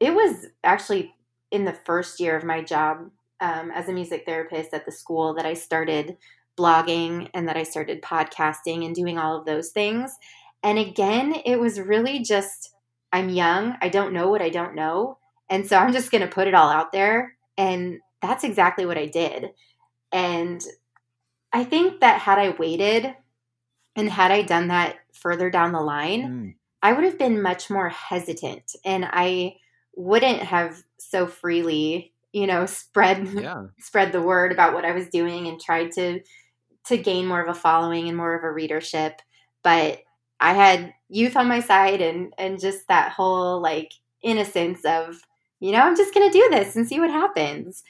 it 0.00 0.12
was 0.12 0.48
actually 0.64 1.14
in 1.50 1.64
the 1.64 1.78
first 1.86 2.20
year 2.20 2.36
of 2.36 2.44
my 2.44 2.62
job 2.62 3.10
um, 3.40 3.70
as 3.70 3.88
a 3.88 3.92
music 3.92 4.24
therapist 4.26 4.74
at 4.74 4.84
the 4.84 4.92
school 4.92 5.32
that 5.32 5.46
I 5.46 5.54
started 5.54 6.18
blogging 6.58 7.30
and 7.32 7.48
that 7.48 7.56
I 7.56 7.62
started 7.62 8.02
podcasting 8.02 8.84
and 8.84 8.94
doing 8.94 9.16
all 9.16 9.34
of 9.34 9.46
those 9.46 9.70
things. 9.70 10.18
And 10.62 10.78
again, 10.78 11.34
it 11.44 11.58
was 11.58 11.80
really 11.80 12.20
just 12.20 12.74
I'm 13.12 13.30
young, 13.30 13.76
I 13.80 13.88
don't 13.88 14.12
know 14.12 14.28
what 14.28 14.42
I 14.42 14.50
don't 14.50 14.74
know. 14.74 15.18
And 15.50 15.66
so 15.66 15.78
I'm 15.78 15.92
just 15.92 16.10
going 16.10 16.22
to 16.22 16.28
put 16.28 16.46
it 16.46 16.54
all 16.54 16.68
out 16.68 16.92
there. 16.92 17.36
And 17.56 18.00
that's 18.20 18.44
exactly 18.44 18.84
what 18.84 18.98
I 18.98 19.06
did. 19.06 19.50
And 20.12 20.62
I 21.52 21.64
think 21.64 22.00
that 22.00 22.20
had 22.20 22.38
I 22.38 22.50
waited 22.50 23.14
and 23.96 24.10
had 24.10 24.30
I 24.30 24.42
done 24.42 24.68
that 24.68 24.96
further 25.14 25.50
down 25.50 25.72
the 25.72 25.80
line, 25.80 26.22
mm. 26.22 26.54
I 26.82 26.92
would 26.92 27.04
have 27.04 27.18
been 27.18 27.42
much 27.42 27.70
more 27.70 27.88
hesitant 27.88 28.76
and 28.84 29.06
I 29.10 29.56
wouldn't 29.96 30.40
have 30.42 30.82
so 30.98 31.26
freely, 31.26 32.12
you 32.32 32.46
know, 32.46 32.66
spread 32.66 33.26
yeah. 33.34 33.64
spread 33.78 34.12
the 34.12 34.22
word 34.22 34.52
about 34.52 34.74
what 34.74 34.84
I 34.84 34.92
was 34.92 35.08
doing 35.08 35.48
and 35.48 35.60
tried 35.60 35.92
to 35.92 36.20
to 36.86 36.96
gain 36.96 37.26
more 37.26 37.42
of 37.42 37.48
a 37.48 37.58
following 37.58 38.08
and 38.08 38.16
more 38.16 38.36
of 38.36 38.44
a 38.44 38.52
readership. 38.52 39.20
But 39.62 40.00
I 40.40 40.54
had 40.54 40.94
youth 41.08 41.36
on 41.36 41.48
my 41.48 41.60
side 41.60 42.00
and 42.00 42.32
and 42.38 42.60
just 42.60 42.88
that 42.88 43.12
whole 43.12 43.60
like 43.60 43.92
innocence 44.22 44.84
of 44.84 45.20
you 45.60 45.72
know 45.72 45.80
I'm 45.80 45.96
just 45.96 46.14
going 46.14 46.30
to 46.30 46.38
do 46.38 46.48
this 46.50 46.76
and 46.76 46.86
see 46.86 47.00
what 47.00 47.10
happens. 47.10 47.82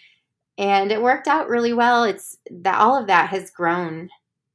And 0.57 0.90
it 0.90 1.03
worked 1.03 1.28
out 1.28 1.49
really 1.49 1.72
well. 1.72 2.05
It's 2.05 2.36
that 2.51 2.78
all 2.78 2.96
of 2.96 3.07
that 3.07 3.30
has 3.30 3.51
grown 3.51 4.09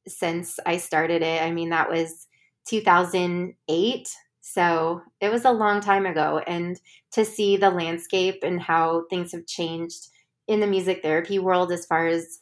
since 0.08 0.60
I 0.66 0.78
started 0.78 1.22
it. 1.22 1.42
I 1.42 1.52
mean 1.52 1.70
that 1.70 1.90
was 1.90 2.28
2008. 2.68 4.10
So 4.42 5.02
it 5.22 5.30
was 5.32 5.46
a 5.46 5.52
long 5.52 5.80
time 5.80 6.06
ago 6.06 6.42
and 6.46 6.80
to 7.12 7.24
see 7.24 7.56
the 7.58 7.70
landscape 7.70 8.44
and 8.44 8.62
how 8.62 9.06
things 9.10 9.32
have 9.32 9.48
changed 9.48 10.08
in 10.48 10.60
the 10.60 10.68
music 10.68 11.02
therapy 11.02 11.40
world 11.40 11.72
as 11.72 11.86
far 11.86 12.08
as 12.08 12.40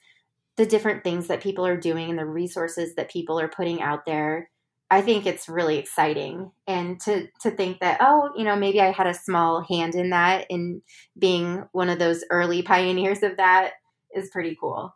the 0.58 0.66
different 0.66 1.04
things 1.04 1.28
that 1.28 1.42
people 1.42 1.66
are 1.66 1.78
doing 1.78 2.10
and 2.10 2.20
the 2.20 2.26
resources 2.26 2.96
that 2.96 3.12
people 3.12 3.40
are 3.40 3.48
putting 3.48 3.82
out 3.82 4.06
there 4.06 4.50
I 4.92 5.02
think 5.02 5.26
it's 5.26 5.48
really 5.48 5.78
exciting. 5.78 6.52
And 6.68 7.00
to 7.02 7.28
to 7.42 7.52
think 7.52 7.80
that, 7.80 8.00
oh, 8.02 8.32
you 8.36 8.44
know, 8.44 8.58
maybe 8.58 8.82
I 8.82 8.92
had 8.92 9.08
a 9.08 9.14
small 9.14 9.64
hand 9.64 9.96
in 9.96 10.10
that 10.10 10.48
in 10.50 10.82
being 11.18 11.64
one 11.72 11.90
of 11.90 11.98
those 11.98 12.26
early 12.30 12.62
pioneers 12.62 13.24
of 13.24 13.38
that 13.38 13.72
is 14.14 14.30
pretty 14.30 14.58
cool. 14.60 14.94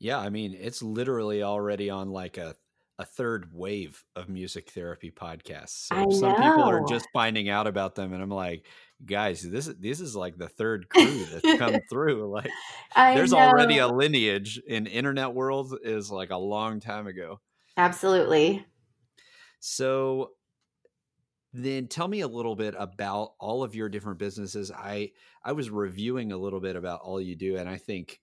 Yeah, 0.00 0.18
I 0.18 0.30
mean, 0.30 0.56
it's 0.58 0.82
literally 0.82 1.42
already 1.42 1.90
on 1.90 2.08
like 2.10 2.38
a 2.38 2.56
a 2.98 3.04
third 3.04 3.50
wave 3.52 4.02
of 4.16 4.30
music 4.30 4.70
therapy 4.70 5.10
podcasts. 5.10 5.88
So 5.88 6.10
some 6.10 6.34
people 6.36 6.62
are 6.62 6.84
just 6.88 7.06
finding 7.12 7.50
out 7.50 7.66
about 7.66 7.94
them 7.94 8.14
and 8.14 8.22
I'm 8.22 8.30
like, 8.30 8.64
guys, 9.04 9.42
this 9.42 9.66
is 9.66 9.76
this 9.78 10.00
is 10.00 10.16
like 10.16 10.38
the 10.38 10.48
third 10.48 10.88
crew 10.88 11.26
that's 11.26 11.58
come 11.58 11.76
through. 11.90 12.30
Like 12.32 12.50
I 12.96 13.14
there's 13.16 13.32
know. 13.32 13.38
already 13.38 13.78
a 13.78 13.88
lineage 13.88 14.58
in 14.66 14.86
internet 14.86 15.34
world 15.34 15.76
is 15.82 16.10
like 16.10 16.30
a 16.30 16.38
long 16.38 16.80
time 16.80 17.06
ago. 17.06 17.40
Absolutely. 17.76 18.64
So 19.60 20.32
then 21.52 21.86
tell 21.86 22.08
me 22.08 22.20
a 22.20 22.28
little 22.28 22.56
bit 22.56 22.74
about 22.78 23.34
all 23.38 23.62
of 23.62 23.74
your 23.74 23.88
different 23.88 24.18
businesses. 24.18 24.70
I 24.70 25.12
I 25.44 25.52
was 25.52 25.70
reviewing 25.70 26.32
a 26.32 26.36
little 26.36 26.60
bit 26.60 26.76
about 26.76 27.00
all 27.02 27.20
you 27.20 27.36
do 27.36 27.56
and 27.56 27.68
I 27.68 27.76
think 27.76 28.20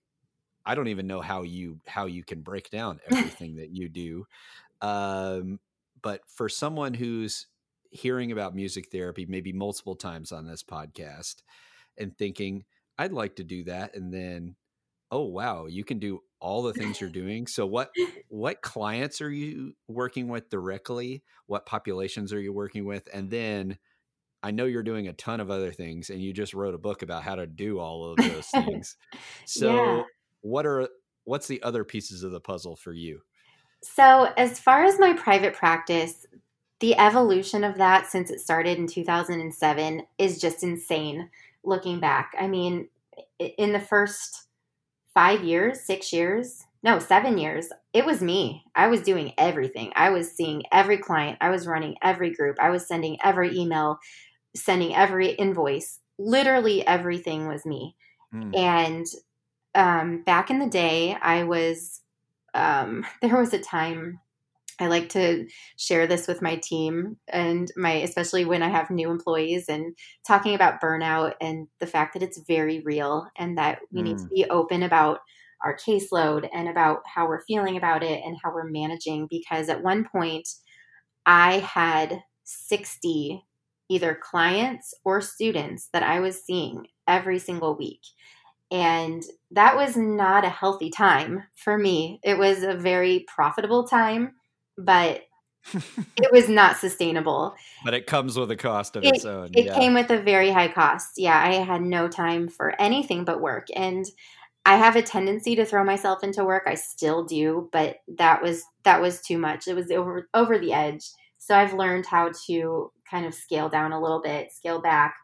I 0.66 0.74
don't 0.74 0.88
even 0.88 1.06
know 1.06 1.20
how 1.20 1.42
you 1.42 1.80
how 1.86 2.06
you 2.06 2.24
can 2.24 2.42
break 2.42 2.70
down 2.70 3.00
everything 3.10 3.56
that 3.56 3.70
you 3.70 3.88
do. 3.88 4.26
Um, 4.82 5.60
but 6.02 6.22
for 6.28 6.48
someone 6.48 6.94
who's 6.94 7.48
hearing 7.90 8.32
about 8.32 8.54
music 8.54 8.90
therapy 8.92 9.26
maybe 9.26 9.52
multiple 9.52 9.96
times 9.96 10.32
on 10.32 10.46
this 10.46 10.62
podcast 10.62 11.42
and 11.98 12.16
thinking 12.16 12.64
I'd 12.98 13.12
like 13.12 13.36
to 13.36 13.44
do 13.44 13.64
that 13.64 13.96
and 13.96 14.12
then 14.12 14.56
oh 15.10 15.24
wow, 15.24 15.66
you 15.66 15.84
can 15.84 15.98
do 15.98 16.22
all 16.40 16.62
the 16.62 16.72
things 16.72 17.00
you're 17.00 17.10
doing. 17.10 17.46
So 17.46 17.66
what 17.66 17.90
what 18.28 18.62
clients 18.62 19.20
are 19.20 19.30
you 19.30 19.74
working 19.88 20.28
with 20.28 20.50
directly? 20.50 21.22
What 21.46 21.66
populations 21.66 22.32
are 22.32 22.40
you 22.40 22.52
working 22.52 22.84
with? 22.84 23.08
And 23.12 23.30
then 23.30 23.78
I 24.42 24.50
know 24.50 24.64
you're 24.64 24.82
doing 24.82 25.08
a 25.08 25.12
ton 25.12 25.40
of 25.40 25.50
other 25.50 25.70
things 25.72 26.10
and 26.10 26.20
you 26.20 26.32
just 26.32 26.54
wrote 26.54 26.74
a 26.74 26.78
book 26.78 27.02
about 27.02 27.22
how 27.22 27.34
to 27.34 27.46
do 27.46 27.78
all 27.78 28.10
of 28.10 28.16
those 28.16 28.46
things. 28.54 28.96
So 29.44 29.74
yeah. 29.74 30.02
what 30.40 30.66
are 30.66 30.88
what's 31.24 31.46
the 31.46 31.62
other 31.62 31.84
pieces 31.84 32.22
of 32.22 32.32
the 32.32 32.40
puzzle 32.40 32.76
for 32.76 32.92
you? 32.92 33.20
So 33.82 34.32
as 34.36 34.58
far 34.58 34.84
as 34.84 34.98
my 34.98 35.12
private 35.12 35.54
practice, 35.54 36.26
the 36.80 36.96
evolution 36.98 37.64
of 37.64 37.76
that 37.76 38.10
since 38.10 38.30
it 38.30 38.40
started 38.40 38.78
in 38.78 38.86
2007 38.86 40.02
is 40.18 40.40
just 40.40 40.62
insane 40.62 41.28
looking 41.62 42.00
back. 42.00 42.32
I 42.38 42.46
mean, 42.46 42.88
in 43.38 43.72
the 43.72 43.80
first 43.80 44.46
five 45.14 45.42
years, 45.42 45.80
six 45.80 46.12
years, 46.12 46.64
no, 46.82 46.98
seven 46.98 47.36
years, 47.36 47.68
it 47.92 48.06
was 48.06 48.22
me. 48.22 48.64
I 48.74 48.88
was 48.88 49.02
doing 49.02 49.32
everything. 49.36 49.92
I 49.94 50.10
was 50.10 50.32
seeing 50.32 50.62
every 50.72 50.96
client. 50.96 51.38
I 51.40 51.50
was 51.50 51.66
running 51.66 51.96
every 52.02 52.32
group. 52.32 52.56
I 52.60 52.70
was 52.70 52.86
sending 52.86 53.18
every 53.22 53.56
email, 53.56 53.98
sending 54.56 54.94
every 54.94 55.30
invoice. 55.30 55.98
Literally 56.18 56.86
everything 56.86 57.48
was 57.48 57.66
me. 57.66 57.96
Mm. 58.34 58.56
And 58.56 59.06
um, 59.74 60.22
back 60.22 60.50
in 60.50 60.58
the 60.58 60.68
day, 60.68 61.16
I 61.20 61.44
was, 61.44 62.00
um, 62.54 63.04
there 63.22 63.36
was 63.36 63.52
a 63.52 63.58
time 63.58 64.20
I 64.80 64.86
like 64.86 65.08
to 65.10 65.46
share 65.76 66.06
this 66.06 66.26
with 66.26 66.42
my 66.42 66.56
team 66.56 67.16
and 67.28 67.70
my, 67.76 67.92
especially 67.92 68.44
when 68.44 68.62
I 68.62 68.68
have 68.68 68.90
new 68.90 69.10
employees 69.10 69.68
and 69.68 69.96
talking 70.26 70.54
about 70.54 70.80
burnout 70.80 71.34
and 71.40 71.68
the 71.78 71.86
fact 71.86 72.14
that 72.14 72.22
it's 72.22 72.40
very 72.46 72.80
real 72.80 73.26
and 73.36 73.58
that 73.58 73.80
we 73.92 74.00
mm. 74.00 74.04
need 74.04 74.18
to 74.18 74.24
mm. 74.24 74.30
be 74.30 74.44
open 74.46 74.82
about 74.82 75.20
our 75.62 75.76
caseload 75.76 76.48
and 76.54 76.68
about 76.68 77.02
how 77.06 77.28
we're 77.28 77.44
feeling 77.44 77.76
about 77.76 78.02
it 78.02 78.22
and 78.24 78.36
how 78.42 78.52
we're 78.52 78.70
managing. 78.70 79.26
Because 79.28 79.68
at 79.68 79.82
one 79.82 80.08
point, 80.10 80.48
I 81.26 81.58
had 81.58 82.22
60 82.44 83.44
either 83.90 84.18
clients 84.22 84.94
or 85.04 85.20
students 85.20 85.88
that 85.92 86.02
I 86.02 86.20
was 86.20 86.42
seeing 86.44 86.86
every 87.06 87.38
single 87.38 87.76
week. 87.76 88.00
And 88.70 89.22
that 89.50 89.74
was 89.74 89.96
not 89.96 90.44
a 90.44 90.48
healthy 90.48 90.90
time 90.90 91.42
for 91.56 91.76
me. 91.76 92.20
It 92.22 92.38
was 92.38 92.62
a 92.62 92.74
very 92.74 93.26
profitable 93.26 93.86
time 93.86 94.34
but 94.84 95.22
it 96.16 96.32
was 96.32 96.48
not 96.48 96.76
sustainable. 96.76 97.54
But 97.84 97.94
it 97.94 98.06
comes 98.06 98.38
with 98.38 98.50
a 98.50 98.56
cost 98.56 98.96
of 98.96 99.04
it, 99.04 99.16
its 99.16 99.24
own. 99.24 99.50
It 99.54 99.66
yeah. 99.66 99.74
came 99.74 99.94
with 99.94 100.10
a 100.10 100.20
very 100.20 100.50
high 100.50 100.68
cost. 100.68 101.12
Yeah, 101.16 101.38
I 101.38 101.54
had 101.54 101.82
no 101.82 102.08
time 102.08 102.48
for 102.48 102.80
anything 102.80 103.24
but 103.24 103.40
work. 103.40 103.66
And 103.74 104.06
I 104.66 104.76
have 104.76 104.96
a 104.96 105.02
tendency 105.02 105.56
to 105.56 105.64
throw 105.64 105.84
myself 105.84 106.22
into 106.22 106.44
work. 106.44 106.64
I 106.66 106.74
still 106.74 107.24
do, 107.24 107.68
but 107.72 107.98
that 108.16 108.42
was 108.42 108.64
that 108.84 109.00
was 109.00 109.20
too 109.20 109.38
much. 109.38 109.68
It 109.68 109.74
was 109.74 109.90
over 109.90 110.28
over 110.34 110.58
the 110.58 110.72
edge. 110.72 111.04
So 111.38 111.56
I've 111.56 111.72
learned 111.72 112.06
how 112.06 112.32
to 112.46 112.92
kind 113.10 113.24
of 113.26 113.34
scale 113.34 113.68
down 113.68 113.92
a 113.92 114.00
little 114.00 114.20
bit, 114.20 114.52
scale 114.52 114.80
back. 114.80 115.14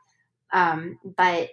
Um, 0.53 0.99
but 1.17 1.51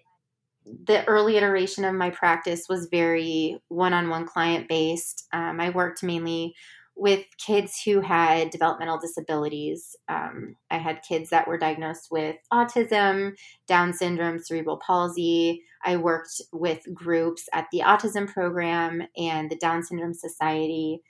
the 0.66 1.06
early 1.06 1.36
iteration 1.36 1.84
of 1.84 1.93
my 1.93 2.10
practice 2.10 2.68
was 2.70 2.88
very 2.89 3.62
one-on-one 3.68 4.26
client 4.26 4.70
based. 4.70 5.28
Um, 5.34 5.60
I 5.60 5.72
worked 5.72 6.04
mainly 6.04 6.56
with 6.96 7.26
kids 7.38 7.82
who 7.84 8.02
had 8.02 8.50
developmental 8.50 9.00
disabilities. 9.00 9.96
Um, 10.08 10.56
I 10.70 10.78
had 10.78 11.02
kids 11.02 11.30
that 11.32 11.48
were 11.48 11.58
diagnosed 11.58 12.10
with 12.12 12.36
autism, 12.52 13.36
Down 13.68 13.94
syndrome, 13.94 14.39
cerebral 14.39 14.78
palsy. 14.86 15.64
I 15.84 15.98
worked 15.98 16.41
with 16.52 16.82
groups 16.94 17.50
at 17.54 17.68
the 17.72 17.80
Autism 17.80 18.32
Program 18.32 19.04
and 19.18 19.50
the 19.50 19.58
Down 19.58 19.84
Syndrome 19.84 20.14
Society. 20.14 21.02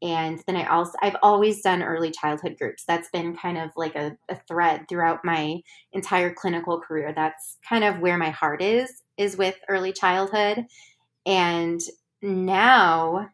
And 0.00 0.40
then 0.46 0.56
I 0.56 0.66
also, 0.66 0.92
I've 1.02 1.16
always 1.22 1.62
done 1.62 1.82
early 1.82 2.10
childhood 2.10 2.56
groups. 2.58 2.84
That's 2.86 3.08
been 3.10 3.36
kind 3.36 3.58
of 3.58 3.70
like 3.76 3.96
a, 3.96 4.16
a 4.28 4.36
thread 4.46 4.86
throughout 4.88 5.24
my 5.24 5.60
entire 5.92 6.32
clinical 6.32 6.80
career. 6.80 7.12
That's 7.14 7.58
kind 7.68 7.84
of 7.84 8.00
where 8.00 8.18
my 8.18 8.30
heart 8.30 8.62
is, 8.62 9.02
is 9.16 9.36
with 9.36 9.56
early 9.68 9.92
childhood. 9.92 10.66
And 11.26 11.80
now 12.22 13.28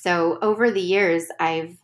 so 0.00 0.38
over 0.42 0.70
the 0.70 0.80
years, 0.80 1.26
I've 1.38 1.76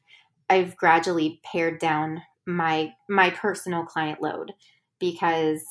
I've 0.50 0.76
gradually 0.76 1.40
pared 1.44 1.78
down 1.78 2.22
my 2.46 2.94
my 3.08 3.30
personal 3.30 3.84
client 3.84 4.22
load 4.22 4.52
because 4.98 5.62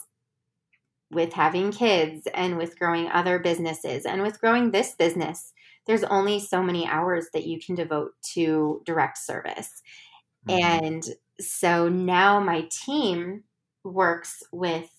with 1.10 1.34
having 1.34 1.72
kids 1.72 2.28
and 2.34 2.58
with 2.58 2.78
growing 2.78 3.08
other 3.10 3.40
businesses 3.40 4.06
and 4.06 4.22
with 4.22 4.40
growing 4.40 4.72
this 4.72 4.94
business, 4.94 5.54
there's 5.86 6.04
only 6.04 6.40
so 6.40 6.62
many 6.62 6.86
hours 6.86 7.28
that 7.34 7.48
you 7.48 7.60
can 7.60 7.76
devote 7.76 8.12
to 8.22 8.82
direct 8.86 9.18
service. 9.18 9.82
Mm-hmm. 10.48 10.86
And 10.86 11.04
so 11.40 11.88
now 11.88 12.40
my 12.40 12.68
team 12.70 13.44
works 13.84 14.44
with 14.52 14.90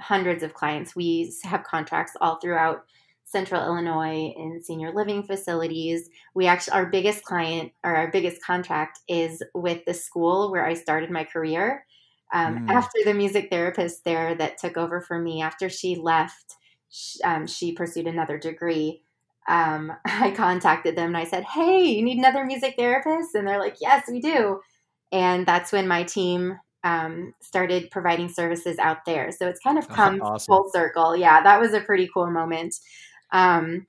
hundreds 0.00 0.42
of 0.42 0.54
clients. 0.54 0.96
We 0.96 1.32
have 1.44 1.62
contracts 1.64 2.14
all 2.20 2.36
throughout 2.36 2.84
Central 3.28 3.62
Illinois 3.62 4.32
in 4.36 4.62
senior 4.62 4.90
living 4.90 5.22
facilities. 5.22 6.08
We 6.34 6.46
actually, 6.46 6.72
our 6.72 6.86
biggest 6.86 7.24
client 7.24 7.72
or 7.84 7.94
our 7.94 8.10
biggest 8.10 8.42
contract 8.42 9.00
is 9.06 9.42
with 9.54 9.84
the 9.84 9.92
school 9.92 10.50
where 10.50 10.64
I 10.64 10.72
started 10.72 11.10
my 11.10 11.24
career. 11.24 11.84
Um, 12.32 12.66
mm. 12.66 12.70
After 12.70 12.98
the 13.04 13.12
music 13.12 13.50
therapist 13.50 14.04
there 14.04 14.34
that 14.36 14.56
took 14.56 14.78
over 14.78 15.02
for 15.02 15.18
me, 15.20 15.42
after 15.42 15.68
she 15.68 15.96
left, 15.96 16.54
she, 16.88 17.22
um, 17.22 17.46
she 17.46 17.72
pursued 17.72 18.06
another 18.06 18.38
degree. 18.38 19.02
Um, 19.46 19.92
I 20.06 20.30
contacted 20.30 20.96
them 20.96 21.08
and 21.08 21.16
I 21.18 21.24
said, 21.24 21.44
Hey, 21.44 21.84
you 21.84 22.02
need 22.02 22.18
another 22.18 22.46
music 22.46 22.76
therapist? 22.78 23.34
And 23.34 23.46
they're 23.46 23.58
like, 23.58 23.76
Yes, 23.80 24.04
we 24.10 24.20
do. 24.20 24.60
And 25.12 25.46
that's 25.46 25.70
when 25.70 25.86
my 25.86 26.02
team 26.02 26.58
um, 26.82 27.34
started 27.42 27.90
providing 27.90 28.30
services 28.30 28.78
out 28.78 29.04
there. 29.04 29.32
So 29.32 29.48
it's 29.48 29.60
kind 29.60 29.76
of 29.76 29.86
come 29.88 30.22
awesome. 30.22 30.46
full 30.46 30.70
circle. 30.72 31.14
Yeah, 31.14 31.42
that 31.42 31.60
was 31.60 31.74
a 31.74 31.80
pretty 31.80 32.08
cool 32.12 32.30
moment. 32.30 32.74
Um, 33.32 33.86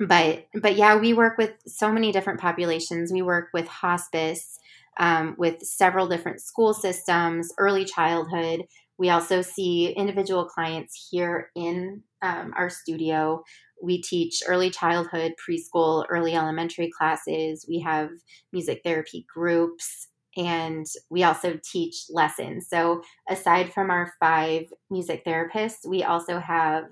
but 0.00 0.46
but 0.60 0.76
yeah, 0.76 0.96
we 0.96 1.14
work 1.14 1.38
with 1.38 1.52
so 1.66 1.90
many 1.92 2.12
different 2.12 2.40
populations. 2.40 3.12
We 3.12 3.22
work 3.22 3.48
with 3.54 3.66
hospice, 3.66 4.58
um, 4.98 5.34
with 5.38 5.60
several 5.62 6.08
different 6.08 6.40
school 6.40 6.74
systems, 6.74 7.52
early 7.58 7.84
childhood. 7.84 8.64
We 8.98 9.10
also 9.10 9.42
see 9.42 9.88
individual 9.90 10.46
clients 10.46 11.08
here 11.10 11.50
in 11.54 12.02
um, 12.22 12.52
our 12.56 12.70
studio. 12.70 13.42
We 13.82 14.00
teach 14.00 14.42
early 14.46 14.70
childhood, 14.70 15.34
preschool, 15.36 16.06
early 16.08 16.34
elementary 16.34 16.90
classes. 16.90 17.66
We 17.68 17.80
have 17.80 18.10
music 18.52 18.80
therapy 18.84 19.26
groups, 19.32 20.08
and 20.36 20.86
we 21.10 21.24
also 21.24 21.58
teach 21.62 22.04
lessons. 22.10 22.68
So, 22.68 23.02
aside 23.28 23.72
from 23.72 23.90
our 23.90 24.12
five 24.20 24.64
music 24.90 25.24
therapists, 25.24 25.86
we 25.86 26.04
also 26.04 26.38
have 26.38 26.84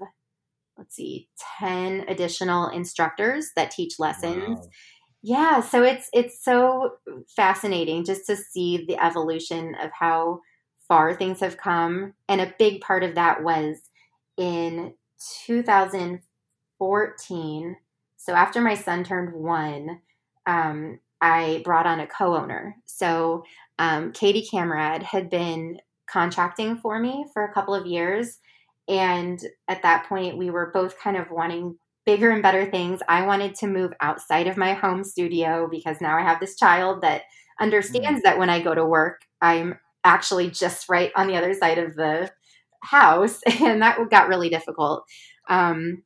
let's 0.79 0.97
see 0.97 1.29
10 1.59 2.05
additional 2.09 2.69
instructors 2.69 3.51
that 3.57 3.71
teach 3.71 3.99
lessons. 3.99 4.59
Wow. 4.59 4.69
yeah 5.23 5.61
so 5.61 5.83
it's 5.83 6.09
it's 6.13 6.45
so 6.45 6.97
fascinating 7.35 8.05
just 8.05 8.27
to 8.27 8.37
see 8.37 8.85
the 8.87 9.03
evolution 9.03 9.75
of 9.83 9.91
how 9.99 10.41
far 10.89 11.15
things 11.15 11.41
have 11.41 11.57
come. 11.57 12.13
And 12.29 12.41
a 12.41 12.55
big 12.59 12.81
part 12.83 13.05
of 13.05 13.15
that 13.15 13.43
was 13.43 13.79
in 14.37 14.95
2014 15.47 17.77
so 18.17 18.35
after 18.35 18.61
my 18.61 18.75
son 18.75 19.05
turned 19.05 19.33
one 19.33 20.01
um, 20.47 20.99
i 21.21 21.63
brought 21.65 21.87
on 21.87 22.01
a 22.01 22.07
co-owner. 22.07 22.77
So 22.85 23.45
um, 23.79 24.13
katie 24.13 24.47
camerad 24.53 25.03
had 25.03 25.31
been 25.31 25.79
contracting 26.07 26.77
for 26.77 26.99
me 26.99 27.25
for 27.33 27.45
a 27.45 27.53
couple 27.53 27.75
of 27.75 27.87
years 27.87 28.39
and 28.89 29.41
at 29.69 29.83
that 29.83 30.07
point, 30.09 30.37
we 30.37 30.51
were 30.51 30.71
both 30.73 30.99
kind 30.99 31.17
of 31.17 31.31
wanting 31.31 31.77
bigger 32.05 32.31
and 32.31 32.43
better 32.43 32.71
things. 32.71 33.01
I 33.09 33.27
wanted 33.27 33.55
to 33.57 33.67
move 33.67 33.93
outside 34.01 34.47
of 34.47 34.57
my 34.57 34.75
home 34.75 35.05
studio 35.05 35.69
because 35.71 36.01
now 36.01 36.19
I 36.19 36.23
have 36.23 36.41
this 36.41 36.57
child 36.57 37.03
that 37.03 37.23
understands 37.61 38.21
mm. 38.21 38.25
that 38.25 38.39
when 38.39 38.51
I 38.51 38.61
go 38.61 38.75
to 38.75 38.85
work, 38.85 39.23
I'm 39.41 39.79
actually 40.05 40.51
just 40.51 40.89
right 40.89 41.11
on 41.17 41.29
the 41.29 41.37
other 41.37 41.55
side 41.55 41.79
of 41.79 41.95
the 41.97 42.31
house. 42.83 43.41
And 43.61 43.81
that 43.81 43.99
got 44.11 44.29
really 44.29 44.51
difficult. 44.51 45.05
Um, 45.49 46.03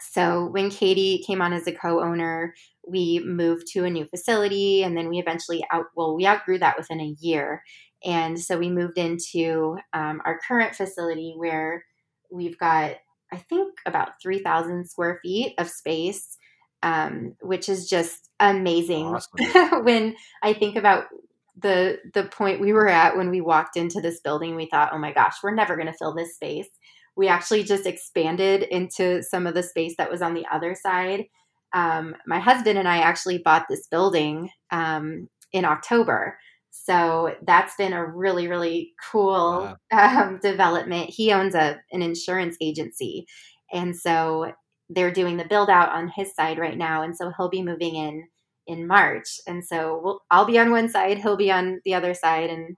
so 0.00 0.46
when 0.46 0.70
Katie 0.70 1.22
came 1.26 1.40
on 1.40 1.52
as 1.52 1.66
a 1.66 1.72
co 1.72 2.00
owner, 2.00 2.54
we 2.86 3.20
moved 3.24 3.66
to 3.68 3.84
a 3.84 3.90
new 3.90 4.04
facility 4.04 4.82
and 4.82 4.96
then 4.96 5.08
we 5.08 5.18
eventually 5.18 5.64
out, 5.72 5.86
well, 5.96 6.16
we 6.16 6.26
outgrew 6.26 6.58
that 6.58 6.76
within 6.76 7.00
a 7.00 7.14
year. 7.20 7.62
And 8.04 8.38
so 8.38 8.58
we 8.58 8.68
moved 8.68 8.98
into 8.98 9.76
um, 9.92 10.20
our 10.24 10.40
current 10.46 10.74
facility 10.74 11.34
where 11.36 11.84
we've 12.32 12.58
got, 12.58 12.96
I 13.32 13.36
think, 13.36 13.74
about 13.86 14.20
3,000 14.22 14.88
square 14.88 15.20
feet 15.22 15.54
of 15.58 15.68
space, 15.68 16.38
um, 16.82 17.36
which 17.40 17.68
is 17.68 17.88
just 17.88 18.30
amazing. 18.40 19.06
Awesome. 19.06 19.84
when 19.84 20.16
I 20.42 20.52
think 20.52 20.76
about 20.76 21.06
the 21.54 21.98
the 22.14 22.24
point 22.24 22.62
we 22.62 22.72
were 22.72 22.88
at 22.88 23.16
when 23.16 23.30
we 23.30 23.40
walked 23.40 23.76
into 23.76 24.00
this 24.00 24.20
building, 24.20 24.56
we 24.56 24.66
thought, 24.66 24.90
oh 24.92 24.98
my 24.98 25.12
gosh, 25.12 25.36
we're 25.42 25.54
never 25.54 25.76
going 25.76 25.86
to 25.86 25.96
fill 25.98 26.14
this 26.14 26.34
space. 26.34 26.68
We 27.14 27.28
actually 27.28 27.62
just 27.64 27.86
expanded 27.86 28.62
into 28.62 29.22
some 29.22 29.46
of 29.46 29.54
the 29.54 29.62
space 29.62 29.96
that 29.98 30.10
was 30.10 30.22
on 30.22 30.34
the 30.34 30.46
other 30.50 30.74
side. 30.74 31.26
Um, 31.74 32.16
my 32.26 32.38
husband 32.38 32.78
and 32.78 32.88
I 32.88 32.98
actually 32.98 33.38
bought 33.38 33.66
this 33.68 33.86
building 33.86 34.50
um, 34.70 35.28
in 35.52 35.64
October. 35.64 36.38
So 36.74 37.34
that's 37.46 37.76
been 37.76 37.92
a 37.92 38.04
really, 38.04 38.48
really 38.48 38.94
cool 39.10 39.76
wow. 39.92 40.22
um, 40.22 40.40
development. 40.42 41.10
He 41.10 41.30
owns 41.30 41.54
a 41.54 41.78
an 41.92 42.00
insurance 42.00 42.56
agency, 42.62 43.26
and 43.72 43.94
so 43.94 44.52
they're 44.88 45.12
doing 45.12 45.36
the 45.36 45.44
build 45.44 45.68
out 45.70 45.90
on 45.90 46.08
his 46.08 46.34
side 46.34 46.58
right 46.58 46.76
now, 46.76 47.02
and 47.02 47.14
so 47.16 47.30
he'll 47.36 47.50
be 47.50 47.62
moving 47.62 47.94
in 47.94 48.26
in 48.66 48.86
March. 48.86 49.38
And 49.46 49.64
so 49.64 50.00
we'll, 50.02 50.20
I'll 50.30 50.46
be 50.46 50.58
on 50.58 50.70
one 50.70 50.88
side, 50.88 51.18
he'll 51.18 51.36
be 51.36 51.52
on 51.52 51.80
the 51.84 51.94
other 51.94 52.14
side, 52.14 52.48
and 52.48 52.76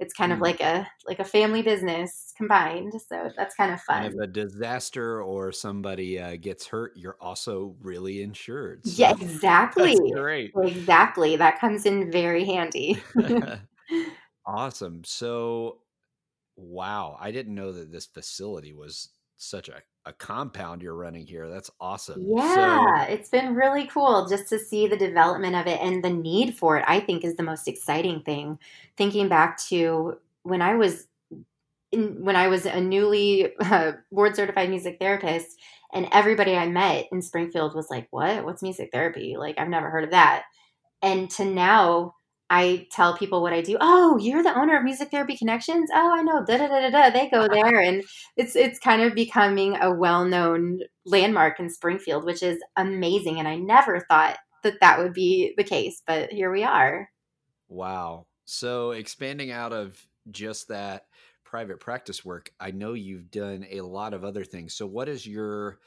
it's 0.00 0.14
kind 0.14 0.32
mm. 0.32 0.36
of 0.36 0.40
like 0.40 0.60
a 0.60 0.86
like 1.06 1.20
a 1.20 1.24
family 1.24 1.62
business 1.62 2.32
combined 2.36 2.92
so 3.08 3.30
that's 3.36 3.54
kind 3.54 3.72
of 3.72 3.80
fun. 3.82 4.04
and 4.04 4.14
if 4.14 4.20
a 4.20 4.26
disaster 4.26 5.22
or 5.22 5.52
somebody 5.52 6.18
uh, 6.18 6.36
gets 6.36 6.66
hurt 6.66 6.92
you're 6.96 7.18
also 7.20 7.76
really 7.80 8.22
insured 8.22 8.84
so 8.84 8.92
yeah 8.96 9.12
exactly 9.12 9.96
great. 10.12 10.52
exactly 10.56 11.36
that 11.36 11.60
comes 11.60 11.86
in 11.86 12.10
very 12.10 12.44
handy. 12.44 13.00
Awesome 14.46 15.02
so 15.04 15.78
wow 16.56 17.16
i 17.20 17.30
didn't 17.30 17.54
know 17.54 17.70
that 17.72 17.92
this 17.92 18.06
facility 18.06 18.72
was 18.72 19.10
such 19.36 19.68
a, 19.68 19.74
a 20.06 20.12
compound 20.12 20.82
you're 20.82 20.94
running 20.94 21.26
here. 21.26 21.48
That's 21.48 21.70
awesome. 21.80 22.24
Yeah, 22.26 23.06
so, 23.06 23.12
it's 23.12 23.28
been 23.28 23.54
really 23.54 23.86
cool 23.86 24.26
just 24.26 24.48
to 24.48 24.58
see 24.58 24.86
the 24.86 24.96
development 24.96 25.56
of 25.56 25.66
it 25.66 25.80
and 25.80 26.02
the 26.02 26.10
need 26.10 26.56
for 26.56 26.78
it. 26.78 26.84
I 26.86 27.00
think 27.00 27.24
is 27.24 27.36
the 27.36 27.42
most 27.42 27.68
exciting 27.68 28.22
thing. 28.22 28.58
Thinking 28.96 29.28
back 29.28 29.58
to 29.68 30.18
when 30.42 30.62
I 30.62 30.74
was 30.74 31.06
in, 31.92 32.24
when 32.24 32.36
I 32.36 32.48
was 32.48 32.66
a 32.66 32.80
newly 32.80 33.56
uh, 33.60 33.92
board 34.10 34.36
certified 34.36 34.70
music 34.70 34.98
therapist, 34.98 35.58
and 35.92 36.08
everybody 36.12 36.56
I 36.56 36.68
met 36.68 37.06
in 37.12 37.20
Springfield 37.20 37.74
was 37.74 37.90
like, 37.90 38.08
"What? 38.10 38.44
What's 38.44 38.62
music 38.62 38.90
therapy? 38.92 39.36
Like, 39.36 39.58
I've 39.58 39.68
never 39.68 39.90
heard 39.90 40.04
of 40.04 40.10
that." 40.10 40.44
And 41.02 41.30
to 41.32 41.44
now 41.44 42.14
I 42.50 42.88
tell 42.90 43.16
people 43.16 43.42
what 43.42 43.52
I 43.52 43.62
do. 43.62 43.76
Oh, 43.80 44.18
you're 44.18 44.42
the 44.42 44.58
owner 44.58 44.76
of 44.76 44.82
Music 44.82 45.08
Therapy 45.10 45.36
Connections. 45.36 45.88
Oh, 45.94 46.12
I 46.12 46.22
know. 46.22 46.44
Da 46.44 46.58
da 46.58 46.66
da 46.66 46.80
da 46.80 46.90
da. 46.90 47.10
They 47.10 47.30
go 47.30 47.42
uh-huh. 47.42 47.54
there, 47.54 47.80
and 47.80 48.02
it's 48.36 48.56
it's 48.56 48.80
kind 48.80 49.02
of 49.02 49.14
becoming 49.14 49.76
a 49.80 49.94
well 49.94 50.24
known 50.24 50.80
landmark 51.06 51.60
in 51.60 51.70
Springfield, 51.70 52.24
which 52.24 52.42
is 52.42 52.58
amazing. 52.76 53.38
And 53.38 53.46
I 53.46 53.54
never 53.54 54.00
thought 54.00 54.36
that 54.64 54.80
that 54.80 54.98
would 54.98 55.14
be 55.14 55.54
the 55.56 55.64
case, 55.64 56.02
but 56.04 56.30
here 56.32 56.50
we 56.50 56.64
are. 56.64 57.08
Wow. 57.68 58.26
So 58.46 58.90
expanding 58.90 59.52
out 59.52 59.72
of 59.72 59.96
just 60.30 60.68
that 60.68 61.06
private 61.44 61.78
practice 61.78 62.24
work, 62.24 62.50
I 62.58 62.72
know 62.72 62.94
you've 62.94 63.30
done 63.30 63.64
a 63.70 63.80
lot 63.82 64.12
of 64.12 64.24
other 64.24 64.44
things. 64.44 64.74
So 64.74 64.86
what 64.86 65.08
is 65.08 65.24
your 65.24 65.78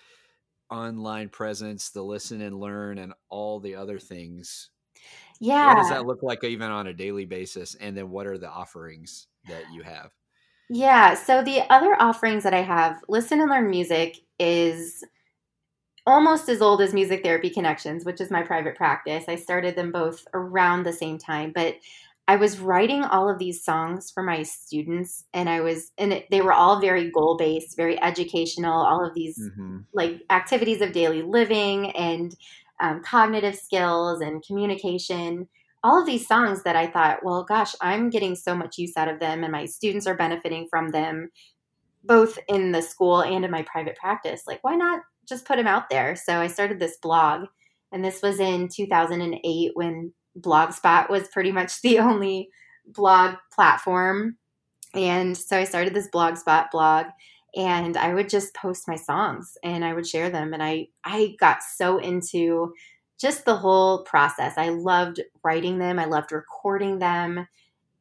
online 0.71 1.27
presence, 1.27 1.89
the 1.89 2.01
listen 2.01 2.41
and 2.41 2.57
learn, 2.57 2.97
and 2.99 3.13
all 3.29 3.59
the 3.59 3.75
other 3.75 3.99
things 3.99 4.69
yeah. 5.43 5.73
What 5.73 5.81
does 5.81 5.89
that 5.89 6.05
look 6.05 6.23
like 6.23 6.43
even 6.43 6.71
on 6.71 6.87
a 6.87 6.93
daily 6.93 7.25
basis? 7.25 7.75
And 7.75 7.97
then 7.97 8.09
what 8.09 8.27
are 8.27 8.37
the 8.37 8.49
offerings 8.49 9.27
that 9.49 9.63
you 9.73 9.83
have? 9.83 10.11
Yeah. 10.69 11.15
So 11.15 11.43
the 11.43 11.61
other 11.69 11.95
offerings 11.99 12.43
that 12.43 12.53
I 12.53 12.61
have, 12.61 13.01
Listen 13.09 13.41
and 13.41 13.49
Learn 13.49 13.69
Music, 13.69 14.19
is 14.39 15.03
almost 16.07 16.47
as 16.47 16.61
old 16.61 16.81
as 16.81 16.93
Music 16.93 17.23
Therapy 17.23 17.49
Connections, 17.49 18.05
which 18.05 18.21
is 18.21 18.31
my 18.31 18.41
private 18.41 18.75
practice. 18.75 19.25
I 19.27 19.35
started 19.35 19.75
them 19.75 19.91
both 19.91 20.25
around 20.33 20.83
the 20.83 20.93
same 20.93 21.17
time, 21.17 21.51
but 21.53 21.75
I 22.25 22.37
was 22.37 22.59
writing 22.59 23.03
all 23.03 23.29
of 23.29 23.37
these 23.37 23.65
songs 23.65 24.09
for 24.09 24.23
my 24.23 24.43
students, 24.43 25.25
and 25.33 25.49
I 25.49 25.59
was, 25.59 25.91
and 25.97 26.13
it, 26.13 26.27
they 26.31 26.39
were 26.39 26.53
all 26.53 26.79
very 26.79 27.11
goal 27.11 27.35
based, 27.35 27.75
very 27.75 28.01
educational, 28.01 28.81
all 28.81 29.05
of 29.05 29.13
these 29.13 29.37
mm-hmm. 29.37 29.79
like 29.93 30.21
activities 30.29 30.79
of 30.79 30.93
daily 30.93 31.21
living 31.21 31.91
and 31.91 32.33
um, 32.81 33.01
cognitive 33.03 33.55
skills 33.55 34.21
and 34.21 34.43
communication 34.45 35.47
all 35.83 35.99
of 35.99 36.05
these 36.05 36.25
songs 36.25 36.63
that 36.63 36.75
I 36.75 36.87
thought, 36.87 37.23
well, 37.23 37.43
gosh, 37.43 37.75
I'm 37.81 38.09
getting 38.09 38.35
so 38.35 38.55
much 38.55 38.77
use 38.77 38.95
out 38.95 39.09
of 39.09 39.19
them, 39.19 39.43
and 39.43 39.51
my 39.51 39.65
students 39.65 40.07
are 40.07 40.15
benefiting 40.15 40.67
from 40.69 40.91
them, 40.91 41.29
both 42.03 42.39
in 42.47 42.71
the 42.71 42.81
school 42.81 43.21
and 43.21 43.43
in 43.43 43.51
my 43.51 43.63
private 43.63 43.97
practice. 43.97 44.43
Like, 44.47 44.63
why 44.63 44.75
not 44.75 45.01
just 45.27 45.45
put 45.45 45.57
them 45.57 45.67
out 45.67 45.89
there? 45.89 46.15
So 46.15 46.39
I 46.39 46.47
started 46.47 46.79
this 46.79 46.97
blog, 47.01 47.47
and 47.91 48.03
this 48.03 48.21
was 48.21 48.39
in 48.39 48.69
2008 48.69 49.71
when 49.73 50.13
Blogspot 50.39 51.09
was 51.09 51.27
pretty 51.27 51.51
much 51.51 51.81
the 51.81 51.99
only 51.99 52.49
blog 52.87 53.35
platform. 53.53 54.37
And 54.95 55.35
so 55.35 55.57
I 55.57 55.63
started 55.65 55.93
this 55.93 56.09
Blogspot 56.13 56.71
blog, 56.71 57.07
and 57.55 57.97
I 57.97 58.13
would 58.13 58.29
just 58.29 58.55
post 58.55 58.87
my 58.87 58.95
songs 58.95 59.57
and 59.63 59.85
I 59.85 59.93
would 59.93 60.07
share 60.07 60.29
them. 60.29 60.53
And 60.53 60.63
I, 60.63 60.87
I 61.03 61.35
got 61.39 61.61
so 61.61 61.97
into 61.99 62.73
just 63.19 63.45
the 63.45 63.55
whole 63.55 64.03
process. 64.03 64.57
I 64.57 64.69
loved 64.69 65.21
writing 65.43 65.77
them, 65.77 65.99
I 65.99 66.05
loved 66.05 66.31
recording 66.31 66.99
them 66.99 67.47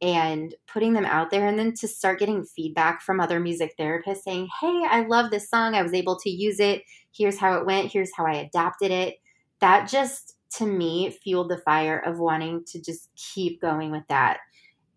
and 0.01 0.55
putting 0.67 0.95
them 0.95 1.05
out 1.05 1.31
there. 1.31 1.47
And 1.47 1.59
then 1.59 1.75
to 1.75 1.87
start 1.87 2.19
getting 2.19 2.45
feedback 2.45 3.03
from 3.03 3.21
other 3.21 3.39
music 3.39 3.75
therapists 3.79 4.23
saying, 4.23 4.49
Hey, 4.61 4.83
I 4.91 5.07
love 5.07 5.31
this 5.31 5.49
song. 5.49 5.75
I 5.75 5.83
was 5.83 5.95
able 5.95 6.19
to 6.21 6.31
use 6.31 6.59
it. 6.59 6.83
Here's 7.13 7.39
how 7.39 7.55
it 7.59 7.67
went. 7.67 7.93
Here's 7.93 8.11
how 8.17 8.27
I 8.27 8.35
adapted 8.35 8.91
it. 8.91 9.17
That 9.61 9.89
just, 9.89 10.37
to 10.57 10.67
me, 10.67 11.11
fueled 11.23 11.51
the 11.51 11.59
fire 11.59 11.99
of 11.99 12.19
wanting 12.19 12.65
to 12.67 12.83
just 12.83 13.11
keep 13.15 13.61
going 13.61 13.93
with 13.93 14.03
that. 14.09 14.39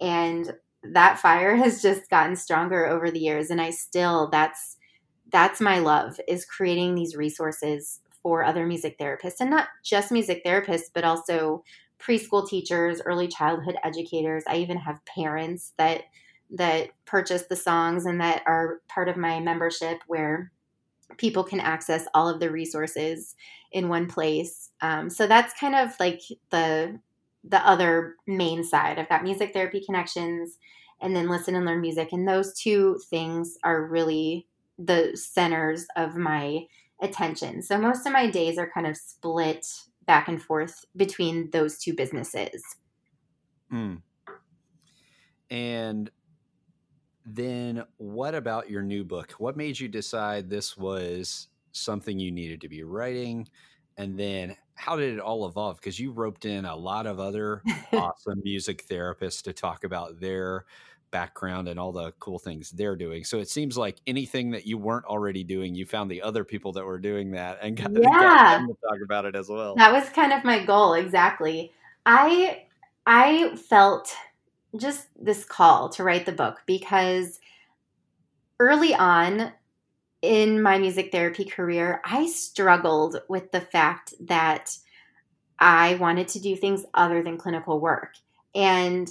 And 0.02 0.52
that 0.94 1.20
fire 1.20 1.56
has 1.56 1.82
just 1.82 2.10
gotten 2.10 2.36
stronger 2.36 2.86
over 2.86 3.12
the 3.12 3.20
years. 3.20 3.50
And 3.50 3.62
i 3.62 3.70
still 3.70 4.30
that's 4.30 4.78
that's 5.32 5.60
my 5.60 5.80
love 5.80 6.20
is 6.28 6.46
creating 6.46 6.96
these 6.96 7.16
resources 7.16 8.00
for 8.22 8.44
other 8.44 8.66
music 8.66 8.98
therapists 8.98 9.40
and 9.40 9.50
not 9.50 9.68
just 9.84 10.12
music 10.12 10.44
therapists 10.46 10.90
but 10.94 11.04
also 11.04 11.64
preschool 12.00 12.48
teachers 12.48 13.02
early 13.06 13.28
childhood 13.28 13.78
educators. 13.84 14.44
I 14.48 14.58
even 14.58 14.78
have 14.78 15.06
parents 15.06 15.74
that 15.78 16.04
that 16.52 16.90
purchase 17.06 17.44
the 17.44 17.56
songs 17.56 18.06
and 18.06 18.22
that 18.22 18.44
are 18.46 18.82
part 18.88 19.10
of 19.10 19.18
my 19.18 19.40
membership 19.40 20.00
where 20.08 20.52
people 21.18 21.44
can 21.44 21.60
access 21.60 22.06
all 22.14 22.30
of 22.30 22.40
the 22.40 22.52
resources 22.52 23.36
in 23.72 23.90
one 23.90 24.08
place. 24.08 24.72
Um, 24.82 25.10
so 25.10 25.28
that's 25.28 25.60
kind 25.60 25.76
of 25.76 25.92
like 26.00 26.22
the 26.52 27.00
the 27.48 27.66
other 27.68 28.16
main 28.28 28.64
side. 28.64 28.98
I've 28.98 29.10
got 29.10 29.24
music 29.24 29.54
therapy 29.54 29.84
connections 29.86 30.58
and 31.02 31.16
then 31.16 31.30
listen 31.30 31.56
and 31.56 31.66
learn 31.66 31.82
music. 31.82 32.10
And 32.12 32.28
those 32.28 32.54
two 32.54 33.00
things 33.10 33.58
are 33.64 33.86
really 33.86 34.48
the 34.78 35.12
centers 35.16 35.86
of 35.96 36.16
my 36.16 36.62
attention. 37.02 37.62
So 37.62 37.78
most 37.78 38.06
of 38.06 38.14
my 38.14 38.30
days 38.30 38.58
are 38.58 38.70
kind 38.74 38.88
of 38.88 38.98
split 38.98 39.66
back 40.06 40.28
and 40.28 40.42
forth 40.42 40.86
between 40.96 41.50
those 41.52 41.78
two 41.78 41.94
businesses. 41.94 42.64
Mm. 43.72 44.02
And 45.50 46.10
then 47.26 47.84
what 47.98 48.36
about 48.36 48.70
your 48.70 48.84
new 48.84 49.04
book? 49.04 49.32
What 49.34 49.58
made 49.58 49.80
you 49.80 49.88
decide 49.88 50.50
this 50.50 50.78
was 50.78 51.48
something 51.72 52.20
you 52.20 52.32
needed 52.32 52.62
to 52.62 52.70
be 52.70 52.84
writing? 52.84 53.48
And 53.98 54.18
then 54.18 54.56
how 54.76 54.96
did 54.96 55.14
it 55.14 55.20
all 55.20 55.48
evolve? 55.48 55.78
Because 55.78 56.00
you 56.00 56.12
roped 56.12 56.46
in 56.46 56.66
a 56.66 56.76
lot 56.76 57.08
of 57.08 57.20
other 57.20 57.64
awesome 57.94 58.42
music 58.44 58.88
therapists 58.88 59.42
to 59.44 59.54
talk 59.54 59.84
about 59.84 60.20
their 60.20 60.66
background 61.12 61.70
and 61.70 61.80
all 61.80 61.94
the 61.94 62.12
cool 62.20 62.38
things 62.38 62.72
they're 62.72 62.96
doing. 62.96 63.24
So 63.24 63.40
it 63.40 63.50
seems 63.50 63.78
like 63.78 64.02
anything 64.06 64.52
that 64.52 64.68
you 64.68 64.78
weren't 64.78 65.06
already 65.06 65.44
doing, 65.44 65.74
you 65.74 65.86
found 65.86 66.12
the 66.12 66.22
other 66.22 66.44
people 66.44 66.74
that 66.74 66.86
were 66.86 67.00
doing 67.00 67.32
that 67.32 67.60
and 67.62 67.78
got, 67.78 67.92
yeah. 67.96 68.10
got 68.10 68.58
them 68.58 68.68
to 68.68 68.74
talk 68.74 69.00
about 69.04 69.26
it 69.26 69.36
as 69.36 69.48
well. 69.48 69.76
That 69.76 69.94
was 69.94 70.10
kind 70.10 70.34
of 70.34 70.44
my 70.44 70.66
goal, 70.66 70.94
exactly. 70.94 71.72
I 72.06 72.64
I 73.06 73.56
felt 73.56 74.14
just 74.76 75.08
this 75.18 75.46
call 75.46 75.90
to 75.90 76.04
write 76.04 76.26
the 76.26 76.32
book 76.32 76.62
because 76.66 77.40
early 78.60 78.94
on 78.94 79.52
in 80.22 80.62
my 80.62 80.78
music 80.78 81.12
therapy 81.12 81.46
career, 81.46 82.02
I 82.06 82.28
struggled 82.28 83.22
with 83.28 83.52
the 83.52 83.62
fact 83.62 84.14
that 84.22 84.76
I 85.60 85.96
wanted 85.96 86.28
to 86.30 86.40
do 86.40 86.56
things 86.56 86.86
other 86.94 87.24
than 87.24 87.38
clinical 87.38 87.80
work. 87.80 88.14
And 88.54 89.10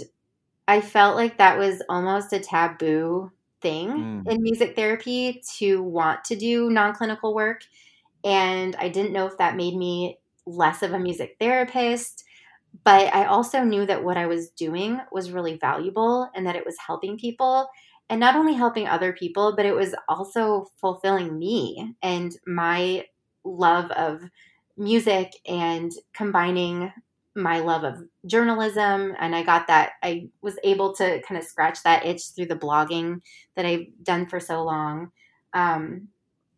I 0.67 0.81
felt 0.81 1.17
like 1.17 1.39
that 1.39 1.59
was 1.59 1.83
almost 1.89 2.33
a 2.33 2.41
taboo 2.41 3.31
thing 3.61 3.91
mm. 3.91 4.29
in 4.31 4.43
music 4.43 4.77
therapy 4.77 5.43
to 5.57 5.83
want 5.83 6.25
to 6.25 6.37
do 6.37 6.71
non 6.71 6.95
clinical 6.95 7.35
work. 7.35 7.63
And 8.25 8.75
I 8.77 8.89
didn't 8.89 9.13
know 9.13 9.27
if 9.27 9.39
that 9.39 9.57
made 9.57 9.77
me 9.77 10.19
less 10.47 10.83
of 10.83 10.93
a 10.93 10.99
music 10.99 11.37
therapist. 11.39 12.25
But 12.83 13.15
I 13.15 13.27
also 13.27 13.63
knew 13.63 13.87
that 13.87 14.03
what 14.03 14.17
I 14.17 14.27
was 14.27 14.51
doing 14.51 15.01
was 15.13 15.31
really 15.31 15.57
valuable 15.57 16.29
and 16.35 16.47
that 16.47 16.57
it 16.57 16.67
was 16.67 16.77
helping 16.85 17.17
people 17.17 17.69
and 18.11 18.21
not 18.21 18.37
only 18.37 18.55
helping 18.55 18.87
other 18.87 19.13
people, 19.13 19.55
but 19.57 19.67
it 19.67 19.75
was 19.75 19.95
also 20.09 20.71
fulfilling 20.81 21.39
me 21.39 21.97
and 22.03 22.37
my 22.47 23.05
love 23.45 23.91
of 23.93 24.23
music 24.77 25.33
and 25.47 25.93
combining 26.13 26.93
my 27.37 27.61
love 27.61 27.85
of 27.85 27.99
journalism. 28.27 29.15
And 29.19 29.35
i 29.35 29.43
got 29.43 29.67
that 29.67 29.93
i 30.03 30.29
was 30.41 30.57
able 30.65 30.95
to 30.95 31.21
kind 31.23 31.39
of 31.39 31.47
scratch 31.47 31.83
that 31.83 32.07
itch 32.07 32.23
through 32.35 32.47
the 32.47 32.57
blogging 32.57 33.21
that 33.57 33.67
i've 33.67 33.87
done 34.03 34.27
for 34.27 34.41
so 34.41 34.63
long. 34.63 35.11
Um, 35.53 36.09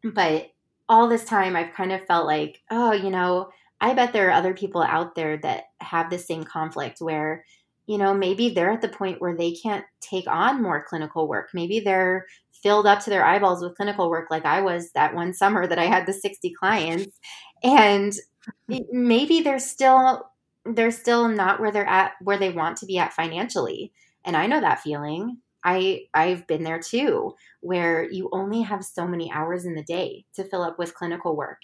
but 0.02 0.50
all 0.88 1.08
this 1.08 1.24
time 1.24 1.56
i've 1.56 1.74
kind 1.74 1.92
of 1.92 2.04
felt 2.06 2.26
like 2.26 2.62
oh 2.70 2.92
you 2.92 3.10
know 3.10 3.48
i 3.80 3.92
bet 3.92 4.12
there 4.12 4.28
are 4.28 4.32
other 4.32 4.54
people 4.54 4.82
out 4.82 5.14
there 5.14 5.36
that 5.38 5.64
have 5.80 6.10
the 6.10 6.18
same 6.18 6.44
conflict 6.44 7.00
where 7.00 7.44
you 7.86 7.98
know, 7.98 8.12
maybe 8.12 8.50
they're 8.50 8.72
at 8.72 8.80
the 8.80 8.88
point 8.88 9.20
where 9.20 9.36
they 9.36 9.52
can't 9.52 9.84
take 10.00 10.26
on 10.26 10.62
more 10.62 10.84
clinical 10.88 11.28
work. 11.28 11.50
Maybe 11.54 11.80
they're 11.80 12.26
filled 12.62 12.86
up 12.86 13.00
to 13.00 13.10
their 13.10 13.24
eyeballs 13.24 13.62
with 13.62 13.76
clinical 13.76 14.10
work, 14.10 14.28
like 14.30 14.44
I 14.44 14.60
was 14.60 14.90
that 14.92 15.14
one 15.14 15.32
summer 15.32 15.66
that 15.66 15.78
I 15.78 15.84
had 15.84 16.06
the 16.06 16.12
60 16.12 16.52
clients. 16.58 17.18
And 17.62 18.12
maybe 18.68 19.40
they're 19.40 19.58
still 19.58 20.30
they're 20.64 20.90
still 20.90 21.28
not 21.28 21.60
where 21.60 21.70
they're 21.70 21.86
at 21.86 22.12
where 22.20 22.38
they 22.38 22.50
want 22.50 22.78
to 22.78 22.86
be 22.86 22.98
at 22.98 23.12
financially. 23.12 23.92
And 24.24 24.36
I 24.36 24.46
know 24.46 24.60
that 24.60 24.80
feeling. 24.80 25.38
I 25.62 26.06
I've 26.12 26.46
been 26.46 26.64
there 26.64 26.80
too, 26.80 27.34
where 27.60 28.08
you 28.10 28.28
only 28.32 28.62
have 28.62 28.84
so 28.84 29.06
many 29.06 29.30
hours 29.32 29.64
in 29.64 29.74
the 29.74 29.82
day 29.82 30.24
to 30.34 30.44
fill 30.44 30.62
up 30.62 30.78
with 30.78 30.94
clinical 30.94 31.36
work 31.36 31.58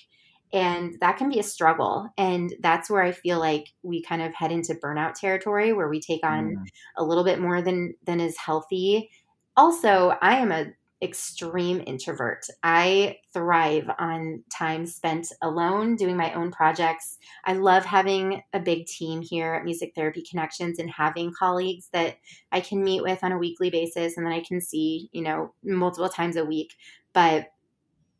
and 0.53 0.97
that 1.01 1.17
can 1.17 1.29
be 1.29 1.39
a 1.39 1.43
struggle 1.43 2.09
and 2.19 2.55
that's 2.61 2.91
where 2.91 3.03
i 3.03 3.13
feel 3.13 3.39
like 3.39 3.69
we 3.83 4.03
kind 4.03 4.23
of 4.23 4.35
head 4.35 4.53
into 4.53 4.75
burnout 4.75 5.15
territory 5.15 5.73
where 5.73 5.89
we 5.89 6.01
take 6.01 6.25
on 6.25 6.57
mm. 6.57 6.67
a 6.97 7.05
little 7.05 7.25
bit 7.25 7.41
more 7.41 7.63
than 7.63 7.95
than 8.05 8.21
is 8.21 8.37
healthy 8.37 9.11
also 9.57 10.15
i 10.21 10.37
am 10.37 10.53
a 10.53 10.67
extreme 11.03 11.83
introvert. 11.85 12.47
I 12.63 13.19
thrive 13.33 13.91
on 13.99 14.45
time 14.57 14.87
spent 14.87 15.33
alone 15.43 15.97
doing 15.97 16.17
my 16.17 16.33
own 16.33 16.53
projects. 16.53 17.19
I 17.45 17.55
love 17.55 17.85
having 17.85 18.43
a 18.53 18.61
big 18.61 18.87
team 18.87 19.21
here 19.21 19.55
at 19.55 19.65
Music 19.65 19.93
Therapy 19.97 20.23
Connections 20.23 20.79
and 20.79 20.89
having 20.89 21.33
colleagues 21.37 21.89
that 21.93 22.19
I 22.53 22.61
can 22.61 22.85
meet 22.85 23.03
with 23.03 23.25
on 23.25 23.33
a 23.33 23.39
weekly 23.39 23.69
basis 23.69 24.17
and 24.17 24.25
then 24.25 24.33
I 24.33 24.45
can 24.47 24.61
see, 24.61 25.09
you 25.13 25.23
know, 25.23 25.53
multiple 25.65 26.09
times 26.09 26.37
a 26.37 26.45
week. 26.45 26.75
But 27.13 27.49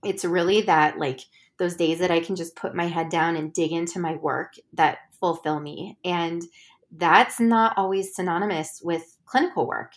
it's 0.05 0.25
really 0.25 0.63
that 0.63 0.99
like 0.99 1.21
those 1.63 1.77
days 1.77 2.01
that 2.01 2.11
I 2.11 2.19
can 2.19 2.35
just 2.35 2.57
put 2.57 2.75
my 2.75 2.89
head 2.89 3.09
down 3.09 3.37
and 3.37 3.53
dig 3.53 3.71
into 3.71 4.01
my 4.01 4.17
work 4.17 4.55
that 4.73 4.99
fulfill 5.21 5.61
me. 5.61 5.97
And 6.05 6.43
that's 6.91 7.39
not 7.39 7.79
always 7.79 8.17
synonymous 8.17 8.81
with 8.83 9.17
clinical 9.27 9.69
work. 9.69 9.93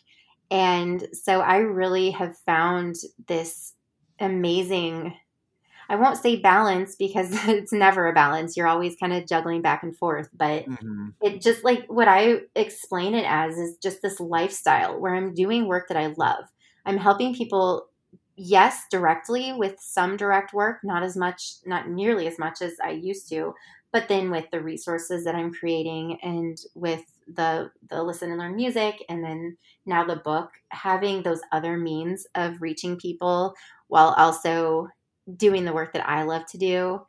And 0.52 1.08
so 1.12 1.42
I 1.42 1.58
really 1.58 2.12
have 2.12 2.38
found 2.46 2.98
this 3.28 3.74
amazing, 4.20 5.18
I 5.90 5.96
won't 5.96 6.20
say 6.20 6.36
balance 6.36 6.96
because 6.96 7.30
it's 7.48 7.74
never 7.74 8.06
a 8.06 8.14
balance. 8.14 8.56
You're 8.56 8.68
always 8.68 8.96
kind 8.96 9.14
of 9.14 9.28
juggling 9.28 9.64
back 9.64 9.82
and 9.82 9.98
forth. 9.98 10.30
But 10.36 10.68
mm-hmm. 10.68 11.10
it 11.20 11.42
just 11.42 11.64
like 11.64 11.86
what 11.88 12.08
I 12.08 12.42
explain 12.56 13.16
it 13.16 13.26
as 13.28 13.58
is 13.58 13.78
just 13.78 14.04
this 14.04 14.20
lifestyle 14.20 15.00
where 15.00 15.16
I'm 15.16 15.34
doing 15.34 15.68
work 15.68 15.88
that 15.88 15.98
I 15.98 16.14
love. 16.16 16.46
I'm 16.86 16.98
helping 16.98 17.34
people, 17.34 17.88
yes, 18.36 18.86
directly 18.90 19.54
with 19.54 19.80
some 19.80 20.18
direct 20.18 20.54
work, 20.54 20.84
not 20.84 21.04
as 21.04 21.16
much, 21.16 21.56
not 21.66 21.90
nearly 21.90 22.28
as 22.28 22.38
much 22.38 22.62
as 22.62 22.74
I 22.84 22.92
used 22.92 23.30
to, 23.30 23.54
but 23.92 24.10
then 24.10 24.30
with 24.30 24.52
the 24.52 24.60
resources 24.60 25.24
that 25.24 25.36
I'm 25.36 25.54
creating 25.54 26.20
and 26.22 26.58
with 26.74 27.04
the 27.34 27.72
the 27.90 28.04
listen 28.04 28.30
and 28.30 28.40
learn 28.40 28.56
music 28.56 29.04
and 29.10 29.24
then 29.24 29.58
now 29.86 30.04
the 30.04 30.18
book 30.18 30.52
having 30.70 31.24
those 31.24 31.40
other 31.52 31.78
means 31.78 32.28
of 32.36 32.62
reaching 32.62 32.98
people 32.98 33.56
while 33.88 34.14
also 34.18 34.90
doing 35.38 35.66
the 35.66 35.74
work 35.74 35.94
that 35.94 36.08
I 36.08 36.24
love 36.24 36.46
to 36.48 36.58
do 36.58 37.02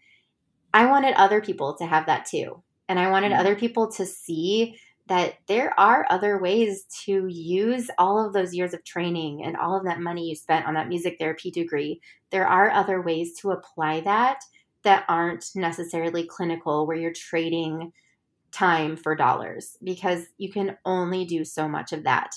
I 0.72 0.86
wanted 0.86 1.14
other 1.14 1.42
people 1.42 1.74
to 1.74 1.84
have 1.86 2.06
that 2.06 2.24
too 2.24 2.62
and 2.88 2.98
I 2.98 3.10
wanted 3.10 3.32
mm-hmm. 3.32 3.40
other 3.40 3.56
people 3.56 3.90
to 3.92 4.06
see 4.06 4.78
that 5.08 5.34
there 5.46 5.78
are 5.78 6.04
other 6.10 6.38
ways 6.38 6.84
to 7.04 7.26
use 7.28 7.88
all 7.96 8.24
of 8.24 8.32
those 8.32 8.54
years 8.54 8.74
of 8.74 8.84
training 8.84 9.44
and 9.44 9.56
all 9.56 9.76
of 9.76 9.84
that 9.84 10.00
money 10.00 10.28
you 10.28 10.34
spent 10.34 10.66
on 10.66 10.74
that 10.74 10.88
music 10.88 11.16
therapy 11.18 11.50
degree 11.50 12.00
there 12.30 12.46
are 12.46 12.70
other 12.70 13.00
ways 13.00 13.38
to 13.40 13.50
apply 13.50 14.00
that 14.00 14.40
that 14.86 15.04
aren't 15.08 15.50
necessarily 15.56 16.24
clinical 16.24 16.86
where 16.86 16.96
you're 16.96 17.12
trading 17.12 17.92
time 18.52 18.96
for 18.96 19.16
dollars 19.16 19.76
because 19.82 20.26
you 20.38 20.50
can 20.50 20.76
only 20.84 21.24
do 21.24 21.44
so 21.44 21.68
much 21.68 21.92
of 21.92 22.04
that. 22.04 22.36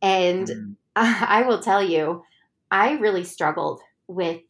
And 0.00 0.46
mm. 0.46 0.76
I, 0.96 1.42
will 1.42 1.60
tell 1.60 1.82
you, 1.82 2.24
I 2.70 2.92
really 2.92 3.24
struggled 3.24 3.80
with 4.08 4.40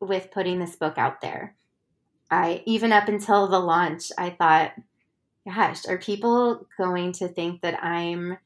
with 0.00 0.30
putting 0.30 0.58
this 0.58 0.76
book 0.76 0.96
out 0.96 1.20
there. 1.20 1.54
I 2.30 2.62
even 2.66 2.92
up 2.92 3.08
until 3.08 3.46
the 3.46 3.60
launch, 3.60 4.10
I 4.18 4.30
thought, 4.30 4.72
gosh, 5.46 5.86
are 5.86 5.98
people 5.98 6.66
going 6.76 7.12
to 7.12 7.28
think 7.28 7.62
that 7.62 7.82
I'm 7.82 8.36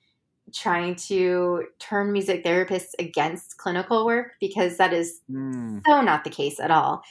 trying 0.52 0.96
to 0.96 1.64
turn 1.78 2.12
music 2.12 2.44
therapists 2.44 2.90
against 2.98 3.56
clinical 3.56 4.04
work 4.04 4.32
because 4.40 4.76
that 4.76 4.92
is 4.92 5.20
mm. 5.30 5.80
so 5.86 6.00
not 6.02 6.24
the 6.24 6.30
case 6.30 6.60
at 6.60 6.70
all. 6.70 7.02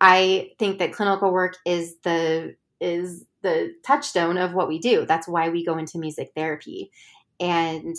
I 0.00 0.52
think 0.58 0.78
that 0.78 0.92
clinical 0.92 1.32
work 1.32 1.56
is 1.66 1.96
the 2.02 2.56
is 2.80 3.24
the 3.42 3.74
touchstone 3.84 4.38
of 4.38 4.54
what 4.54 4.68
we 4.68 4.78
do. 4.78 5.04
That's 5.06 5.28
why 5.28 5.48
we 5.48 5.64
go 5.64 5.78
into 5.78 5.98
music 5.98 6.32
therapy. 6.34 6.90
And 7.40 7.96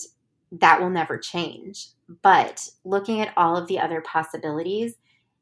that 0.52 0.82
will 0.82 0.90
never 0.90 1.18
change. 1.18 1.88
But 2.22 2.68
looking 2.84 3.22
at 3.22 3.34
all 3.38 3.56
of 3.56 3.68
the 3.68 3.80
other 3.80 4.02
possibilities, 4.02 4.96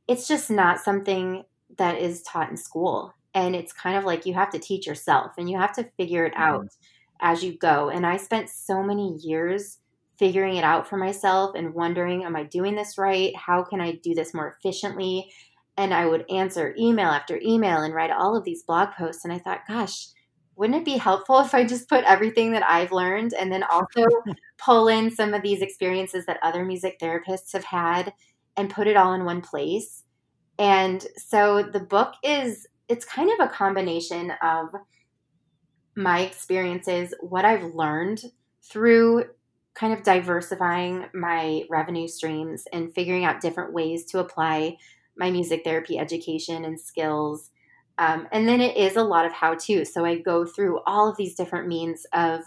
it's 0.08 0.28
just 0.28 0.50
not 0.50 0.80
something 0.80 1.46
that 1.78 1.98
is 2.00 2.22
taught 2.24 2.50
in 2.50 2.58
school. 2.58 3.14
And 3.38 3.56
it's 3.56 3.72
kind 3.72 3.98
of 3.98 4.04
like 4.04 4.26
you 4.26 4.34
have 4.34 4.50
to 4.52 4.60
teach 4.60 4.88
yourself 4.88 5.34
and 5.38 5.50
you 5.50 5.58
have 5.58 5.74
to 5.74 5.84
figure 5.96 6.26
it 6.26 6.34
out 6.36 6.66
mm-hmm. 6.66 7.18
as 7.22 7.44
you 7.44 7.54
go. 7.58 7.90
And 7.90 8.06
I 8.06 8.18
spent 8.18 8.50
so 8.50 8.82
many 8.82 9.16
years 9.18 9.78
figuring 10.18 10.56
it 10.56 10.64
out 10.64 10.88
for 10.90 10.98
myself 10.98 11.56
and 11.56 11.76
wondering, 11.76 12.26
am 12.26 12.36
I 12.36 12.44
doing 12.44 12.76
this 12.76 12.98
right? 12.98 13.36
How 13.36 13.64
can 13.64 13.80
I 13.80 14.00
do 14.04 14.16
this 14.16 14.34
more 14.34 14.58
efficiently? 14.58 15.30
and 15.78 15.94
I 15.94 16.08
would 16.08 16.30
answer 16.30 16.76
email 16.78 17.08
after 17.08 17.40
email 17.42 17.84
and 17.84 17.94
write 17.94 18.12
all 18.12 18.36
of 18.36 18.44
these 18.44 18.64
blog 18.64 18.92
posts. 18.92 19.24
And 19.24 19.32
I 19.32 19.38
thought, 19.38 19.68
gosh, 19.68 20.08
wouldn't 20.56 20.80
it 20.80 20.86
be 20.86 20.98
helpful 20.98 21.40
if 21.46 21.54
I 21.54 21.64
just 21.66 21.88
put 21.88 22.04
everything 22.04 22.52
that 22.52 22.68
I've 22.68 22.92
learned 22.92 23.34
and 23.34 23.52
then 23.52 23.64
also 23.64 24.04
pull 24.58 24.88
in 24.88 25.12
some 25.12 25.34
of 25.34 25.44
these 25.44 25.62
experiences 25.62 26.26
that 26.26 26.40
other 26.42 26.66
music 26.66 27.00
therapists 27.00 27.54
have 27.54 27.64
had 27.64 28.14
and 28.58 28.70
put 28.70 28.88
it 28.88 28.98
all 28.98 29.14
in 29.14 29.24
one 29.24 29.42
place? 29.42 30.04
And 30.60 31.06
so 31.16 31.62
the 31.62 31.80
book 31.80 32.16
is, 32.24 32.66
it's 32.88 33.06
kind 33.06 33.30
of 33.30 33.48
a 33.48 33.52
combination 33.52 34.32
of 34.42 34.70
my 35.96 36.22
experiences, 36.22 37.14
what 37.22 37.46
I've 37.46 37.74
learned 37.74 38.24
through 38.64 39.26
kind 39.74 39.94
of 39.94 40.04
diversifying 40.04 41.06
my 41.14 41.64
revenue 41.70 42.08
streams 42.08 42.66
and 42.74 42.94
figuring 42.94 43.26
out 43.26 43.42
different 43.42 43.74
ways 43.74 44.06
to 44.06 44.20
apply 44.20 44.78
my 45.18 45.30
music 45.32 45.64
therapy 45.64 45.98
education 45.98 46.66
and 46.66 46.80
skills. 46.80 47.52
Um, 47.98 48.28
and 48.32 48.48
then 48.48 48.62
it 48.62 48.78
is 48.78 48.96
a 48.96 49.04
lot 49.04 49.26
of 49.26 49.34
how 49.34 49.56
to. 49.56 49.86
So 49.86 50.06
I 50.06 50.20
go 50.20 50.46
through 50.46 50.80
all 50.86 51.10
of 51.10 51.18
these 51.18 51.36
different 51.36 51.68
means 51.68 52.06
of 52.14 52.42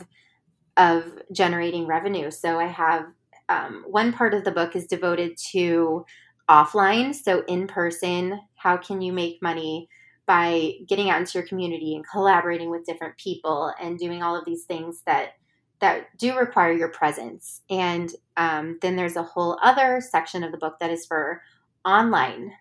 of 0.77 1.05
generating 1.33 1.87
revenue. 1.87 2.31
So 2.31 2.59
I 2.59 2.67
have 2.67 3.07
um, 3.49 3.85
one 3.87 4.13
part 4.13 4.33
of 4.33 4.45
the 4.45 4.53
book 4.53 4.77
is 4.77 4.87
devoted 4.87 5.37
to 5.51 6.07
offline, 6.49 7.15
so 7.15 7.45
in 7.49 7.67
person. 7.67 8.41
How 8.55 8.77
can 8.77 9.03
you 9.03 9.13
make 9.13 9.43
money 9.43 9.89
by 10.31 10.75
getting 10.87 11.11
out 11.11 11.19
into 11.19 11.37
your 11.37 11.45
community 11.49 11.93
and 11.97 12.09
collaborating 12.09 12.71
with 12.71 12.87
different 12.87 13.17
people 13.17 13.75
and 13.81 13.99
doing 13.99 14.23
all 14.23 14.37
of 14.37 14.45
these 14.45 14.63
things 14.63 15.03
that 15.05 15.31
that 15.81 16.17
do 16.19 16.39
require 16.39 16.73
your 16.73 16.91
presence. 16.93 17.63
And 17.69 18.15
um, 18.37 18.79
then 18.81 18.95
there's 18.95 19.17
a 19.17 19.25
whole 19.25 19.59
other 19.61 20.01
section 20.01 20.45
of 20.45 20.53
the 20.53 20.59
book 20.59 20.79
that 20.79 20.89
is 20.89 21.05
for 21.05 21.43
online 21.85 22.53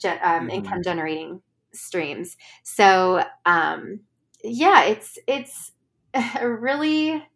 ge- 0.00 0.04
um, 0.04 0.20
mm-hmm. 0.22 0.50
income 0.50 0.84
generating 0.84 1.42
streams. 1.72 2.36
So 2.62 3.24
um, 3.44 4.02
yeah, 4.44 4.84
it's 4.84 5.18
it's 5.26 5.72
really 6.40 7.26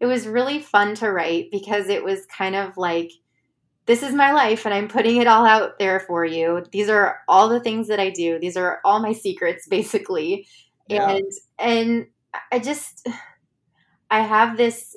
it 0.00 0.06
was 0.06 0.26
really 0.26 0.58
fun 0.58 0.94
to 0.94 1.12
write 1.12 1.50
because 1.50 1.90
it 1.90 2.02
was 2.02 2.24
kind 2.34 2.56
of 2.56 2.78
like 2.78 3.12
this 3.86 4.02
is 4.02 4.14
my 4.14 4.32
life 4.32 4.64
and 4.64 4.74
I'm 4.74 4.88
putting 4.88 5.16
it 5.16 5.26
all 5.26 5.44
out 5.44 5.78
there 5.78 6.00
for 6.00 6.24
you. 6.24 6.64
These 6.70 6.88
are 6.88 7.20
all 7.28 7.48
the 7.48 7.60
things 7.60 7.88
that 7.88 8.00
I 8.00 8.10
do. 8.10 8.38
These 8.38 8.56
are 8.56 8.80
all 8.84 9.00
my 9.00 9.12
secrets 9.12 9.66
basically. 9.68 10.46
Yeah. 10.88 11.10
And 11.10 11.32
and 11.58 12.06
I 12.50 12.58
just 12.58 13.06
I 14.10 14.20
have 14.20 14.56
this 14.56 14.96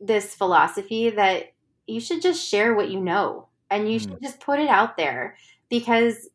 this 0.00 0.34
philosophy 0.34 1.10
that 1.10 1.52
you 1.86 2.00
should 2.00 2.22
just 2.22 2.46
share 2.46 2.74
what 2.74 2.90
you 2.90 3.00
know 3.00 3.48
and 3.70 3.90
you 3.90 3.98
mm. 3.98 4.02
should 4.02 4.22
just 4.22 4.40
put 4.40 4.60
it 4.60 4.68
out 4.68 4.96
there 4.96 5.36
because 5.68 6.28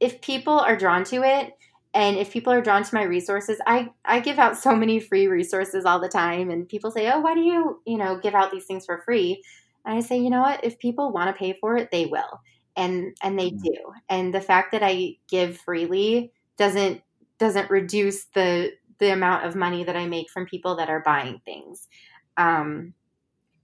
if 0.00 0.20
people 0.20 0.58
are 0.58 0.76
drawn 0.76 1.04
to 1.04 1.22
it 1.22 1.52
and 1.94 2.16
if 2.16 2.32
people 2.32 2.52
are 2.52 2.60
drawn 2.60 2.82
to 2.82 2.94
my 2.94 3.02
resources 3.02 3.60
i 3.66 3.88
i 4.04 4.18
give 4.18 4.38
out 4.38 4.56
so 4.56 4.74
many 4.74 4.98
free 4.98 5.26
resources 5.26 5.84
all 5.84 6.00
the 6.00 6.08
time 6.08 6.50
and 6.50 6.68
people 6.68 6.90
say 6.90 7.10
oh 7.10 7.20
why 7.20 7.34
do 7.34 7.40
you 7.40 7.80
you 7.86 7.96
know 7.96 8.18
give 8.18 8.34
out 8.34 8.50
these 8.50 8.66
things 8.66 8.84
for 8.84 9.02
free 9.02 9.42
and 9.86 9.96
i 9.96 10.00
say 10.00 10.18
you 10.18 10.30
know 10.30 10.42
what 10.42 10.62
if 10.64 10.78
people 10.78 11.12
want 11.12 11.28
to 11.28 11.38
pay 11.38 11.56
for 11.60 11.76
it 11.76 11.90
they 11.90 12.06
will 12.06 12.40
and 12.76 13.16
and 13.22 13.38
they 13.38 13.50
mm. 13.50 13.62
do 13.62 13.74
and 14.08 14.34
the 14.34 14.40
fact 14.40 14.72
that 14.72 14.82
i 14.82 15.16
give 15.28 15.56
freely 15.58 16.32
doesn't 16.58 17.00
doesn't 17.38 17.70
reduce 17.70 18.26
the 18.34 18.72
the 18.98 19.12
amount 19.12 19.46
of 19.46 19.54
money 19.54 19.84
that 19.84 19.96
i 19.96 20.06
make 20.06 20.30
from 20.30 20.46
people 20.46 20.76
that 20.76 20.90
are 20.90 21.00
buying 21.00 21.40
things 21.44 21.88
um, 22.36 22.92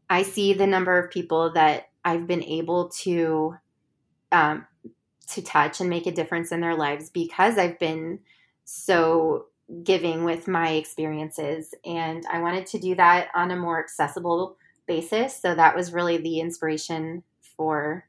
i 0.09 0.23
see 0.23 0.55
the 0.55 0.66
number 0.66 0.99
of 0.99 1.11
people 1.11 1.53
that 1.53 1.91
i've 2.05 2.27
been 2.27 2.43
able 2.43 2.89
to 2.89 3.55
um, 4.33 4.66
to 5.29 5.43
touch 5.43 5.81
and 5.81 5.89
make 5.89 6.07
a 6.07 6.12
difference 6.12 6.53
in 6.53 6.61
their 6.61 6.75
lives 6.75 7.11
because 7.11 7.59
I've 7.59 7.79
been 7.79 8.18
so 8.64 9.47
giving 9.83 10.25
with 10.25 10.49
my 10.49 10.70
experiences. 10.70 11.75
And 11.85 12.25
I 12.31 12.41
wanted 12.41 12.66
to 12.66 12.79
do 12.79 12.95
that 12.97 13.29
on 13.35 13.51
a 13.51 13.57
more 13.57 13.79
accessible 13.79 14.57
basis. 14.93 15.40
So 15.40 15.55
that 15.55 15.74
was 15.74 15.93
really 15.93 16.18
the 16.18 16.40
inspiration 16.40 17.22
for 17.57 18.05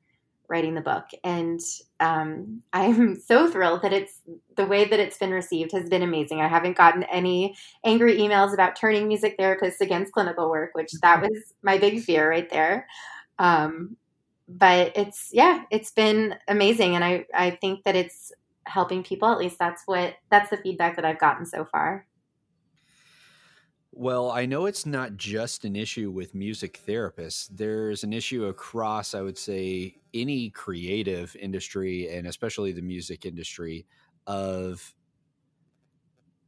writing 0.49 0.75
the 0.75 0.81
book. 0.81 1.05
And 1.23 1.59
um, 1.99 2.61
I'm 2.73 3.19
so 3.19 3.49
thrilled 3.49 3.81
that 3.83 3.93
it's 3.93 4.19
the 4.57 4.65
way 4.65 4.85
that 4.85 4.99
it's 4.99 5.17
been 5.17 5.31
received 5.31 5.71
has 5.71 5.89
been 5.89 6.03
amazing. 6.03 6.41
I 6.41 6.47
haven't 6.47 6.77
gotten 6.77 7.03
any 7.03 7.55
angry 7.85 8.17
emails 8.17 8.53
about 8.53 8.75
turning 8.75 9.07
music 9.07 9.37
therapists 9.37 9.81
against 9.81 10.11
clinical 10.11 10.49
work, 10.49 10.71
which 10.73 10.91
that 11.01 11.21
was 11.27 11.53
my 11.61 11.77
big 11.77 12.01
fear 12.03 12.29
right 12.29 12.49
there. 12.49 12.87
Um, 13.39 13.95
but 14.47 14.91
it's 14.95 15.29
yeah, 15.31 15.63
it's 15.71 15.91
been 15.91 16.35
amazing, 16.49 16.95
and 16.95 17.03
I 17.03 17.25
I 17.33 17.51
think 17.61 17.85
that 17.85 17.95
it's 17.95 18.31
helping 18.65 19.01
people. 19.01 19.29
At 19.29 19.39
least 19.39 19.57
that's 19.57 19.83
what 19.85 20.15
that's 20.29 20.49
the 20.49 20.57
feedback 20.57 20.97
that 20.97 21.05
I've 21.05 21.17
gotten 21.19 21.45
so 21.45 21.63
far. 21.63 22.05
Well, 23.95 24.31
I 24.31 24.47
know 24.47 24.65
it's 24.65 24.85
not 24.87 25.17
just 25.17 25.65
an 25.65 25.75
issue 25.75 26.09
with 26.09 26.33
music 26.33 26.81
therapists. 26.85 27.47
There's 27.51 28.03
an 28.03 28.11
issue 28.11 28.45
across, 28.45 29.13
I 29.13 29.21
would 29.21 29.37
say, 29.37 29.97
any 30.15 30.49
creative 30.49 31.35
industry 31.35 32.09
and 32.09 32.25
especially 32.25 32.71
the 32.71 32.81
music 32.81 33.23
industry 33.23 33.85
of 34.25 34.95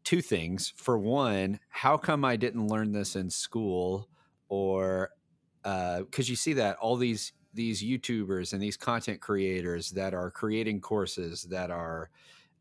two 0.03 0.21
things. 0.21 0.73
For 0.75 0.97
one, 0.97 1.59
how 1.69 1.97
come 1.97 2.23
I 2.23 2.35
didn't 2.35 2.67
learn 2.67 2.91
this 2.91 3.15
in 3.15 3.29
school 3.29 4.09
or 4.49 5.11
because 5.63 6.29
uh, 6.29 6.31
you 6.31 6.35
see 6.35 6.53
that 6.53 6.77
all 6.77 6.95
these 6.95 7.33
these 7.53 7.81
YouTubers 7.81 8.53
and 8.53 8.61
these 8.61 8.77
content 8.77 9.21
creators 9.21 9.91
that 9.91 10.13
are 10.13 10.29
creating 10.29 10.81
courses 10.81 11.43
that 11.43 11.71
are 11.71 12.09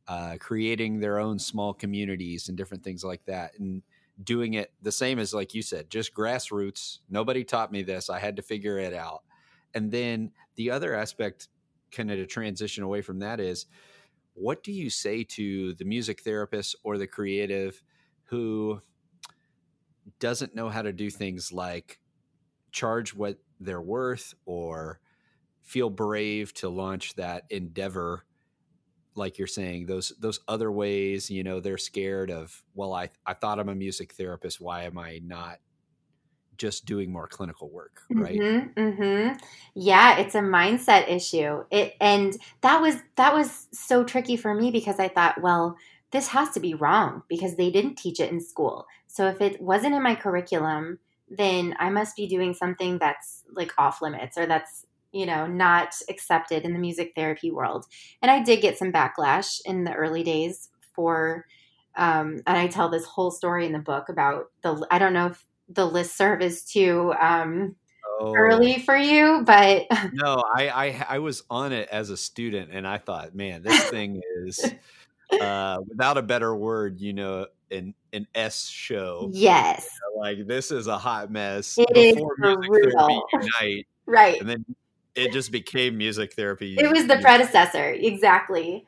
uh, 0.09 0.37
creating 0.41 1.01
their 1.01 1.19
own 1.19 1.39
small 1.39 1.75
communities 1.75 2.49
and 2.49 2.57
different 2.57 2.85
things 2.85 3.05
like 3.05 3.25
that 3.27 3.59
and 3.59 3.83
doing 4.23 4.55
it 4.55 4.73
the 4.83 4.93
same 4.93 5.19
as 5.19 5.35
like 5.35 5.55
you 5.55 5.63
said 5.63 5.91
just 5.91 6.15
grassroots. 6.15 6.99
Nobody 7.11 7.45
taught 7.45 7.73
me 7.73 7.83
this. 7.83 8.11
I 8.11 8.19
had 8.19 8.37
to 8.37 8.43
figure 8.43 8.79
it 8.79 8.95
out. 8.95 9.23
And 9.75 9.91
then 9.91 10.31
the 10.55 10.71
other 10.71 10.95
aspect 10.95 11.49
kind 11.91 12.11
of 12.11 12.19
to 12.19 12.27
transition 12.27 12.85
away 12.85 13.03
from 13.03 13.21
that 13.21 13.41
is 13.41 13.67
what 14.35 14.63
do 14.63 14.73
you 14.73 14.91
say 14.91 15.25
to 15.25 15.75
the 15.75 15.85
music 15.85 16.21
therapist 16.21 16.77
or 16.83 16.99
the 16.99 17.07
creative 17.07 17.83
who 18.25 18.81
doesn't 20.19 20.55
know 20.55 20.69
how 20.69 20.83
to 20.83 20.93
do 20.93 21.09
things 21.11 21.53
like 21.53 22.01
charge 22.73 23.15
what 23.15 23.39
they're 23.61 23.81
worth 23.81 24.35
or 24.45 25.01
feel 25.63 25.89
brave 25.89 26.53
to 26.53 26.69
launch 26.69 27.15
that 27.15 27.45
endeavor 27.51 28.25
like 29.15 29.39
you're 29.39 29.47
saying 29.47 29.87
those 29.87 30.13
those 30.19 30.41
other 30.49 30.71
ways 30.71 31.31
you 31.31 31.43
know 31.43 31.61
they're 31.61 31.79
scared 31.79 32.31
of 32.31 32.63
well 32.75 32.93
i 32.93 33.09
i 33.27 33.33
thought 33.33 33.59
i'm 33.59 33.69
a 33.69 33.75
music 33.75 34.13
therapist 34.13 34.61
why 34.61 34.85
am 34.85 34.99
i 34.99 35.21
not 35.25 35.59
just 36.57 36.87
doing 36.87 37.11
more 37.11 37.27
clinical 37.27 37.69
work 37.71 38.03
right? 38.13 38.39
Mm-hmm, 38.39 38.81
mm-hmm. 38.81 39.37
yeah 39.75 40.19
it's 40.19 40.37
a 40.37 40.41
mindset 40.41 41.11
issue. 41.11 41.65
It 41.71 41.97
and 42.01 42.37
that 42.61 42.81
was 42.81 42.97
that 43.17 43.35
was 43.35 43.67
so 43.73 44.05
tricky 44.05 44.37
for 44.37 44.55
me 44.55 44.71
because 44.71 45.01
i 45.01 45.09
thought 45.09 45.43
well 45.43 45.77
this 46.13 46.29
has 46.29 46.51
to 46.51 46.61
be 46.61 46.75
wrong 46.75 47.25
because 47.29 47.57
they 47.57 47.73
didn't 47.73 47.97
teach 47.97 48.21
it 48.21 48.31
in 48.31 48.41
school. 48.41 48.87
So 49.09 49.27
if 49.27 49.41
it 49.41 49.61
wasn't 49.61 49.97
in 49.97 50.03
my 50.03 50.15
curriculum 50.15 51.01
then 51.29 51.75
i 51.79 51.89
must 51.89 52.17
be 52.17 52.27
doing 52.27 52.53
something 52.53 52.99
that's 52.99 53.45
like 53.53 53.73
off 53.79 54.03
limits 54.03 54.37
or 54.37 54.47
that's 54.47 54.85
you 55.15 55.27
know, 55.27 55.47
not 55.47 55.95
accepted 56.09 56.65
in 56.65 56.73
the 56.73 56.79
music 56.79 57.13
therapy 57.15 57.53
world. 57.53 57.87
And 58.21 58.31
I 58.31 58.43
did 58.43 58.61
get 58.61 58.77
some 58.77 58.93
backlash 58.93 59.61
in 59.65 59.85
the 59.85 59.95
early 59.95 60.25
days 60.25 60.69
for, 60.93 61.47
um, 61.97 62.43
and 62.47 62.59
I 62.59 62.67
tell 62.67 62.89
this 62.89 63.05
whole 63.05 63.31
story 63.31 63.65
in 63.65 63.73
the 63.73 63.79
book 63.79 64.09
about 64.09 64.51
the, 64.63 64.85
I 64.91 64.99
don't 64.99 65.13
know 65.13 65.29
if 65.29 65.45
the 65.69 65.89
listserv 65.89 66.43
is 66.43 66.65
too 66.65 67.15
um, 67.21 67.77
oh. 68.21 68.35
early 68.35 68.81
for 68.81 68.97
you, 68.97 69.45
but. 69.47 69.87
No, 70.13 70.43
I, 70.53 70.69
I, 70.69 71.07
I 71.11 71.19
was 71.21 71.45
on 71.49 71.73
it 71.73 71.89
as 71.91 72.11
a 72.11 72.17
student 72.17 72.71
and 72.73 72.87
I 72.87 72.99
thought, 72.99 73.37
man, 73.37 73.63
this 73.63 73.85
thing 73.85 74.21
is. 74.45 74.75
uh, 75.41 75.79
without 75.89 76.19
a 76.19 76.23
better 76.23 76.55
word, 76.55 77.01
you 77.01 77.13
know, 77.13 77.47
an 77.71 77.95
an 78.13 78.27
S 78.35 78.67
show. 78.67 79.31
Yes. 79.33 79.89
You 79.91 80.17
know, 80.17 80.21
like 80.21 80.47
this 80.47 80.71
is 80.71 80.87
a 80.87 80.99
hot 80.99 81.31
mess. 81.31 81.77
It 81.79 81.93
Before 81.95 82.35
is 82.39 82.67
brutal. 82.69 83.27
Night, 83.61 83.87
right. 84.07 84.39
And 84.39 84.49
then 84.49 84.65
it 85.15 85.33
just 85.33 85.53
became 85.53 85.97
music 85.97 86.35
therapy. 86.35 86.77
It 86.79 86.91
was 86.91 87.07
the 87.07 87.19
predecessor, 87.19 87.91
exactly. 87.91 88.85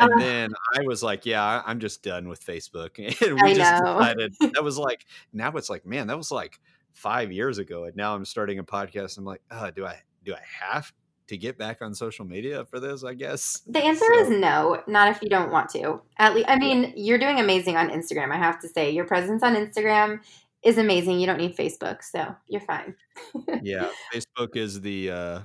And 0.00 0.12
uh, 0.12 0.18
then 0.18 0.50
I 0.76 0.82
was 0.82 1.02
like, 1.02 1.26
"Yeah, 1.26 1.62
I'm 1.66 1.80
just 1.80 2.02
done 2.02 2.28
with 2.28 2.44
Facebook." 2.44 2.98
And 3.26 3.40
we 3.40 3.50
I 3.50 3.54
just 3.54 3.82
know. 3.82 3.98
decided 3.98 4.34
that 4.54 4.62
was 4.64 4.78
like 4.78 5.04
now 5.32 5.50
it's 5.52 5.70
like, 5.70 5.84
man, 5.84 6.06
that 6.06 6.16
was 6.16 6.30
like 6.30 6.60
five 6.92 7.32
years 7.32 7.58
ago, 7.58 7.84
and 7.84 7.96
now 7.96 8.14
I'm 8.14 8.24
starting 8.24 8.58
a 8.58 8.64
podcast. 8.64 9.18
I'm 9.18 9.24
like, 9.24 9.42
oh, 9.50 9.70
do 9.70 9.84
I 9.84 10.02
do 10.24 10.34
I 10.34 10.42
have 10.60 10.92
to 11.28 11.36
get 11.36 11.58
back 11.58 11.82
on 11.82 11.94
social 11.94 12.24
media 12.24 12.64
for 12.64 12.80
this? 12.80 13.04
I 13.04 13.14
guess 13.14 13.62
the 13.66 13.80
answer 13.80 14.06
so. 14.06 14.20
is 14.20 14.30
no, 14.30 14.82
not 14.86 15.08
if 15.08 15.22
you 15.22 15.28
don't 15.28 15.50
want 15.50 15.68
to. 15.70 16.00
At 16.16 16.34
least, 16.34 16.48
I 16.48 16.58
mean, 16.58 16.92
you're 16.96 17.18
doing 17.18 17.40
amazing 17.40 17.76
on 17.76 17.90
Instagram. 17.90 18.32
I 18.32 18.36
have 18.36 18.60
to 18.60 18.68
say, 18.68 18.90
your 18.90 19.04
presence 19.04 19.42
on 19.42 19.54
Instagram 19.54 20.20
is 20.62 20.78
amazing. 20.78 21.20
You 21.20 21.26
don't 21.26 21.38
need 21.38 21.56
Facebook, 21.56 22.02
so 22.02 22.34
you're 22.46 22.60
fine. 22.60 22.94
yeah, 23.62 23.88
Facebook 24.12 24.56
is 24.56 24.80
the 24.80 25.10
uh 25.10 25.40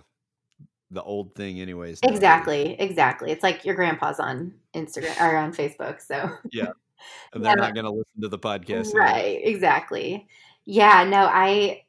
the 0.93 1.03
old 1.03 1.35
thing 1.35 1.59
anyways 1.59 1.99
exactly 2.03 2.75
exactly. 2.79 3.31
It's 3.31 3.43
like 3.43 3.65
your 3.65 3.75
grandpa's 3.75 4.19
on 4.19 4.53
instagram 4.75 5.19
or 5.19 5.35
on 5.35 5.53
facebook 5.53 6.01
so. 6.01 6.29
Yeah 6.51 6.67
and 7.33 7.43
they're 7.43 7.57
yeah. 7.57 7.65
not 7.65 7.73
going 7.73 7.85
to 7.85 7.91
listen 7.91 8.21
to 8.21 8.29
the 8.29 8.39
podcast 8.39 8.93
right 8.93 9.25
anymore. 9.25 9.41
exactly. 9.43 10.27
Yeah 10.65 11.03
no 11.03 11.29
i 11.31 11.83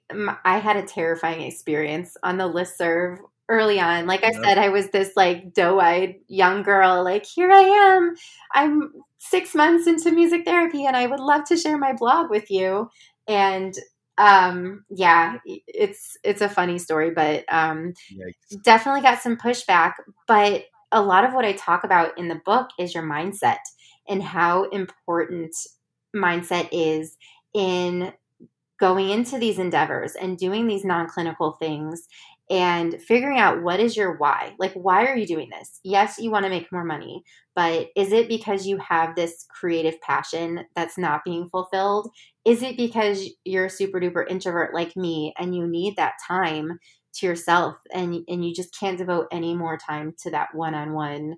i 0.44 0.58
had 0.58 0.76
a 0.76 0.82
terrifying 0.86 1.42
experience 1.42 2.16
on 2.22 2.38
the 2.38 2.44
listserv 2.44 3.18
early 3.48 3.78
on. 3.78 4.06
Like 4.06 4.24
i 4.24 4.32
said 4.32 4.58
i 4.58 4.70
was 4.70 4.88
this 4.88 5.12
like 5.16 5.52
doe-eyed 5.54 6.16
young 6.28 6.62
girl 6.62 7.04
like 7.04 7.26
here 7.26 7.52
i 7.52 7.60
am. 7.60 8.14
I'm 8.52 8.92
six 9.18 9.54
months 9.54 9.86
into 9.86 10.12
music 10.12 10.44
therapy 10.44 10.86
and 10.86 10.96
i 10.96 11.06
would 11.06 11.20
love 11.20 11.44
to 11.44 11.56
share 11.56 11.78
my 11.78 11.92
blog 11.92 12.30
with 12.30 12.50
you. 12.50 12.90
And 13.26 13.74
um 14.18 14.84
yeah 14.90 15.38
it's 15.46 16.16
it's 16.22 16.40
a 16.40 16.48
funny 16.48 16.78
story 16.78 17.10
but 17.10 17.44
um 17.48 17.92
Yikes. 18.12 18.62
definitely 18.62 19.00
got 19.00 19.20
some 19.20 19.36
pushback 19.36 19.94
but 20.28 20.64
a 20.92 21.02
lot 21.02 21.24
of 21.24 21.34
what 21.34 21.44
i 21.44 21.52
talk 21.52 21.82
about 21.82 22.16
in 22.16 22.28
the 22.28 22.40
book 22.44 22.68
is 22.78 22.94
your 22.94 23.02
mindset 23.02 23.58
and 24.08 24.22
how 24.22 24.64
important 24.64 25.54
mindset 26.14 26.68
is 26.70 27.16
in 27.54 28.12
going 28.78 29.10
into 29.10 29.38
these 29.38 29.58
endeavors 29.58 30.14
and 30.14 30.38
doing 30.38 30.66
these 30.66 30.84
non-clinical 30.84 31.52
things 31.52 32.06
and 32.50 33.00
figuring 33.00 33.38
out 33.38 33.62
what 33.62 33.80
is 33.80 33.96
your 33.96 34.16
why. 34.16 34.54
Like, 34.58 34.72
why 34.74 35.06
are 35.06 35.16
you 35.16 35.26
doing 35.26 35.48
this? 35.50 35.80
Yes, 35.82 36.18
you 36.18 36.30
want 36.30 36.44
to 36.44 36.50
make 36.50 36.70
more 36.72 36.84
money, 36.84 37.22
but 37.56 37.88
is 37.96 38.12
it 38.12 38.28
because 38.28 38.66
you 38.66 38.78
have 38.78 39.14
this 39.16 39.46
creative 39.48 40.00
passion 40.02 40.66
that's 40.76 40.98
not 40.98 41.24
being 41.24 41.48
fulfilled? 41.48 42.10
Is 42.44 42.62
it 42.62 42.76
because 42.76 43.28
you're 43.44 43.66
a 43.66 43.70
super 43.70 44.00
duper 44.00 44.24
introvert 44.28 44.74
like 44.74 44.96
me 44.96 45.32
and 45.38 45.54
you 45.54 45.66
need 45.66 45.96
that 45.96 46.14
time 46.26 46.78
to 47.14 47.26
yourself 47.26 47.76
and, 47.92 48.22
and 48.28 48.44
you 48.44 48.54
just 48.54 48.78
can't 48.78 48.98
devote 48.98 49.28
any 49.32 49.54
more 49.54 49.78
time 49.78 50.14
to 50.22 50.30
that 50.32 50.54
one 50.54 50.74
on 50.74 50.92
one 50.92 51.36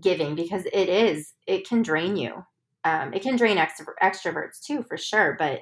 giving 0.00 0.34
because 0.34 0.64
it 0.66 0.88
is, 0.88 1.34
it 1.46 1.68
can 1.68 1.82
drain 1.82 2.16
you. 2.16 2.44
Um, 2.84 3.12
it 3.12 3.22
can 3.22 3.36
drain 3.36 3.56
extro- 3.56 3.94
extroverts 4.02 4.60
too, 4.64 4.84
for 4.88 4.96
sure, 4.96 5.36
but 5.38 5.60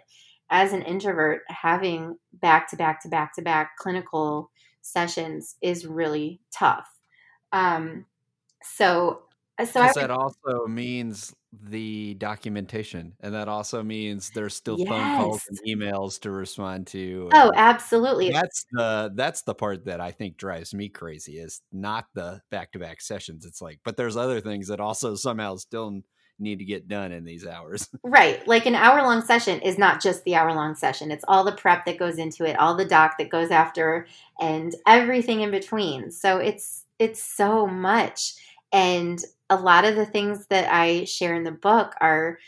as 0.51 0.73
an 0.73 0.83
introvert, 0.83 1.43
having 1.49 2.17
back 2.33 2.71
to 2.71 2.77
back 2.77 3.03
to 3.03 3.09
back 3.09 3.35
to 3.35 3.43
back 3.43 3.77
clinical 3.79 4.51
sessions 4.83 5.57
is 5.61 5.87
really 5.87 6.41
tough. 6.57 6.89
Um, 7.53 8.07
so, 8.63 9.23
so 9.65 9.83
would, 9.83 9.95
that 9.95 10.11
also 10.11 10.67
means 10.69 11.35
the 11.53 12.15
documentation, 12.15 13.15
and 13.21 13.35
that 13.35 13.49
also 13.49 13.83
means 13.83 14.31
there's 14.31 14.55
still 14.55 14.79
yes. 14.79 14.89
phone 14.89 15.17
calls 15.17 15.43
and 15.49 15.59
emails 15.67 16.21
to 16.21 16.31
respond 16.31 16.87
to. 16.89 17.31
Oh, 17.33 17.53
absolutely. 17.55 18.31
That's 18.31 18.67
the 18.71 19.13
that's 19.15 19.43
the 19.43 19.55
part 19.55 19.87
that 19.87 20.01
I 20.01 20.11
think 20.11 20.37
drives 20.37 20.75
me 20.75 20.89
crazy 20.89 21.39
is 21.39 21.63
not 21.73 22.07
the 22.15 22.43
back 22.51 22.73
to 22.73 22.79
back 22.79 23.01
sessions. 23.01 23.47
It's 23.47 23.63
like, 23.63 23.81
but 23.85 23.97
there's 23.97 24.17
other 24.17 24.41
things 24.41 24.69
that 24.69 24.81
also 24.81 25.15
somehow 25.15 25.57
still 25.57 26.03
need 26.39 26.59
to 26.59 26.65
get 26.65 26.89
done 26.89 27.13
in 27.13 27.25
these 27.25 27.47
hours. 27.47 27.89
Right. 28.03 28.47
Like 28.47 28.67
an 28.67 28.75
hour 28.75 29.03
long 29.03 29.23
session 29.23 29.61
is 29.61 29.79
not 29.79 30.01
just 30.03 30.25
the 30.25 30.37
hour 30.37 30.53
long 30.55 30.75
session, 30.75 31.11
it's 31.11 31.25
all 31.29 31.45
the 31.45 31.53
prep 31.53 31.85
that 31.87 31.99
goes 31.99 32.19
into 32.19 32.45
it, 32.45 32.59
all 32.59 32.77
the 32.77 32.85
doc 32.85 33.17
that 33.19 33.31
goes 33.31 33.51
after, 33.51 34.07
and 34.41 34.75
everything 34.87 35.41
in 35.41 35.51
between. 35.51 36.11
So 36.11 36.39
it's 36.39 36.85
it's 36.99 37.23
so 37.23 37.67
much. 37.67 38.35
And 38.73 39.19
a 39.51 39.57
lot 39.57 39.85
of 39.85 39.97
the 39.97 40.07
things 40.07 40.47
that 40.47 40.73
I 40.73 41.05
share 41.05 41.35
in 41.35 41.45
the 41.45 41.53
book 41.53 41.95
are 42.01 42.39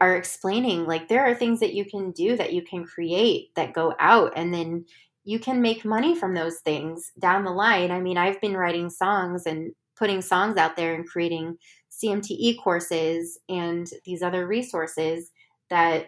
are 0.00 0.16
explaining 0.16 0.86
like 0.86 1.08
there 1.08 1.26
are 1.26 1.34
things 1.34 1.60
that 1.60 1.74
you 1.74 1.84
can 1.84 2.12
do 2.12 2.36
that 2.36 2.52
you 2.52 2.62
can 2.62 2.84
create 2.84 3.54
that 3.56 3.72
go 3.72 3.94
out 3.98 4.32
and 4.36 4.54
then 4.54 4.84
you 5.24 5.38
can 5.38 5.60
make 5.60 5.84
money 5.84 6.14
from 6.14 6.34
those 6.34 6.58
things 6.60 7.12
down 7.18 7.44
the 7.44 7.50
line. 7.50 7.90
I 7.90 8.00
mean, 8.00 8.16
I've 8.16 8.40
been 8.40 8.56
writing 8.56 8.88
songs 8.88 9.44
and 9.44 9.72
putting 9.94 10.22
songs 10.22 10.56
out 10.56 10.76
there 10.76 10.94
and 10.94 11.06
creating 11.06 11.58
CMTE 12.02 12.62
courses 12.62 13.38
and 13.48 13.88
these 14.04 14.22
other 14.22 14.46
resources 14.46 15.30
that 15.70 16.06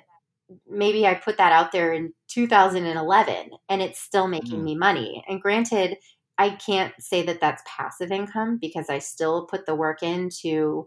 maybe 0.69 1.07
I 1.07 1.15
put 1.15 1.37
that 1.39 1.53
out 1.53 1.73
there 1.73 1.93
in 1.93 2.13
2011 2.29 3.51
and 3.69 3.83
it's 3.83 4.01
still 4.01 4.29
making 4.29 4.61
mm. 4.61 4.65
me 4.65 4.75
money. 4.77 5.25
And 5.29 5.41
granted, 5.41 5.97
I 6.39 6.51
can't 6.51 6.95
say 6.99 7.23
that 7.23 7.41
that's 7.41 7.63
passive 7.67 8.11
income 8.11 8.59
because 8.61 8.89
I 8.89 8.99
still 8.99 9.47
put 9.47 9.67
the 9.67 9.75
work 9.75 10.03
in 10.03 10.31
to 10.41 10.87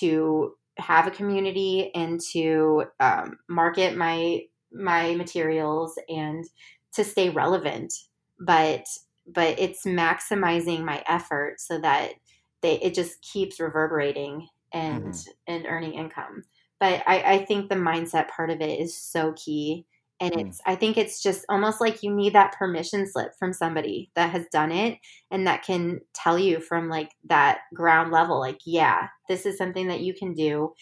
to 0.00 0.54
have 0.76 1.06
a 1.06 1.10
community 1.12 1.90
and 1.94 2.20
to 2.32 2.84
um, 3.00 3.38
market 3.48 3.96
my 3.96 4.42
my 4.72 5.14
materials 5.14 5.98
and 6.08 6.44
to 6.92 7.04
stay 7.04 7.30
relevant. 7.30 7.94
But 8.40 8.86
but 9.26 9.58
it's 9.58 9.84
maximizing 9.84 10.84
my 10.84 11.04
effort 11.06 11.60
so 11.60 11.78
that 11.80 12.14
they 12.62 12.78
it 12.80 12.94
just 12.94 13.20
keeps 13.22 13.60
reverberating 13.60 14.48
and 14.72 15.12
mm-hmm. 15.12 15.30
and 15.46 15.66
earning 15.66 15.94
income. 15.94 16.44
but 16.80 17.02
I, 17.06 17.22
I 17.34 17.44
think 17.44 17.68
the 17.68 17.74
mindset 17.74 18.28
part 18.28 18.50
of 18.50 18.60
it 18.60 18.78
is 18.80 18.96
so 18.96 19.32
key 19.32 19.86
and 20.20 20.32
Mm. 20.32 20.48
it's 20.48 20.60
i 20.66 20.74
think 20.74 20.96
it's 20.96 21.22
just 21.22 21.44
almost 21.48 21.80
like 21.80 22.02
you 22.02 22.14
need 22.14 22.32
that 22.32 22.56
permission 22.58 23.06
slip 23.06 23.32
from 23.38 23.52
somebody 23.52 24.10
that 24.14 24.30
has 24.30 24.46
done 24.52 24.72
it 24.72 24.98
and 25.30 25.46
that 25.46 25.62
can 25.62 26.00
tell 26.14 26.38
you 26.38 26.60
from 26.60 26.88
like 26.88 27.10
that 27.24 27.60
ground 27.74 28.12
level 28.12 28.38
like 28.38 28.58
yeah 28.64 29.08
this 29.28 29.46
is 29.46 29.56
something 29.58 29.88
that 29.88 30.00
you 30.00 30.14
can 30.14 30.34
do 30.34 30.72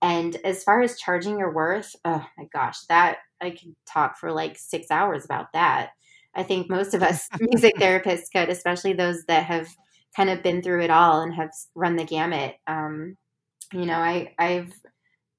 and 0.00 0.36
as 0.44 0.64
far 0.64 0.82
as 0.82 0.98
charging 0.98 1.38
your 1.38 1.52
worth 1.52 1.94
oh 2.04 2.24
my 2.36 2.44
gosh 2.52 2.80
that 2.88 3.18
i 3.40 3.50
could 3.50 3.74
talk 3.86 4.18
for 4.18 4.32
like 4.32 4.56
six 4.58 4.90
hours 4.90 5.24
about 5.24 5.52
that 5.52 5.90
i 6.34 6.42
think 6.42 6.68
most 6.68 6.94
of 6.94 7.02
us 7.02 7.28
music 7.40 7.74
therapists 7.76 8.30
could 8.32 8.48
especially 8.48 8.92
those 8.92 9.24
that 9.24 9.44
have 9.44 9.68
kind 10.16 10.30
of 10.30 10.42
been 10.42 10.62
through 10.62 10.82
it 10.82 10.90
all 10.90 11.20
and 11.20 11.34
have 11.34 11.50
run 11.74 11.96
the 11.96 12.04
gamut 12.04 12.56
um, 12.66 13.16
you 13.72 13.86
know 13.86 13.96
i 13.96 14.32
i've 14.38 14.72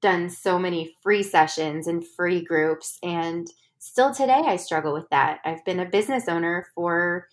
done 0.02 0.28
so 0.28 0.58
many 0.58 0.94
free 1.02 1.22
sessions 1.22 1.86
and 1.86 2.06
free 2.06 2.44
groups 2.44 2.98
and 3.02 3.48
still 3.84 4.14
today 4.14 4.42
I 4.46 4.56
struggle 4.56 4.94
with 4.94 5.08
that. 5.10 5.40
I've 5.44 5.62
been 5.66 5.80
a 5.80 5.84
business 5.84 6.26
owner 6.26 6.68
for 6.74 7.28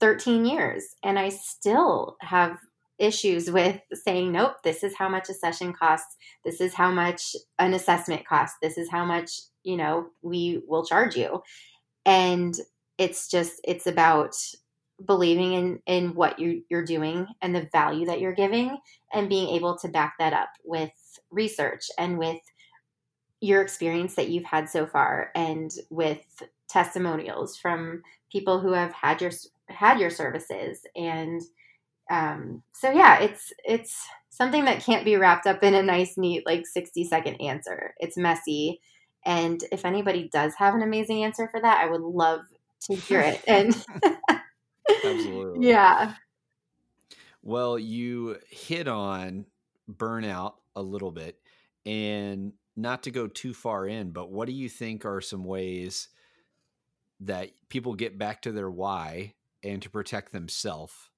13 0.00 0.44
years 0.44 0.84
and 1.04 1.20
I 1.20 1.28
still 1.28 2.16
have 2.20 2.58
issues 2.98 3.48
with 3.48 3.80
saying 3.92 4.32
nope, 4.32 4.56
this 4.64 4.82
is 4.82 4.94
how 4.96 5.08
much 5.08 5.28
a 5.28 5.34
session 5.34 5.72
costs. 5.72 6.16
This 6.44 6.60
is 6.60 6.74
how 6.74 6.90
much 6.90 7.36
an 7.60 7.74
assessment 7.74 8.26
costs. 8.26 8.56
This 8.60 8.76
is 8.76 8.90
how 8.90 9.04
much, 9.04 9.30
you 9.62 9.76
know, 9.76 10.08
we 10.22 10.62
will 10.66 10.84
charge 10.84 11.16
you. 11.16 11.42
And 12.04 12.54
it's 12.98 13.28
just 13.28 13.60
it's 13.62 13.86
about 13.86 14.34
believing 15.04 15.52
in 15.54 15.80
in 15.86 16.14
what 16.14 16.38
you 16.38 16.62
you're 16.68 16.84
doing 16.84 17.26
and 17.42 17.54
the 17.54 17.68
value 17.72 18.06
that 18.06 18.20
you're 18.20 18.34
giving 18.34 18.78
and 19.12 19.28
being 19.28 19.48
able 19.48 19.76
to 19.76 19.88
back 19.88 20.14
that 20.18 20.32
up 20.32 20.50
with 20.64 20.92
research 21.30 21.90
and 21.98 22.18
with 22.18 22.40
your 23.40 23.60
experience 23.60 24.14
that 24.14 24.30
you've 24.30 24.44
had 24.44 24.68
so 24.68 24.86
far 24.86 25.30
and 25.34 25.72
with 25.90 26.20
testimonials 26.68 27.56
from 27.56 28.02
people 28.32 28.60
who 28.60 28.72
have 28.72 28.92
had 28.92 29.20
your 29.20 29.30
had 29.68 29.98
your 29.98 30.10
services. 30.10 30.80
And 30.96 31.42
um, 32.10 32.62
so 32.72 32.90
yeah 32.90 33.20
it's 33.20 33.52
it's 33.64 34.06
something 34.30 34.64
that 34.64 34.82
can't 34.82 35.04
be 35.04 35.16
wrapped 35.16 35.46
up 35.46 35.62
in 35.62 35.74
a 35.74 35.82
nice 35.82 36.16
neat 36.16 36.44
like 36.46 36.66
60 36.66 37.04
second 37.04 37.34
answer. 37.40 37.94
It's 37.98 38.16
messy. 38.16 38.80
And 39.26 39.62
if 39.72 39.84
anybody 39.84 40.28
does 40.32 40.54
have 40.56 40.74
an 40.74 40.82
amazing 40.82 41.24
answer 41.24 41.48
for 41.48 41.60
that 41.60 41.82
i 41.82 41.90
would 41.90 42.02
love 42.02 42.40
to 42.82 42.94
hear 42.94 43.20
it. 43.20 43.42
And 43.48 43.74
Absolutely. 44.88 45.68
yeah 45.68 46.14
Well, 47.42 47.78
you 47.78 48.38
hit 48.48 48.88
on 48.88 49.46
burnout 49.90 50.54
a 50.74 50.82
little 50.82 51.10
bit 51.10 51.40
and 51.84 52.54
not 52.76 53.02
to 53.04 53.10
go 53.10 53.28
too 53.28 53.54
far 53.54 53.86
in, 53.86 54.12
but 54.12 54.30
what 54.30 54.46
do 54.46 54.52
you 54.52 54.68
think 54.68 55.04
are 55.04 55.20
some 55.20 55.44
ways 55.44 56.08
that 57.20 57.52
people 57.68 57.94
get 57.94 58.18
back 58.18 58.42
to 58.42 58.52
their 58.52 58.70
why 58.70 59.34
and 59.62 59.80
to 59.82 59.90
protect 59.90 60.32
themselves 60.32 61.10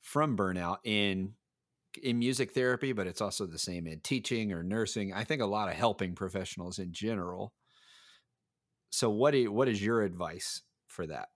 from 0.00 0.36
burnout 0.36 0.78
in 0.84 1.34
in 2.02 2.18
music 2.18 2.52
therapy, 2.52 2.92
but 2.92 3.06
it's 3.06 3.20
also 3.20 3.46
the 3.46 3.58
same 3.58 3.86
in 3.86 4.00
teaching 4.00 4.52
or 4.52 4.62
nursing. 4.62 5.12
I 5.12 5.24
think 5.24 5.42
a 5.42 5.46
lot 5.46 5.68
of 5.68 5.76
helping 5.76 6.14
professionals 6.14 6.78
in 6.78 6.92
general. 6.92 7.54
So 8.90 9.10
what 9.10 9.32
do 9.32 9.38
you, 9.38 9.52
what 9.52 9.68
is 9.68 9.84
your 9.84 10.02
advice 10.02 10.62
for 10.86 11.06
that? 11.06 11.28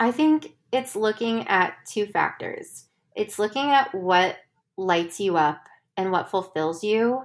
I 0.00 0.10
think 0.12 0.54
it's 0.72 0.96
looking 0.96 1.46
at 1.46 1.74
two 1.86 2.06
factors. 2.06 2.86
It's 3.14 3.38
looking 3.38 3.70
at 3.70 3.94
what 3.94 4.38
lights 4.78 5.20
you 5.20 5.36
up 5.36 5.60
and 5.96 6.10
what 6.10 6.30
fulfills 6.30 6.82
you. 6.82 7.22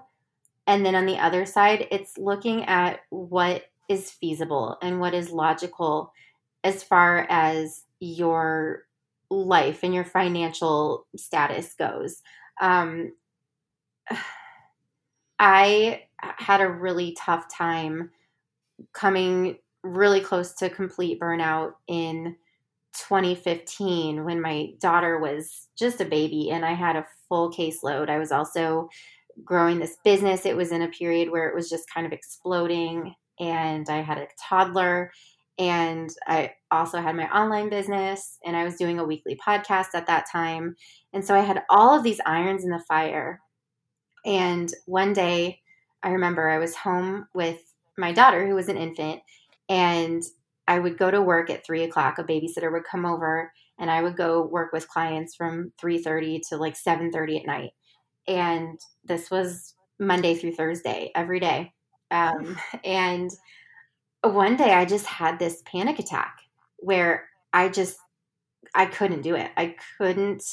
And 0.67 0.85
then 0.85 0.93
on 0.93 1.05
the 1.05 1.17
other 1.17 1.45
side, 1.45 1.87
it's 1.89 2.17
looking 2.17 2.65
at 2.65 2.99
what 3.09 3.63
is 3.87 4.11
feasible 4.11 4.77
and 4.81 4.99
what 4.99 5.13
is 5.13 5.29
logical 5.29 6.11
as 6.65 6.83
far 6.83 7.25
as 7.29 7.83
your 8.01 8.83
life 9.29 9.83
and 9.83 9.95
your 9.95 10.03
financial 10.03 11.07
status 11.15 11.75
goes. 11.75 12.21
Um, 12.59 13.13
I 15.39 16.03
had 16.19 16.61
a 16.61 16.69
really 16.69 17.15
tough 17.17 17.53
time 17.53 18.09
coming 18.93 19.59
really 19.83 20.19
close 20.19 20.53
to 20.53 20.69
complete 20.69 21.19
burnout 21.19 21.73
in 21.87 22.35
2015 22.97 24.23
when 24.23 24.41
my 24.41 24.69
daughter 24.79 25.19
was 25.19 25.67
just 25.77 26.01
a 26.01 26.05
baby 26.05 26.51
and 26.51 26.65
I 26.65 26.73
had 26.73 26.95
a 26.95 27.05
full 27.29 27.51
caseload. 27.51 28.09
I 28.09 28.17
was 28.17 28.31
also 28.31 28.89
growing 29.43 29.79
this 29.79 29.97
business. 30.03 30.45
It 30.45 30.55
was 30.55 30.71
in 30.71 30.83
a 30.83 30.89
period 30.89 31.29
where 31.29 31.49
it 31.49 31.55
was 31.55 31.69
just 31.69 31.91
kind 31.93 32.05
of 32.05 32.13
exploding, 32.13 33.13
and 33.39 33.89
I 33.89 34.01
had 34.01 34.17
a 34.17 34.27
toddler. 34.41 35.11
And 35.57 36.09
I 36.27 36.51
also 36.69 36.99
had 37.01 37.15
my 37.15 37.29
online 37.29 37.69
business, 37.69 38.37
and 38.45 38.57
I 38.57 38.65
was 38.65 38.75
doing 38.75 38.99
a 38.99 39.05
weekly 39.05 39.37
podcast 39.45 39.87
at 39.93 40.07
that 40.07 40.25
time. 40.29 40.75
And 41.13 41.23
so 41.23 41.33
I 41.33 41.39
had 41.39 41.63
all 41.69 41.95
of 41.95 42.03
these 42.03 42.19
irons 42.25 42.65
in 42.65 42.69
the 42.69 42.83
fire. 42.87 43.39
And 44.25 44.73
one 44.85 45.13
day, 45.13 45.61
I 46.03 46.09
remember 46.09 46.49
I 46.49 46.57
was 46.57 46.75
home 46.75 47.27
with 47.33 47.59
my 47.97 48.11
daughter, 48.11 48.45
who 48.45 48.55
was 48.55 48.67
an 48.67 48.77
infant, 48.77 49.21
and 49.69 50.23
I 50.67 50.79
would 50.79 50.97
go 50.97 51.11
to 51.11 51.21
work 51.21 51.49
at 51.49 51.65
three 51.65 51.83
o'clock. 51.83 52.17
A 52.17 52.23
babysitter 52.23 52.71
would 52.71 52.83
come 52.83 53.05
over, 53.05 53.51
and 53.77 53.91
I 53.91 54.01
would 54.01 54.17
go 54.17 54.43
work 54.43 54.73
with 54.73 54.87
clients 54.87 55.35
from 55.35 55.71
three 55.77 55.99
thirty 55.99 56.41
to 56.49 56.57
like 56.57 56.75
seven 56.75 57.11
thirty 57.11 57.37
at 57.37 57.45
night. 57.45 57.71
And 58.27 58.79
this 59.03 59.29
was 59.29 59.75
Monday 59.99 60.35
through 60.35 60.53
Thursday, 60.53 61.11
every 61.15 61.39
day. 61.39 61.73
Um, 62.11 62.57
and 62.83 63.31
one 64.21 64.55
day, 64.57 64.73
I 64.73 64.85
just 64.85 65.05
had 65.05 65.37
this 65.37 65.61
panic 65.65 65.99
attack 65.99 66.39
where 66.77 67.29
I 67.53 67.69
just 67.69 67.97
I 68.73 68.85
couldn't 68.87 69.21
do 69.21 69.35
it. 69.35 69.51
I 69.55 69.75
couldn't. 69.97 70.43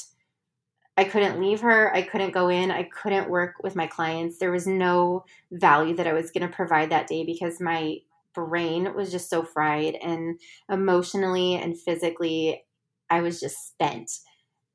I 0.95 1.05
couldn't 1.05 1.39
leave 1.41 1.61
her. 1.61 1.91
I 1.95 2.03
couldn't 2.03 2.35
go 2.35 2.49
in. 2.49 2.69
I 2.69 2.83
couldn't 2.83 3.27
work 3.27 3.55
with 3.63 3.75
my 3.75 3.87
clients. 3.87 4.37
There 4.37 4.51
was 4.51 4.67
no 4.67 5.25
value 5.51 5.95
that 5.95 6.05
I 6.05 6.13
was 6.13 6.29
going 6.29 6.47
to 6.47 6.55
provide 6.55 6.91
that 6.91 7.07
day 7.07 7.23
because 7.25 7.59
my 7.59 7.97
brain 8.33 8.93
was 8.95 9.11
just 9.11 9.29
so 9.29 9.43
fried 9.43 9.95
and 9.95 10.39
emotionally 10.69 11.55
and 11.55 11.79
physically 11.79 12.63
i 13.09 13.21
was 13.21 13.39
just 13.39 13.67
spent. 13.67 14.11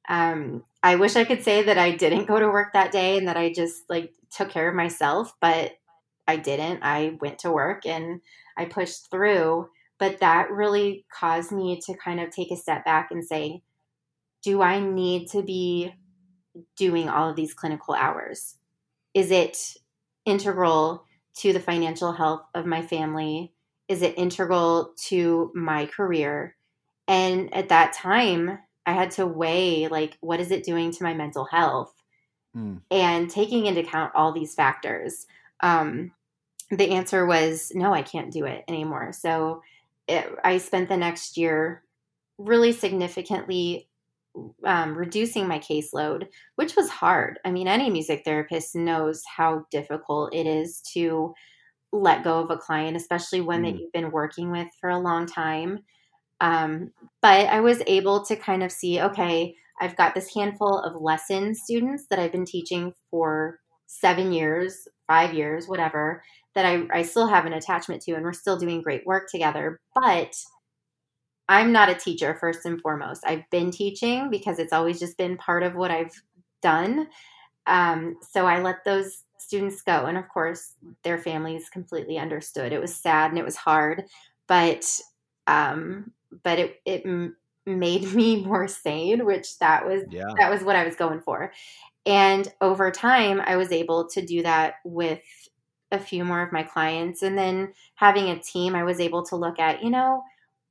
Um, 0.08 0.64
i 0.82 0.96
wish 0.96 1.16
i 1.16 1.24
could 1.24 1.42
say 1.42 1.62
that 1.62 1.78
i 1.78 1.90
didn't 1.90 2.26
go 2.26 2.38
to 2.38 2.48
work 2.48 2.72
that 2.72 2.92
day 2.92 3.18
and 3.18 3.28
that 3.28 3.36
i 3.36 3.52
just 3.52 3.82
like 3.88 4.12
took 4.30 4.50
care 4.50 4.68
of 4.68 4.74
myself 4.74 5.34
but 5.40 5.72
i 6.26 6.36
didn't. 6.36 6.80
I 6.82 7.16
went 7.20 7.40
to 7.40 7.50
work 7.50 7.86
and 7.86 8.20
i 8.56 8.64
pushed 8.64 9.10
through 9.10 9.68
but 9.98 10.20
that 10.20 10.50
really 10.50 11.04
caused 11.12 11.52
me 11.52 11.80
to 11.86 11.94
kind 11.96 12.20
of 12.20 12.30
take 12.30 12.50
a 12.50 12.56
step 12.56 12.84
back 12.84 13.10
and 13.10 13.24
say 13.24 13.62
do 14.42 14.62
i 14.62 14.80
need 14.80 15.28
to 15.30 15.42
be 15.42 15.92
doing 16.76 17.08
all 17.08 17.30
of 17.30 17.36
these 17.36 17.54
clinical 17.54 17.94
hours? 17.94 18.56
Is 19.14 19.30
it 19.30 19.76
integral 20.24 21.04
to 21.38 21.52
the 21.52 21.60
financial 21.60 22.12
health 22.12 22.42
of 22.54 22.66
my 22.66 22.82
family? 22.82 23.52
Is 23.88 24.02
it 24.02 24.18
integral 24.18 24.92
to 25.06 25.50
my 25.54 25.86
career? 25.86 26.56
And 27.06 27.52
at 27.54 27.70
that 27.70 27.92
time, 27.92 28.58
I 28.84 28.92
had 28.92 29.10
to 29.12 29.26
weigh 29.26 29.88
like, 29.88 30.16
what 30.20 30.40
is 30.40 30.50
it 30.50 30.64
doing 30.64 30.90
to 30.92 31.02
my 31.02 31.14
mental 31.14 31.44
health? 31.44 31.92
Mm. 32.56 32.82
And 32.90 33.30
taking 33.30 33.66
into 33.66 33.80
account 33.80 34.12
all 34.14 34.32
these 34.32 34.54
factors, 34.54 35.26
um, 35.60 36.12
the 36.70 36.90
answer 36.90 37.24
was 37.24 37.72
no, 37.74 37.94
I 37.94 38.02
can't 38.02 38.32
do 38.32 38.44
it 38.44 38.64
anymore. 38.68 39.12
So 39.12 39.62
it, 40.06 40.26
I 40.44 40.58
spent 40.58 40.88
the 40.88 40.96
next 40.96 41.36
year 41.36 41.82
really 42.36 42.72
significantly 42.72 43.87
um, 44.64 44.96
reducing 44.96 45.46
my 45.48 45.58
caseload, 45.58 46.28
which 46.56 46.76
was 46.76 46.88
hard. 46.88 47.38
I 47.44 47.50
mean, 47.50 47.68
any 47.68 47.90
music 47.90 48.22
therapist 48.24 48.74
knows 48.76 49.22
how 49.36 49.64
difficult 49.70 50.34
it 50.34 50.46
is 50.46 50.80
to 50.94 51.34
let 51.92 52.24
go 52.24 52.40
of 52.40 52.50
a 52.50 52.56
client, 52.56 52.96
especially 52.96 53.40
one 53.40 53.62
that 53.62 53.74
Mm. 53.74 53.78
you've 53.80 53.92
been 53.92 54.10
working 54.12 54.50
with 54.50 54.68
for 54.80 54.90
a 54.90 54.98
long 54.98 55.26
time. 55.26 55.80
Um, 56.40 56.92
but 57.22 57.48
I 57.48 57.60
was 57.60 57.82
able 57.86 58.24
to 58.26 58.36
kind 58.36 58.62
of 58.62 58.72
see 58.72 59.00
okay, 59.00 59.54
I've 59.80 59.96
got 59.96 60.14
this 60.14 60.32
handful 60.34 60.78
of 60.80 61.00
lesson 61.00 61.54
students 61.54 62.06
that 62.10 62.18
I've 62.18 62.32
been 62.32 62.44
teaching 62.44 62.92
for 63.10 63.60
seven 63.86 64.32
years, 64.32 64.86
five 65.06 65.34
years, 65.34 65.66
whatever, 65.68 66.22
that 66.54 66.66
I, 66.66 66.82
I 66.92 67.02
still 67.02 67.26
have 67.28 67.46
an 67.46 67.52
attachment 67.54 68.02
to, 68.02 68.12
and 68.14 68.24
we're 68.24 68.32
still 68.32 68.58
doing 68.58 68.82
great 68.82 69.06
work 69.06 69.28
together. 69.30 69.80
But 69.94 70.34
I'm 71.48 71.72
not 71.72 71.88
a 71.88 71.94
teacher 71.94 72.36
first 72.40 72.66
and 72.66 72.80
foremost. 72.80 73.22
I've 73.26 73.48
been 73.50 73.70
teaching 73.70 74.30
because 74.30 74.58
it's 74.58 74.72
always 74.72 74.98
just 75.00 75.16
been 75.16 75.36
part 75.36 75.62
of 75.62 75.74
what 75.74 75.90
I've 75.90 76.12
done. 76.62 77.08
Um, 77.66 78.16
so 78.22 78.46
I 78.46 78.60
let 78.62 78.84
those 78.84 79.24
students 79.38 79.82
go. 79.82 80.06
And 80.06 80.18
of 80.18 80.28
course, 80.28 80.74
their 81.04 81.18
families 81.18 81.68
completely 81.70 82.18
understood. 82.18 82.72
It 82.72 82.80
was 82.80 82.94
sad 82.94 83.30
and 83.30 83.38
it 83.38 83.44
was 83.44 83.56
hard, 83.56 84.04
but 84.46 85.00
um, 85.46 86.12
but 86.42 86.58
it 86.58 86.80
it 86.84 87.02
m- 87.06 87.36
made 87.66 88.04
me 88.14 88.44
more 88.44 88.68
sane, 88.68 89.24
which 89.26 89.58
that 89.58 89.86
was 89.86 90.02
Yeah. 90.08 90.38
that 90.38 90.50
was 90.50 90.62
what 90.62 90.76
I 90.76 90.84
was 90.84 90.96
going 90.96 91.20
for. 91.20 91.52
And 92.06 92.52
over 92.60 92.90
time, 92.90 93.40
I 93.46 93.56
was 93.56 93.72
able 93.72 94.08
to 94.10 94.24
do 94.24 94.42
that 94.42 94.76
with 94.84 95.20
a 95.90 95.98
few 95.98 96.24
more 96.24 96.42
of 96.42 96.52
my 96.52 96.62
clients. 96.62 97.22
And 97.22 97.36
then 97.36 97.72
having 97.94 98.28
a 98.28 98.38
team, 98.40 98.74
I 98.74 98.84
was 98.84 99.00
able 99.00 99.24
to 99.26 99.36
look 99.36 99.58
at, 99.58 99.82
you 99.82 99.90
know, 99.90 100.22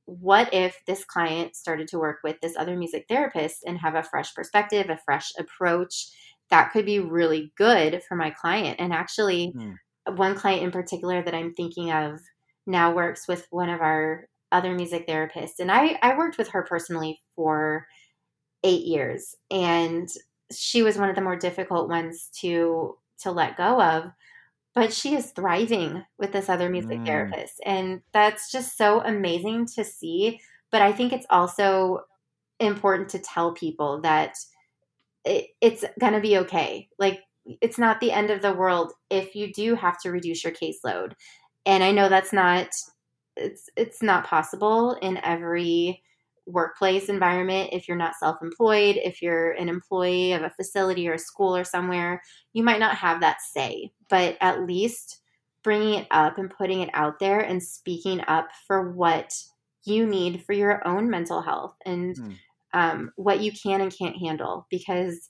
what 0.08 0.54
if 0.54 0.80
this 0.86 1.04
client 1.04 1.54
started 1.54 1.86
to 1.88 1.98
work 1.98 2.20
with 2.24 2.40
this 2.40 2.56
other 2.56 2.74
music 2.76 3.04
therapist 3.10 3.58
and 3.66 3.76
have 3.78 3.94
a 3.94 4.02
fresh 4.02 4.34
perspective, 4.34 4.88
a 4.88 4.98
fresh 5.04 5.30
approach? 5.38 6.08
That 6.48 6.72
could 6.72 6.86
be 6.86 6.98
really 6.98 7.52
good 7.58 8.02
for 8.08 8.16
my 8.16 8.30
client. 8.30 8.80
And 8.80 8.90
actually, 8.94 9.52
mm. 9.54 9.76
one 10.16 10.34
client 10.34 10.62
in 10.62 10.70
particular 10.70 11.22
that 11.22 11.34
I'm 11.34 11.52
thinking 11.52 11.92
of 11.92 12.20
now 12.66 12.94
works 12.94 13.28
with 13.28 13.46
one 13.50 13.68
of 13.68 13.82
our 13.82 14.28
other 14.50 14.74
music 14.74 15.06
therapists. 15.06 15.58
And 15.58 15.70
I, 15.70 15.98
I 16.00 16.16
worked 16.16 16.38
with 16.38 16.48
her 16.48 16.62
personally 16.62 17.20
for 17.36 17.86
eight 18.64 18.86
years. 18.86 19.34
And 19.50 20.08
she 20.50 20.82
was 20.82 20.96
one 20.96 21.10
of 21.10 21.16
the 21.16 21.22
more 21.22 21.36
difficult 21.36 21.90
ones 21.90 22.30
to 22.40 22.96
to 23.20 23.30
let 23.30 23.58
go 23.58 23.82
of 23.82 24.04
but 24.78 24.92
she 24.92 25.16
is 25.16 25.32
thriving 25.32 26.04
with 26.20 26.30
this 26.30 26.48
other 26.48 26.70
music 26.70 27.00
mm. 27.00 27.04
therapist 27.04 27.54
and 27.66 28.00
that's 28.12 28.52
just 28.52 28.78
so 28.78 29.00
amazing 29.00 29.66
to 29.66 29.84
see 29.84 30.40
but 30.70 30.80
i 30.80 30.92
think 30.92 31.12
it's 31.12 31.26
also 31.30 32.00
important 32.60 33.08
to 33.08 33.18
tell 33.18 33.52
people 33.52 34.00
that 34.00 34.36
it, 35.24 35.46
it's 35.60 35.84
going 35.98 36.12
to 36.12 36.20
be 36.20 36.38
okay 36.38 36.88
like 36.96 37.20
it's 37.60 37.78
not 37.78 37.98
the 37.98 38.12
end 38.12 38.30
of 38.30 38.40
the 38.40 38.52
world 38.52 38.92
if 39.10 39.34
you 39.34 39.52
do 39.52 39.74
have 39.74 40.00
to 40.00 40.12
reduce 40.12 40.44
your 40.44 40.52
caseload 40.52 41.12
and 41.66 41.82
i 41.82 41.90
know 41.90 42.08
that's 42.08 42.32
not 42.32 42.68
it's 43.36 43.68
it's 43.76 44.00
not 44.00 44.26
possible 44.26 44.92
in 45.02 45.16
every 45.18 46.00
workplace 46.48 47.08
environment, 47.08 47.70
if 47.72 47.86
you're 47.86 47.96
not 47.96 48.16
self 48.18 48.38
employed, 48.42 48.96
if 48.96 49.22
you're 49.22 49.52
an 49.52 49.68
employee 49.68 50.32
of 50.32 50.42
a 50.42 50.50
facility 50.50 51.08
or 51.08 51.14
a 51.14 51.18
school 51.18 51.54
or 51.54 51.64
somewhere, 51.64 52.22
you 52.52 52.62
might 52.62 52.80
not 52.80 52.96
have 52.96 53.20
that 53.20 53.38
say. 53.40 53.90
But 54.08 54.36
at 54.40 54.66
least 54.66 55.20
bringing 55.62 55.94
it 55.94 56.06
up 56.10 56.38
and 56.38 56.50
putting 56.50 56.80
it 56.80 56.90
out 56.94 57.18
there 57.18 57.40
and 57.40 57.62
speaking 57.62 58.22
up 58.26 58.48
for 58.66 58.92
what 58.92 59.34
you 59.84 60.06
need 60.06 60.44
for 60.44 60.52
your 60.52 60.86
own 60.86 61.10
mental 61.10 61.42
health 61.42 61.74
and 61.84 62.16
mm. 62.16 62.36
um, 62.72 63.12
what 63.16 63.40
you 63.40 63.52
can 63.52 63.80
and 63.80 63.96
can't 63.96 64.16
handle. 64.16 64.66
Because 64.70 65.28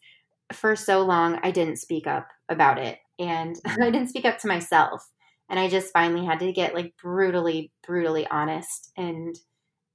for 0.53 0.77
so 0.77 1.03
long, 1.03 1.39
I 1.43 1.51
didn't 1.51 1.77
speak 1.77 2.07
up 2.07 2.29
about 2.49 2.79
it 2.79 2.99
and 3.19 3.57
I 3.67 3.91
didn't 3.91 4.09
speak 4.09 4.25
up 4.25 4.39
to 4.39 4.49
myself. 4.49 5.09
And 5.51 5.59
I 5.59 5.69
just 5.69 5.93
finally 5.93 6.27
had 6.27 6.41
to 6.41 6.53
get 6.53 6.75
like 6.75 6.95
brutally, 7.01 7.73
brutally 7.87 8.27
honest 8.27 8.93
and 8.97 9.35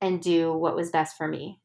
and 0.04 0.22
do 0.22 0.54
what 0.54 0.76
was 0.76 0.91
best 0.91 1.18
for 1.18 1.28
me. 1.28 1.60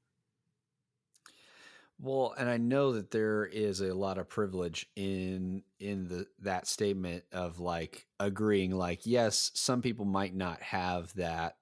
Well, 2.00 2.34
and 2.38 2.48
I 2.48 2.58
know 2.58 2.92
that 2.92 3.10
there 3.10 3.44
is 3.44 3.80
a 3.80 3.92
lot 3.92 4.18
of 4.18 4.28
privilege 4.28 4.86
in 4.94 5.64
in 5.80 6.06
the 6.06 6.26
that 6.40 6.68
statement 6.68 7.24
of 7.32 7.58
like 7.58 8.06
agreeing 8.20 8.70
like 8.70 9.04
yes, 9.04 9.50
some 9.54 9.82
people 9.82 10.04
might 10.04 10.34
not 10.34 10.62
have 10.62 11.12
that 11.14 11.56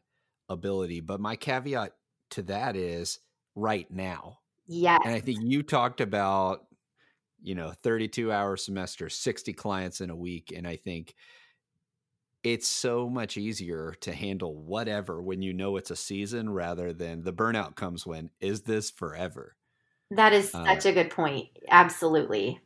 ability, 0.51 1.01
but 1.01 1.20
my 1.20 1.37
caveat 1.37 1.93
to 2.31 2.43
that 2.43 2.77
is 2.77 3.18
right 3.55 3.91
now. 3.91 4.41
Yeah. 4.66 4.99
And 5.03 5.14
I 5.14 5.20
think 5.20 5.39
you 5.43 5.62
talked 5.62 6.01
about 6.03 6.66
you 7.43 7.55
know, 7.55 7.70
32 7.70 8.33
hour 8.33 8.57
semester, 8.57 9.09
60 9.09 9.53
clients 9.53 10.01
in 10.01 10.11
a 10.11 10.16
week 10.16 10.53
and 10.55 10.66
I 10.66 10.77
think 10.77 11.14
it's 12.53 12.68
so 12.68 13.09
much 13.09 13.36
easier 13.36 13.92
to 14.01 14.12
handle 14.12 14.55
whatever 14.55 15.20
when 15.20 15.42
you 15.42 15.53
know 15.53 15.76
it's 15.76 15.90
a 15.90 15.97
season 15.97 16.51
rather 16.51 16.92
than 16.92 17.24
the 17.24 17.32
burnout 17.32 17.74
comes 17.74 18.07
when 18.07 18.30
is 18.40 18.62
this 18.62 18.88
forever? 18.88 19.57
That 20.12 20.32
is 20.32 20.55
uh, 20.55 20.64
such 20.64 20.86
uh, 20.86 20.90
a 20.90 20.92
good 20.92 21.11
point 21.11 21.49
absolutely. 21.68 22.61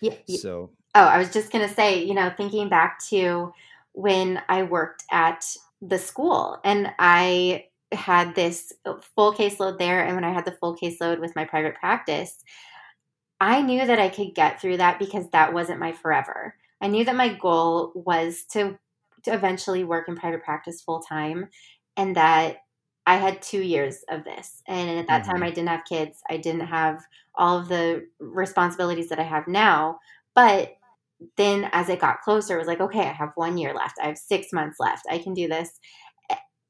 Yeah, 0.00 0.14
so 0.28 0.70
oh 0.94 1.04
i 1.04 1.18
was 1.18 1.32
just 1.32 1.52
going 1.52 1.66
to 1.66 1.74
say 1.74 2.04
you 2.04 2.14
know 2.14 2.32
thinking 2.36 2.68
back 2.68 3.00
to 3.06 3.52
when 3.92 4.40
i 4.48 4.62
worked 4.62 5.04
at 5.10 5.44
the 5.82 5.98
school 5.98 6.60
and 6.64 6.92
i 6.98 7.64
had 7.92 8.34
this 8.34 8.72
full 9.14 9.34
caseload 9.34 9.78
there 9.78 10.04
and 10.04 10.14
when 10.14 10.24
i 10.24 10.32
had 10.32 10.44
the 10.44 10.52
full 10.52 10.76
caseload 10.76 11.20
with 11.20 11.34
my 11.34 11.44
private 11.44 11.74
practice 11.74 12.44
i 13.40 13.60
knew 13.60 13.84
that 13.84 13.98
i 13.98 14.08
could 14.08 14.34
get 14.34 14.60
through 14.60 14.76
that 14.76 14.98
because 14.98 15.28
that 15.30 15.52
wasn't 15.52 15.80
my 15.80 15.92
forever 15.92 16.54
I 16.80 16.88
knew 16.88 17.04
that 17.04 17.16
my 17.16 17.32
goal 17.32 17.92
was 17.94 18.44
to, 18.52 18.78
to 19.24 19.34
eventually 19.34 19.84
work 19.84 20.08
in 20.08 20.16
private 20.16 20.44
practice 20.44 20.80
full 20.80 21.00
time 21.00 21.48
and 21.96 22.16
that 22.16 22.58
I 23.06 23.16
had 23.16 23.40
two 23.40 23.62
years 23.62 24.04
of 24.10 24.24
this. 24.24 24.62
And 24.66 24.98
at 24.98 25.06
that 25.08 25.22
mm-hmm. 25.22 25.32
time, 25.32 25.42
I 25.42 25.50
didn't 25.50 25.70
have 25.70 25.84
kids. 25.84 26.20
I 26.28 26.36
didn't 26.36 26.66
have 26.66 27.02
all 27.34 27.58
of 27.58 27.68
the 27.68 28.06
responsibilities 28.20 29.08
that 29.08 29.18
I 29.18 29.24
have 29.24 29.48
now. 29.48 29.98
But 30.34 30.76
then 31.36 31.68
as 31.72 31.88
it 31.88 32.00
got 32.00 32.20
closer, 32.20 32.54
it 32.54 32.58
was 32.58 32.68
like, 32.68 32.80
okay, 32.80 33.00
I 33.00 33.12
have 33.12 33.32
one 33.34 33.58
year 33.58 33.74
left. 33.74 33.96
I 34.00 34.08
have 34.08 34.18
six 34.18 34.52
months 34.52 34.78
left. 34.78 35.06
I 35.10 35.18
can 35.18 35.34
do 35.34 35.48
this. 35.48 35.70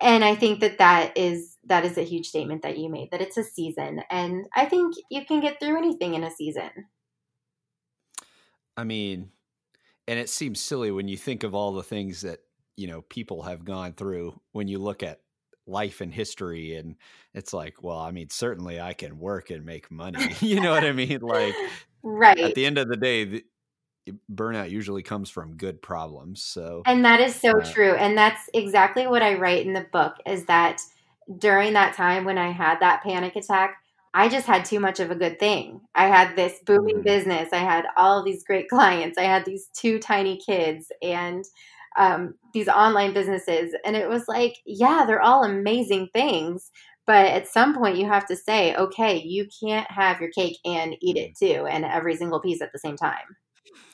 And 0.01 0.25
I 0.25 0.37
think 0.37 0.61
that 0.61 0.79
that 0.79 1.19
is 1.19 1.57
that 1.65 1.85
is 1.85 1.99
a 1.99 2.05
huge 2.05 2.29
statement 2.29 2.63
that 2.63 2.79
you 2.79 2.89
made 2.89 3.11
that 3.11 3.21
it's 3.21 3.37
a 3.37 3.43
season, 3.43 4.03
and 4.11 4.47
I 4.55 4.67
think 4.67 4.95
you 5.11 5.25
can 5.27 5.41
get 5.41 5.59
through 5.59 5.77
anything 5.77 6.15
in 6.15 6.23
a 6.23 6.31
season. 6.31 6.71
I 8.77 8.85
mean, 8.85 9.33
and 10.09 10.19
it 10.19 10.31
seems 10.31 10.59
silly 10.59 10.91
when 10.91 11.07
you 11.07 11.17
think 11.17 11.45
of 11.45 11.55
all 11.55 11.73
the 11.73 11.83
things 11.83 12.23
that 12.23 12.41
you 12.77 12.89
know 12.89 13.03
people 13.03 13.43
have 13.43 13.65
gone 13.65 13.93
through 13.93 14.41
when 14.53 14.67
you 14.67 14.79
look 14.79 15.05
at 15.05 15.21
life 15.67 16.01
and 16.01 16.13
history 16.13 16.75
and 16.75 16.97
it's 17.35 17.53
like 17.53 17.83
well 17.83 17.99
i 17.99 18.11
mean 18.11 18.31
certainly 18.31 18.81
i 18.81 18.95
can 18.95 19.19
work 19.19 19.51
and 19.51 19.65
make 19.65 19.91
money 19.91 20.35
you 20.41 20.61
know 20.61 20.73
what 20.73 20.85
i 20.85 20.93
mean? 20.93 21.21
Like 21.21 21.55
right. 22.03 22.39
at 22.39 22.55
the 22.55 22.67
end 22.67 22.79
of 22.79 22.89
the 22.89 22.97
day 22.97 23.25
the, 23.25 23.45
burnout 24.33 24.71
usually 24.71 25.03
comes 25.03 25.29
from 25.29 25.59
good 25.59 25.83
problems 25.83 26.43
so 26.43 26.83
and 26.87 27.05
that 27.05 27.21
is 27.21 27.35
so 27.35 27.61
uh, 27.61 27.73
true 27.73 27.93
and 27.93 28.17
that's 28.17 28.49
exactly 28.55 29.07
what 29.07 29.23
i 29.23 29.35
write 29.35 29.67
in 29.67 29.75
the 29.75 29.87
book 29.93 30.15
is 30.25 30.47
that 30.47 30.81
during 31.37 31.75
that 31.75 31.95
time 31.95 32.25
when 32.25 32.39
i 32.39 32.51
had 32.51 32.81
that 32.81 33.03
panic 33.03 33.37
attack 33.37 33.77
I 34.15 34.29
just 34.29 34.47
had 34.47 34.65
too 34.65 34.81
much 34.81 35.01
of 35.01 35.11
a 35.11 35.17
good 35.17 35.39
thing. 35.39 35.81
I 35.95 36.07
had 36.07 36.37
this 36.37 36.59
booming 36.65 36.97
mm-hmm. 36.97 37.05
business. 37.05 37.51
I 37.53 37.59
had 37.59 37.87
all 37.97 38.23
these 38.23 38.45
great 38.45 38.69
clients. 38.71 39.19
I 39.19 39.23
had 39.23 39.45
these 39.45 39.69
two 39.75 39.99
tiny 39.99 40.39
kids 40.39 40.91
and 41.03 41.45
um, 41.99 42.35
these 42.55 42.69
online 42.69 43.13
businesses. 43.13 43.75
And 43.85 43.97
it 43.97 44.09
was 44.09 44.29
like, 44.29 44.57
yeah, 44.65 45.05
they're 45.07 45.23
all 45.23 45.45
amazing 45.45 46.09
things. 46.13 46.71
But 47.07 47.27
at 47.27 47.49
some 47.49 47.75
point, 47.75 47.97
you 47.97 48.07
have 48.07 48.27
to 48.27 48.37
say, 48.37 48.75
okay, 48.77 49.23
you 49.23 49.49
can't 49.63 49.91
have 49.91 50.21
your 50.21 50.31
cake 50.31 50.59
and 50.67 50.95
eat 51.01 51.17
it 51.17 51.33
too, 51.39 51.65
and 51.65 51.87
every 51.87 52.15
single 52.17 52.39
piece 52.39 52.61
at 52.61 52.71
the 52.71 52.79
same 52.79 52.99
time. 52.99 53.37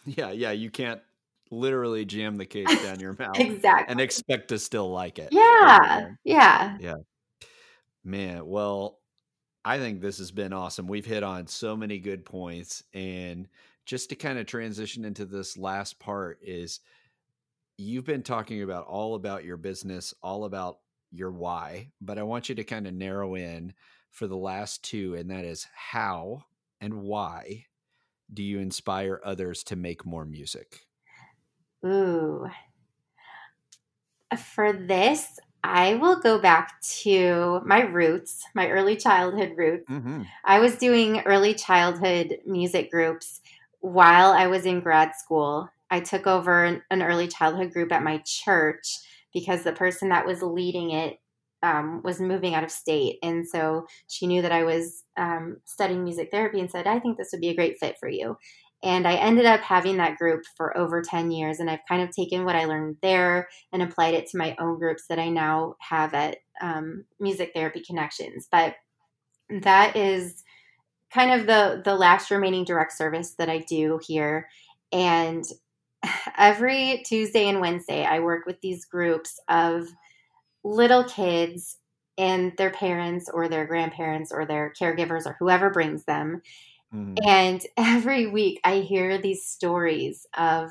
Yeah, 0.05 0.33
yeah. 0.33 0.51
You 0.51 0.69
can't 0.69 1.01
literally 1.49 2.05
jam 2.05 2.39
the 2.39 2.47
cake 2.47 2.67
down 2.83 2.99
your 2.99 3.13
mouth 3.19 3.39
exactly 3.39 3.93
and 3.93 4.01
expect 4.01 4.49
to 4.49 4.59
still 4.59 4.91
like 4.91 5.21
it. 5.21 5.29
Yeah, 5.31 6.09
yeah. 6.25 6.77
Yeah. 6.81 6.95
Man, 8.03 8.45
well, 8.47 8.99
I 9.65 9.79
think 9.79 10.01
this 10.01 10.19
has 10.19 10.31
been 10.31 10.53
awesome. 10.53 10.87
We've 10.87 11.07
hit 11.07 11.23
on 11.23 11.47
so 11.47 11.77
many 11.77 11.99
good 11.99 12.25
points. 12.25 12.85
And 12.93 13.49
just 13.87 14.11
to 14.11 14.17
kind 14.17 14.39
of 14.39 14.47
transition 14.47 15.05
into 15.05 15.25
this 15.25 15.57
last 15.57 15.99
part 15.99 16.39
is 16.43 16.81
you've 17.79 18.05
been 18.05 18.23
talking 18.23 18.63
about 18.63 18.87
all 18.87 19.15
about 19.15 19.45
your 19.45 19.57
business, 19.57 20.15
all 20.23 20.45
about 20.45 20.79
your 21.11 21.31
why, 21.31 21.91
but 22.01 22.19
I 22.19 22.23
want 22.25 22.49
you 22.49 22.55
to 22.57 22.65
kind 22.65 22.87
of 22.87 22.95
narrow 22.95 23.37
in 23.37 23.73
for 24.11 24.27
the 24.27 24.37
last 24.37 24.85
two, 24.85 25.15
and 25.15 25.31
that 25.31 25.45
is 25.45 25.67
how 25.75 26.45
and 26.81 27.03
why 27.03 27.67
do 28.33 28.43
you 28.43 28.59
inspire 28.59 29.21
others 29.25 29.63
to 29.65 29.77
make 29.77 30.05
more 30.05 30.25
music? 30.25 30.87
Ooh. 31.85 32.49
For 34.55 34.73
this, 34.73 35.39
I 35.65 35.95
will 35.95 36.21
go 36.21 36.39
back 36.39 36.79
to 37.01 37.63
my 37.65 37.81
roots, 37.81 38.45
my 38.55 38.69
early 38.69 38.97
childhood 38.97 39.55
roots. 39.57 39.89
Mm-hmm. 39.89 40.25
I 40.45 40.59
was 40.59 40.77
doing 40.77 41.21
early 41.21 41.55
childhood 41.55 42.37
music 42.45 42.91
groups 42.91 43.41
while 43.81 44.33
I 44.33 44.47
was 44.47 44.67
in 44.67 44.81
grad 44.81 45.15
school. 45.17 45.71
I 45.91 46.01
took 46.01 46.27
over 46.27 46.65
an, 46.65 46.83
early 46.91 47.29
childhood 47.29 47.73
group 47.73 47.93
at 47.93 48.03
my 48.03 48.19
church 48.27 48.99
because 49.33 49.63
the 49.63 49.73
person 49.73 50.11
that 50.11 50.27
was 50.27 50.43
leading 50.43 50.91
it 50.91 51.19
um, 51.63 52.03
was 52.05 52.21
moving 52.21 52.55
out 52.55 52.65
of 52.65 52.71
state. 52.71 53.17
And 53.23 53.49
so 53.49 53.87
she 54.07 54.27
knew 54.27 54.43
that 54.43 54.53
I 54.53 54.65
was 54.65 55.05
um, 55.17 55.63
studying 55.65 56.05
music 56.05 56.31
therapy 56.31 56.61
and 56.61 56.71
said, 56.71 56.87
I 56.87 57.01
think 57.01 57.17
this 57.17 57.31
would 57.33 57.41
be 57.41 57.49
a 57.49 57.57
great 57.57 57.79
fit 57.81 57.97
for 57.99 58.09
you. 58.11 58.37
And 58.85 59.09
I 59.09 59.15
ended 59.15 59.47
up 59.47 59.61
having 59.61 59.97
that 59.97 60.19
group 60.19 60.45
for 60.57 60.77
over 60.77 61.01
10 61.01 61.31
years. 61.31 61.59
And 61.59 61.71
I've 61.71 61.87
kind 61.89 62.03
of 62.03 62.15
taken 62.15 62.45
what 62.45 62.55
I 62.55 62.67
learned 62.67 62.99
there 63.01 63.49
and 63.73 63.83
applied 63.83 64.13
it 64.13 64.29
to 64.29 64.37
my 64.37 64.55
own 64.61 64.79
groups 64.79 65.05
that 65.09 65.19
I 65.19 65.31
now 65.31 65.77
have 65.81 66.13
at 66.13 66.37
um, 66.61 67.07
Music 67.19 67.53
Therapy 67.55 67.81
Connections. 67.81 68.47
But 68.53 68.77
that 69.49 69.97
is 69.97 70.45
kind 71.11 71.41
of 71.41 71.47
the, 71.47 71.81
the 71.83 71.95
last 71.95 72.31
remaining 72.31 72.65
direct 72.65 72.93
service 72.93 73.35
that 73.39 73.49
I 73.49 73.59
do 73.59 73.99
here. 74.07 74.49
And 74.93 75.45
every 76.37 77.03
Tuesday 77.07 77.49
and 77.49 77.63
Wednesday, 77.63 78.05
I 78.05 78.21
work 78.21 78.45
with 78.45 78.61
these 78.61 78.85
groups 78.85 79.41
of 79.49 79.89
little 80.63 81.05
kids 81.05 81.79
and 82.19 82.53
their 82.59 82.71
parents 82.71 83.31
or 83.33 83.49
their 83.49 83.67
grandparents 83.67 84.31
or 84.31 84.45
their 84.45 84.73
caregivers 84.79 85.27
or 85.27 85.37
whoever 85.39 85.71
brings 85.71 86.05
them 86.05 86.43
Mm. 86.95 87.19
And 87.27 87.63
every 87.77 88.27
week 88.27 88.61
I 88.65 88.79
hear 88.81 89.19
these 89.19 89.45
stories 89.47 90.27
of 90.37 90.71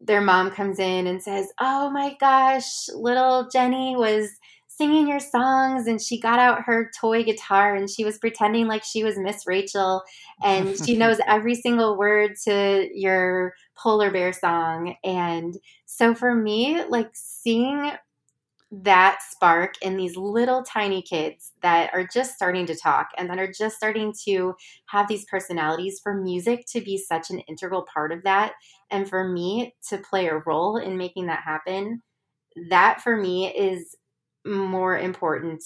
their 0.00 0.20
mom 0.20 0.50
comes 0.50 0.78
in 0.78 1.06
and 1.06 1.22
says, 1.22 1.48
"Oh 1.60 1.90
my 1.90 2.16
gosh, 2.20 2.88
little 2.94 3.48
Jenny 3.50 3.96
was 3.96 4.28
singing 4.68 5.08
your 5.08 5.20
songs 5.20 5.86
and 5.86 6.02
she 6.02 6.20
got 6.20 6.38
out 6.38 6.64
her 6.64 6.90
toy 7.00 7.24
guitar 7.24 7.74
and 7.74 7.88
she 7.88 8.04
was 8.04 8.18
pretending 8.18 8.66
like 8.66 8.84
she 8.84 9.02
was 9.02 9.16
Miss 9.16 9.46
Rachel 9.46 10.02
and 10.42 10.76
she 10.84 10.96
knows 10.98 11.18
every 11.26 11.54
single 11.54 11.96
word 11.96 12.32
to 12.44 12.86
your 12.92 13.54
polar 13.74 14.10
bear 14.10 14.32
song." 14.32 14.96
And 15.02 15.56
so 15.86 16.14
for 16.14 16.34
me, 16.34 16.84
like 16.88 17.10
seeing 17.14 17.90
that 18.72 19.20
spark 19.22 19.74
in 19.80 19.96
these 19.96 20.16
little 20.16 20.62
tiny 20.62 21.00
kids 21.00 21.52
that 21.62 21.92
are 21.94 22.06
just 22.06 22.34
starting 22.34 22.66
to 22.66 22.74
talk 22.74 23.08
and 23.16 23.30
that 23.30 23.38
are 23.38 23.50
just 23.50 23.76
starting 23.76 24.12
to 24.24 24.54
have 24.86 25.06
these 25.06 25.24
personalities 25.26 26.00
for 26.02 26.14
music 26.14 26.64
to 26.66 26.80
be 26.80 26.98
such 26.98 27.30
an 27.30 27.38
integral 27.40 27.86
part 27.92 28.10
of 28.10 28.22
that 28.24 28.54
and 28.90 29.08
for 29.08 29.28
me 29.28 29.74
to 29.88 29.98
play 29.98 30.26
a 30.26 30.42
role 30.46 30.78
in 30.78 30.96
making 30.96 31.26
that 31.26 31.42
happen 31.44 32.02
that 32.68 33.00
for 33.00 33.16
me 33.16 33.54
is 33.54 33.94
more 34.44 34.98
important 34.98 35.62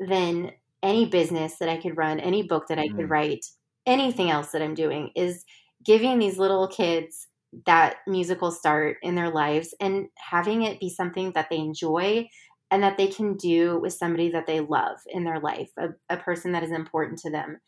than 0.00 0.50
any 0.82 1.06
business 1.06 1.56
that 1.58 1.68
I 1.68 1.76
could 1.76 1.96
run 1.96 2.18
any 2.18 2.42
book 2.42 2.66
that 2.68 2.78
I 2.78 2.88
could 2.88 3.06
mm. 3.06 3.10
write 3.10 3.44
anything 3.86 4.30
else 4.30 4.50
that 4.50 4.62
I'm 4.62 4.74
doing 4.74 5.10
is 5.14 5.44
giving 5.84 6.18
these 6.18 6.38
little 6.38 6.66
kids 6.66 7.28
that 7.66 7.96
musical 8.06 8.50
start 8.50 8.98
in 9.02 9.14
their 9.14 9.30
lives 9.30 9.74
and 9.80 10.06
having 10.16 10.62
it 10.62 10.80
be 10.80 10.88
something 10.88 11.32
that 11.32 11.48
they 11.50 11.58
enjoy 11.58 12.28
and 12.70 12.82
that 12.82 12.96
they 12.96 13.08
can 13.08 13.36
do 13.36 13.78
with 13.80 13.92
somebody 13.92 14.30
that 14.30 14.46
they 14.46 14.60
love 14.60 14.98
in 15.08 15.24
their 15.24 15.40
life, 15.40 15.70
a, 15.76 15.88
a 16.08 16.16
person 16.16 16.52
that 16.52 16.62
is 16.62 16.70
important 16.70 17.18
to 17.18 17.30
them. 17.30 17.58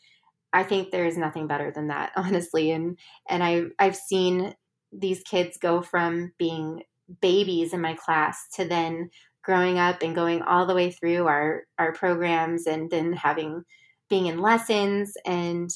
I 0.52 0.62
think 0.62 0.90
there 0.90 1.06
is 1.06 1.16
nothing 1.16 1.46
better 1.46 1.72
than 1.72 1.88
that, 1.88 2.12
honestly. 2.16 2.70
And 2.70 2.98
and 3.28 3.42
I 3.42 3.64
I've 3.78 3.96
seen 3.96 4.54
these 4.92 5.22
kids 5.22 5.58
go 5.58 5.82
from 5.82 6.32
being 6.38 6.82
babies 7.20 7.72
in 7.72 7.80
my 7.80 7.94
class 7.94 8.46
to 8.54 8.66
then 8.66 9.10
growing 9.42 9.78
up 9.78 10.02
and 10.02 10.14
going 10.14 10.42
all 10.42 10.66
the 10.66 10.74
way 10.74 10.90
through 10.90 11.26
our 11.26 11.64
our 11.78 11.92
programs 11.92 12.66
and 12.66 12.90
then 12.90 13.12
having 13.12 13.64
being 14.08 14.26
in 14.26 14.40
lessons 14.40 15.14
and 15.26 15.70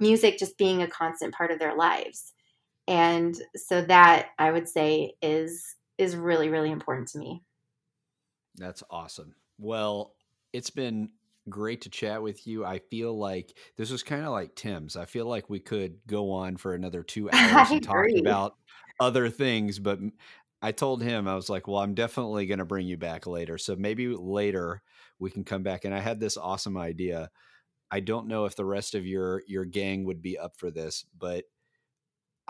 music 0.00 0.38
just 0.38 0.58
being 0.58 0.82
a 0.82 0.88
constant 0.88 1.32
part 1.34 1.52
of 1.52 1.58
their 1.58 1.76
lives 1.76 2.32
and 2.90 3.40
so 3.54 3.80
that 3.82 4.30
I 4.38 4.50
would 4.50 4.68
say 4.68 5.14
is 5.22 5.76
is 5.96 6.16
really 6.16 6.50
really 6.50 6.70
important 6.70 7.08
to 7.08 7.18
me. 7.18 7.42
That's 8.56 8.82
awesome. 8.90 9.34
Well, 9.58 10.14
it's 10.52 10.70
been 10.70 11.10
great 11.48 11.82
to 11.82 11.88
chat 11.88 12.22
with 12.22 12.46
you. 12.46 12.64
I 12.64 12.80
feel 12.90 13.16
like 13.16 13.56
this 13.76 13.90
was 13.90 14.02
kind 14.02 14.24
of 14.24 14.32
like 14.32 14.54
Tim's. 14.54 14.96
I 14.96 15.04
feel 15.04 15.26
like 15.26 15.48
we 15.48 15.60
could 15.60 15.98
go 16.06 16.32
on 16.32 16.56
for 16.56 16.74
another 16.74 17.02
2 17.02 17.30
hours 17.32 17.70
and 17.70 17.82
talk 17.82 18.06
about 18.18 18.56
other 18.98 19.30
things, 19.30 19.78
but 19.78 20.00
I 20.60 20.72
told 20.72 21.02
him 21.02 21.26
I 21.26 21.36
was 21.36 21.48
like, 21.48 21.68
"Well, 21.68 21.78
I'm 21.78 21.94
definitely 21.94 22.46
going 22.46 22.58
to 22.58 22.64
bring 22.64 22.86
you 22.86 22.96
back 22.96 23.26
later. 23.26 23.56
So 23.56 23.76
maybe 23.76 24.08
later 24.08 24.82
we 25.18 25.30
can 25.30 25.44
come 25.44 25.62
back." 25.62 25.84
And 25.84 25.94
I 25.94 26.00
had 26.00 26.20
this 26.20 26.36
awesome 26.36 26.76
idea. 26.76 27.30
I 27.90 28.00
don't 28.00 28.28
know 28.28 28.44
if 28.46 28.56
the 28.56 28.64
rest 28.64 28.94
of 28.94 29.06
your 29.06 29.42
your 29.46 29.64
gang 29.64 30.04
would 30.04 30.22
be 30.22 30.38
up 30.38 30.56
for 30.56 30.70
this, 30.70 31.04
but 31.18 31.44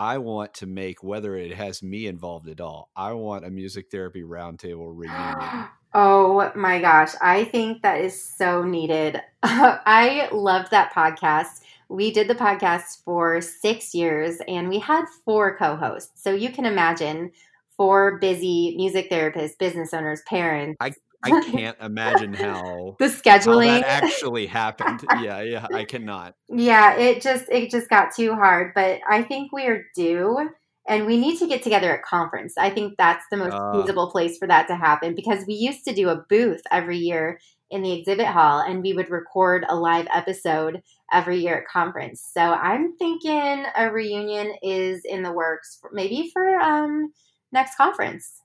I 0.01 0.17
want 0.17 0.55
to 0.55 0.67
make 0.67 1.03
whether 1.03 1.37
it 1.37 1.53
has 1.53 1.83
me 1.83 2.07
involved 2.07 2.49
at 2.49 2.59
all. 2.59 2.89
I 2.97 3.13
want 3.13 3.45
a 3.45 3.51
music 3.51 3.91
therapy 3.91 4.23
roundtable 4.23 4.97
reunion. 4.97 5.69
oh 5.95 6.51
my 6.57 6.81
gosh, 6.81 7.11
I 7.21 7.45
think 7.45 7.83
that 7.83 8.01
is 8.01 8.19
so 8.19 8.63
needed. 8.63 9.21
I 9.43 10.31
loved 10.33 10.71
that 10.71 10.95
podcast. 10.95 11.61
We 11.91 12.13
did 12.13 12.29
the 12.29 12.35
podcast 12.35 13.05
for 13.05 13.43
six 13.43 13.95
years 13.95 14.39
and 14.49 14.71
we 14.71 14.79
had 14.79 15.05
four 15.27 15.59
co 15.59 15.77
hosts. 15.77 16.23
So 16.23 16.35
you 16.35 16.49
can 16.49 16.65
imagine 16.65 17.33
four 17.77 18.17
busy 18.21 18.75
music 18.79 19.11
therapists, 19.11 19.59
business 19.59 19.93
owners, 19.93 20.23
parents. 20.23 20.79
I 20.81 20.93
I 21.23 21.31
can't 21.51 21.77
imagine 21.81 22.35
how 22.35 22.97
the 22.99 23.07
scheduling 23.07 23.83
how 23.83 23.87
actually 23.87 24.47
happened. 24.47 25.07
Yeah, 25.23 25.43
yeah, 25.43 25.67
I 25.73 25.85
cannot. 25.85 26.35
Yeah, 26.49 26.95
it 26.97 27.23
just 27.23 27.47
it 27.51 27.71
just 27.71 27.89
got 27.89 28.15
too 28.15 28.35
hard, 28.35 28.73
but 28.75 29.01
I 29.09 29.23
think 29.23 29.53
we 29.53 29.67
are 29.67 29.85
due 29.95 30.51
and 30.89 31.07
we 31.07 31.17
need 31.17 31.39
to 31.39 31.47
get 31.47 31.63
together 31.63 31.97
at 31.97 32.03
conference. 32.03 32.55
I 32.59 32.71
think 32.71 32.95
that's 32.97 33.25
the 33.31 33.37
most 33.37 33.55
uh, 33.55 33.73
feasible 33.73 34.11
place 34.11 34.39
for 34.39 34.49
that 34.49 34.67
to 34.69 34.77
happen 34.77 35.15
because 35.15 35.47
we 35.47 35.55
used 35.55 35.85
to 35.85 35.95
do 35.95 36.09
a 36.09 36.25
booth 36.29 36.63
every 36.71 36.99
year 36.99 37.39
in 37.71 37.83
the 37.83 37.93
exhibit 37.93 38.27
hall 38.27 38.61
and 38.61 38.83
we 38.83 38.93
would 38.93 39.11
record 39.11 39.65
a 39.69 39.77
live 39.77 40.09
episode 40.13 40.83
every 41.13 41.39
year 41.39 41.59
at 41.59 41.69
conference. 41.69 42.29
So 42.33 42.41
I'm 42.41 42.97
thinking 42.97 43.65
a 43.77 43.91
reunion 43.93 44.53
is 44.63 45.03
in 45.05 45.23
the 45.23 45.33
works 45.33 45.79
maybe 45.93 46.31
for 46.33 46.59
um 46.61 47.13
next 47.53 47.77
conference. 47.77 48.40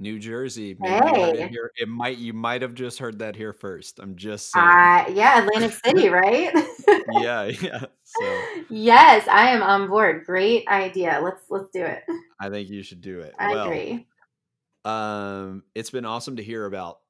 New 0.00 0.18
Jersey. 0.18 0.76
hey. 0.82 1.32
It, 1.32 1.52
it, 1.76 1.88
might 1.88 2.16
you 2.16 2.32
might 2.32 2.62
have 2.62 2.74
just 2.74 2.98
heard 2.98 3.18
that 3.18 3.36
here 3.36 3.52
first. 3.52 4.00
I'm 4.00 4.16
just 4.16 4.50
saying. 4.50 4.66
Uh, 4.66 5.04
yeah, 5.12 5.44
Atlantic 5.44 5.72
City, 5.84 6.08
right? 6.08 6.50
yeah, 7.12 7.44
yeah. 7.60 7.84
So 8.02 8.42
yes, 8.70 9.28
I 9.28 9.50
am 9.50 9.62
on 9.62 9.88
board. 9.88 10.24
Great 10.24 10.66
idea. 10.68 11.20
Let's 11.22 11.42
let's 11.50 11.68
do 11.70 11.84
it. 11.84 12.02
I 12.40 12.48
think 12.48 12.70
you 12.70 12.82
should 12.82 13.02
do 13.02 13.20
it. 13.20 13.34
I 13.38 13.52
well, 13.52 13.66
agree. 13.66 14.06
Um, 14.86 15.64
it's 15.74 15.90
been 15.90 16.06
awesome 16.06 16.36
to 16.36 16.42
hear 16.42 16.64
about, 16.64 17.00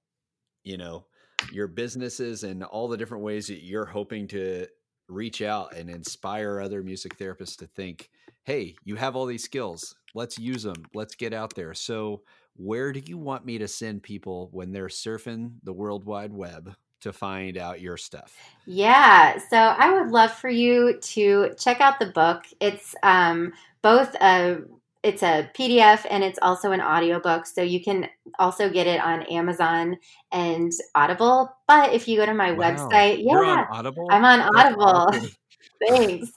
you 0.65 0.77
know, 0.77 1.07
your 1.53 1.69
businesses 1.69 2.43
and 2.43 2.65
all 2.65 2.89
the 2.89 2.97
different 2.97 3.23
ways 3.23 3.47
that 3.47 3.63
you're 3.63 3.87
hoping 3.87 4.27
to 4.29 4.67
reach 5.09 5.43
out 5.43 5.77
and 5.77 5.89
inspire 5.89 6.61
other 6.61 6.83
music 6.83 7.17
therapists 7.17 7.57
to 7.59 7.67
think, 7.69 8.11
hey, 8.43 8.75
you 8.85 8.97
have 8.97 9.15
all 9.15 9.27
these 9.27 9.45
skills. 9.45 9.95
Let's 10.13 10.41
use 10.41 10.65
them. 10.65 10.85
Let's 10.93 11.15
get 11.15 11.33
out 11.33 11.55
there. 11.55 11.73
So 11.73 12.23
where 12.61 12.93
do 12.93 13.01
you 13.05 13.17
want 13.17 13.47
me 13.47 13.59
to 13.59 13.67
send 13.67 14.03
people 14.03 14.51
when 14.53 14.71
they're 14.71 14.89
surfing 14.89 15.53
the 15.63 15.73
World 15.73 16.05
Wide 16.05 16.33
Web 16.33 16.75
to 17.01 17.13
find 17.13 17.57
out 17.57 17.81
your 17.81 17.97
stuff? 17.97 18.37
Yeah, 18.67 19.39
so 19.39 19.57
I 19.57 19.99
would 19.99 20.11
love 20.11 20.33
for 20.33 20.51
you 20.51 20.99
to 21.01 21.55
check 21.59 21.81
out 21.81 21.99
the 21.99 22.07
book. 22.07 22.45
It's 22.61 22.95
um, 23.03 23.55
both 23.83 24.15
a 24.21 24.59
it's 25.03 25.23
a 25.23 25.51
PDF 25.59 26.05
and 26.11 26.23
it's 26.23 26.39
also 26.43 26.73
an 26.73 26.83
audiobook. 26.83 27.47
So 27.47 27.63
you 27.63 27.83
can 27.83 28.07
also 28.39 28.69
get 28.69 28.87
it 28.87 29.01
on 29.01 29.23
Amazon 29.23 29.97
and 30.31 30.71
Audible. 30.95 31.51
But 31.67 31.95
if 31.95 32.07
you 32.07 32.19
go 32.19 32.27
to 32.27 32.35
my 32.35 32.53
wow. 32.53 32.71
website, 32.71 33.23
yeah, 33.25 33.65
Audible? 33.71 34.07
I'm 34.11 34.25
on 34.27 34.41
Audible. 34.41 35.31
Thanks. 35.89 36.31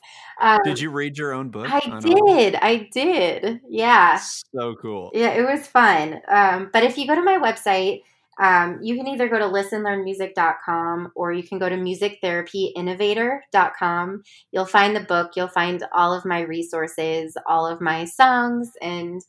Um, 0.43 0.59
did 0.65 0.79
you 0.79 0.91
read 0.91 1.17
your 1.17 1.33
own 1.33 1.49
book? 1.49 1.67
I 1.71 1.79
did. 2.01 2.55
I 2.55 2.89
did. 2.91 3.61
Yeah. 3.69 4.19
So 4.53 4.75
cool. 4.75 5.09
Yeah, 5.13 5.29
it 5.29 5.49
was 5.49 5.65
fun. 5.65 6.19
Um, 6.27 6.69
but 6.73 6.83
if 6.83 6.97
you 6.97 7.07
go 7.07 7.15
to 7.15 7.23
my 7.23 7.37
website, 7.37 8.01
um, 8.41 8.79
you 8.81 8.97
can 8.97 9.07
either 9.07 9.29
go 9.29 9.39
to 9.39 9.45
listenlearnmusic.com 9.45 11.13
or 11.15 11.31
you 11.31 11.43
can 11.43 11.59
go 11.59 11.69
to 11.69 11.77
musictherapyinnovator.com. 11.77 14.23
You'll 14.51 14.65
find 14.65 14.93
the 14.93 15.01
book, 15.01 15.31
you'll 15.37 15.47
find 15.47 15.81
all 15.93 16.13
of 16.13 16.25
my 16.25 16.41
resources, 16.41 17.37
all 17.47 17.65
of 17.65 17.79
my 17.79 18.03
songs, 18.03 18.73
and 18.81 19.21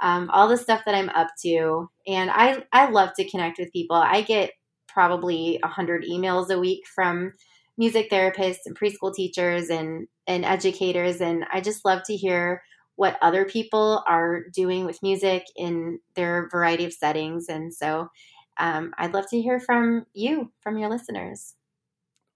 um, 0.00 0.30
all 0.30 0.46
the 0.46 0.56
stuff 0.56 0.82
that 0.86 0.94
I'm 0.94 1.10
up 1.10 1.30
to. 1.42 1.90
And 2.06 2.30
I, 2.30 2.62
I 2.72 2.90
love 2.90 3.14
to 3.14 3.28
connect 3.28 3.58
with 3.58 3.72
people. 3.72 3.96
I 3.96 4.22
get 4.22 4.52
probably 4.86 5.58
100 5.64 6.04
emails 6.04 6.50
a 6.50 6.60
week 6.60 6.86
from 6.86 7.32
music 7.80 8.10
therapists 8.10 8.66
and 8.66 8.78
preschool 8.78 9.12
teachers 9.12 9.70
and, 9.70 10.06
and 10.26 10.44
educators. 10.44 11.22
And 11.22 11.46
I 11.50 11.62
just 11.62 11.82
love 11.82 12.02
to 12.04 12.14
hear 12.14 12.62
what 12.96 13.16
other 13.22 13.46
people 13.46 14.04
are 14.06 14.42
doing 14.54 14.84
with 14.84 15.02
music 15.02 15.44
in 15.56 15.98
their 16.14 16.46
variety 16.52 16.84
of 16.84 16.92
settings. 16.92 17.48
And 17.48 17.72
so 17.72 18.10
um, 18.58 18.92
I'd 18.98 19.14
love 19.14 19.30
to 19.30 19.40
hear 19.40 19.58
from 19.58 20.04
you, 20.12 20.52
from 20.60 20.76
your 20.76 20.90
listeners. 20.90 21.54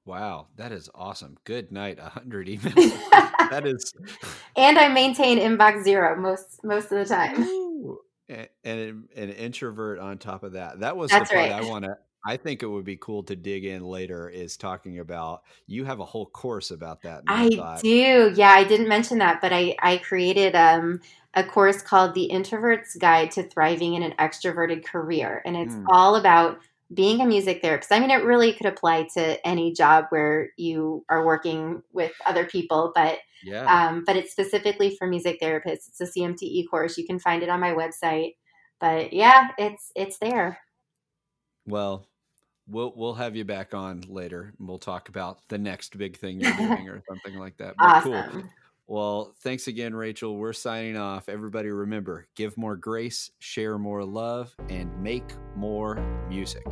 Wow, 0.07 0.47
that 0.57 0.73
is 0.73 0.89
awesome. 0.95 1.37
Good 1.45 1.71
night. 1.71 1.99
A 1.99 2.09
hundred 2.09 2.47
emails. 2.49 2.99
that 3.51 3.67
is. 3.67 3.93
And 4.57 4.79
I 4.79 4.89
maintain 4.89 5.39
inbox 5.39 5.85
zero 5.85 6.19
most 6.19 6.65
most 6.65 6.91
of 6.91 6.99
the 6.99 7.05
time. 7.05 7.99
And, 8.31 8.49
and 8.65 9.09
an 9.15 9.31
introvert 9.31 9.99
on 9.99 10.17
top 10.17 10.43
of 10.43 10.53
that. 10.53 10.81
That 10.81 10.97
was 10.97 11.11
That's 11.11 11.29
the 11.29 11.37
part 11.37 11.51
right. 11.51 11.63
I 11.63 11.69
want 11.69 11.85
to 11.85 11.99
I 12.27 12.37
think 12.37 12.63
it 12.63 12.67
would 12.67 12.85
be 12.85 12.97
cool 12.97 13.23
to 13.25 13.37
dig 13.37 13.65
in 13.65 13.85
later 13.85 14.29
is 14.29 14.57
talking 14.57 14.99
about 14.99 15.43
you 15.67 15.85
have 15.85 16.01
a 16.01 16.05
whole 16.05 16.27
course 16.27 16.71
about 16.71 17.03
that. 17.03 17.23
I, 17.29 17.51
I 17.63 17.81
do. 17.81 18.33
Yeah, 18.35 18.51
I 18.51 18.65
didn't 18.65 18.89
mention 18.89 19.19
that, 19.19 19.41
but 19.41 19.53
I 19.53 19.77
I 19.81 19.99
created 19.99 20.55
um 20.55 21.01
a 21.35 21.45
course 21.45 21.83
called 21.83 22.15
The 22.15 22.25
Introvert's 22.25 22.97
Guide 22.97 23.33
to 23.33 23.43
Thriving 23.43 23.95
in 23.95 24.03
an 24.03 24.15
Extroverted 24.19 24.85
Career 24.85 25.43
and 25.45 25.57
it's 25.57 25.75
mm. 25.75 25.85
all 25.89 26.15
about 26.15 26.61
being 26.93 27.21
a 27.21 27.27
music 27.27 27.61
therapist. 27.61 27.93
I 27.93 27.99
mean, 27.99 28.11
it 28.11 28.25
really 28.25 28.53
could 28.53 28.67
apply 28.67 29.09
to 29.15 29.47
any 29.47 29.73
job 29.73 30.07
where 30.11 30.51
you 30.57 31.05
are 31.09 31.25
working 31.25 31.83
with 31.93 32.13
other 32.27 32.45
people, 32.45 32.93
but 32.95 33.19
yeah. 33.43 33.65
um, 33.65 34.05
but 34.07 34.17
it's 34.17 34.31
specifically 34.31 34.95
for 34.97 35.07
music 35.07 35.41
therapists. 35.41 35.89
It's 35.89 36.01
a 36.01 36.07
CMTE 36.07 36.69
course. 36.71 36.97
You 36.97 37.07
can 37.07 37.19
find 37.19 37.43
it 37.43 37.49
on 37.49 37.61
my 37.61 37.73
website. 37.73 38.37
But 38.81 39.13
yeah, 39.13 39.49
it's 39.59 39.93
it's 39.95 40.19
there. 40.19 40.59
Well, 41.67 42.07
we'll 42.69 42.93
we'll 42.97 43.15
have 43.15 43.37
you 43.37 43.45
back 43.45 43.75
on 43.75 44.03
later 44.09 44.55
and 44.59 44.69
we'll 44.69 44.79
talk 44.79 45.09
about 45.09 45.39
the 45.49 45.59
next 45.59 45.97
big 45.97 46.17
thing 46.17 46.41
you're 46.41 46.53
doing 46.57 46.89
or 46.89 47.03
something 47.09 47.39
like 47.39 47.57
that. 47.59 47.75
But 47.79 47.85
awesome. 47.85 48.31
cool. 48.31 48.43
Well, 48.87 49.35
thanks 49.41 49.67
again, 49.67 49.95
Rachel. 49.95 50.37
We're 50.37 50.53
signing 50.53 50.97
off. 50.97 51.29
Everybody 51.29 51.71
remember 51.71 52.27
give 52.35 52.57
more 52.57 52.77
grace, 52.77 53.31
share 53.39 53.79
more 53.79 54.05
love, 54.05 54.55
and 54.69 54.95
make 55.03 55.25
more 55.57 55.97
music. 56.29 56.67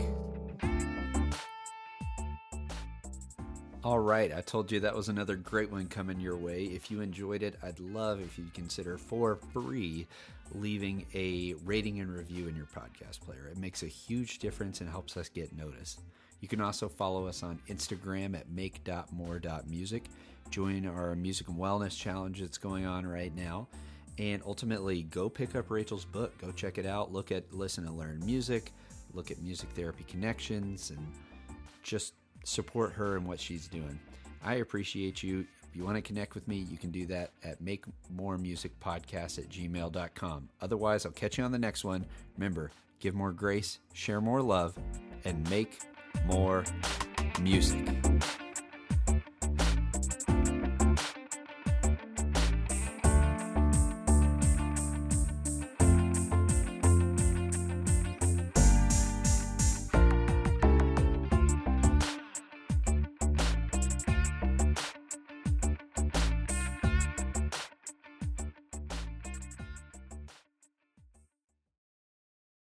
All 3.85 3.99
right, 3.99 4.33
I 4.33 4.43
told 4.43 4.71
you 4.71 4.79
that 4.79 4.95
was 4.95 5.09
another 5.09 5.35
great 5.35 5.73
one 5.73 5.89
coming 5.89 6.21
your 6.21 6.37
way. 6.37 6.67
If 6.67 6.89
you 6.89 7.01
enjoyed 7.01 7.43
it, 7.43 7.57
I'd 7.65 7.81
love 7.81 8.21
if 8.21 8.39
you'd 8.39 8.55
consider 8.55 8.97
for 8.97 9.41
free 9.53 10.07
leaving 10.55 11.05
a 11.15 11.55
rating 11.65 11.99
and 11.99 12.15
review 12.15 12.47
in 12.47 12.55
your 12.55 12.67
podcast 12.67 13.19
player. 13.23 13.49
It 13.51 13.59
makes 13.59 13.83
a 13.83 13.89
huge 13.89 14.39
difference 14.39 14.81
and 14.81 14.89
helps 14.89 15.17
us 15.17 15.29
get 15.29 15.57
noticed. 15.57 16.01
You 16.41 16.47
can 16.47 16.61
also 16.61 16.89
follow 16.89 17.27
us 17.27 17.43
on 17.43 17.59
Instagram 17.69 18.39
at 18.39 18.49
make.more.music. 18.51 20.05
Join 20.51 20.87
our 20.87 21.17
music 21.17 21.49
and 21.49 21.59
wellness 21.59 21.99
challenge 21.99 22.39
that's 22.39 22.59
going 22.59 22.87
on 22.87 23.05
right 23.05 23.35
now. 23.35 23.67
And 24.17 24.43
ultimately, 24.47 25.03
go 25.03 25.29
pick 25.29 25.57
up 25.57 25.73
Rachel's 25.73 26.05
book. 26.05 26.39
Go 26.39 26.53
check 26.53 26.79
it 26.79 26.87
out. 26.87 27.13
Look 27.13 27.33
at 27.33 27.53
Listen 27.53 27.85
and 27.87 27.99
Learn 27.99 28.25
Music. 28.25 28.73
Look 29.13 29.33
at 29.33 29.43
Music 29.43 29.71
Therapy 29.71 30.05
Connections 30.05 30.91
and 30.91 31.05
just 31.83 32.15
support 32.45 32.93
her 32.93 33.17
and 33.17 33.27
what 33.27 33.41
she's 33.41 33.69
doing. 33.69 33.99
I 34.45 34.57
appreciate 34.57 35.23
you. 35.23 35.47
If 35.69 35.77
you 35.77 35.85
want 35.85 35.97
to 35.97 36.03
connect 36.03 36.35
with 36.35 36.47
me, 36.49 36.57
you 36.57 36.77
can 36.77 36.91
do 36.91 37.07
that 37.07 37.31
at 37.43 37.61
make 37.61 37.85
more 38.11 38.37
music 38.37 38.79
podcast 38.81 39.39
at 39.39 39.49
gmail.com. 39.49 40.49
Otherwise, 40.61 41.07
I'll 41.07 41.13
catch 41.13 41.39
you 41.39 41.45
on 41.45 41.53
the 41.53 41.59
next 41.59 41.85
one. 41.85 42.05
Remember, 42.37 42.71
give 43.01 43.15
more 43.15 43.33
grace, 43.33 43.79
share 43.95 44.21
more 44.21 44.43
love, 44.43 44.77
and 45.25 45.49
make 45.49 45.79
more 46.27 46.65
music. 47.41 47.89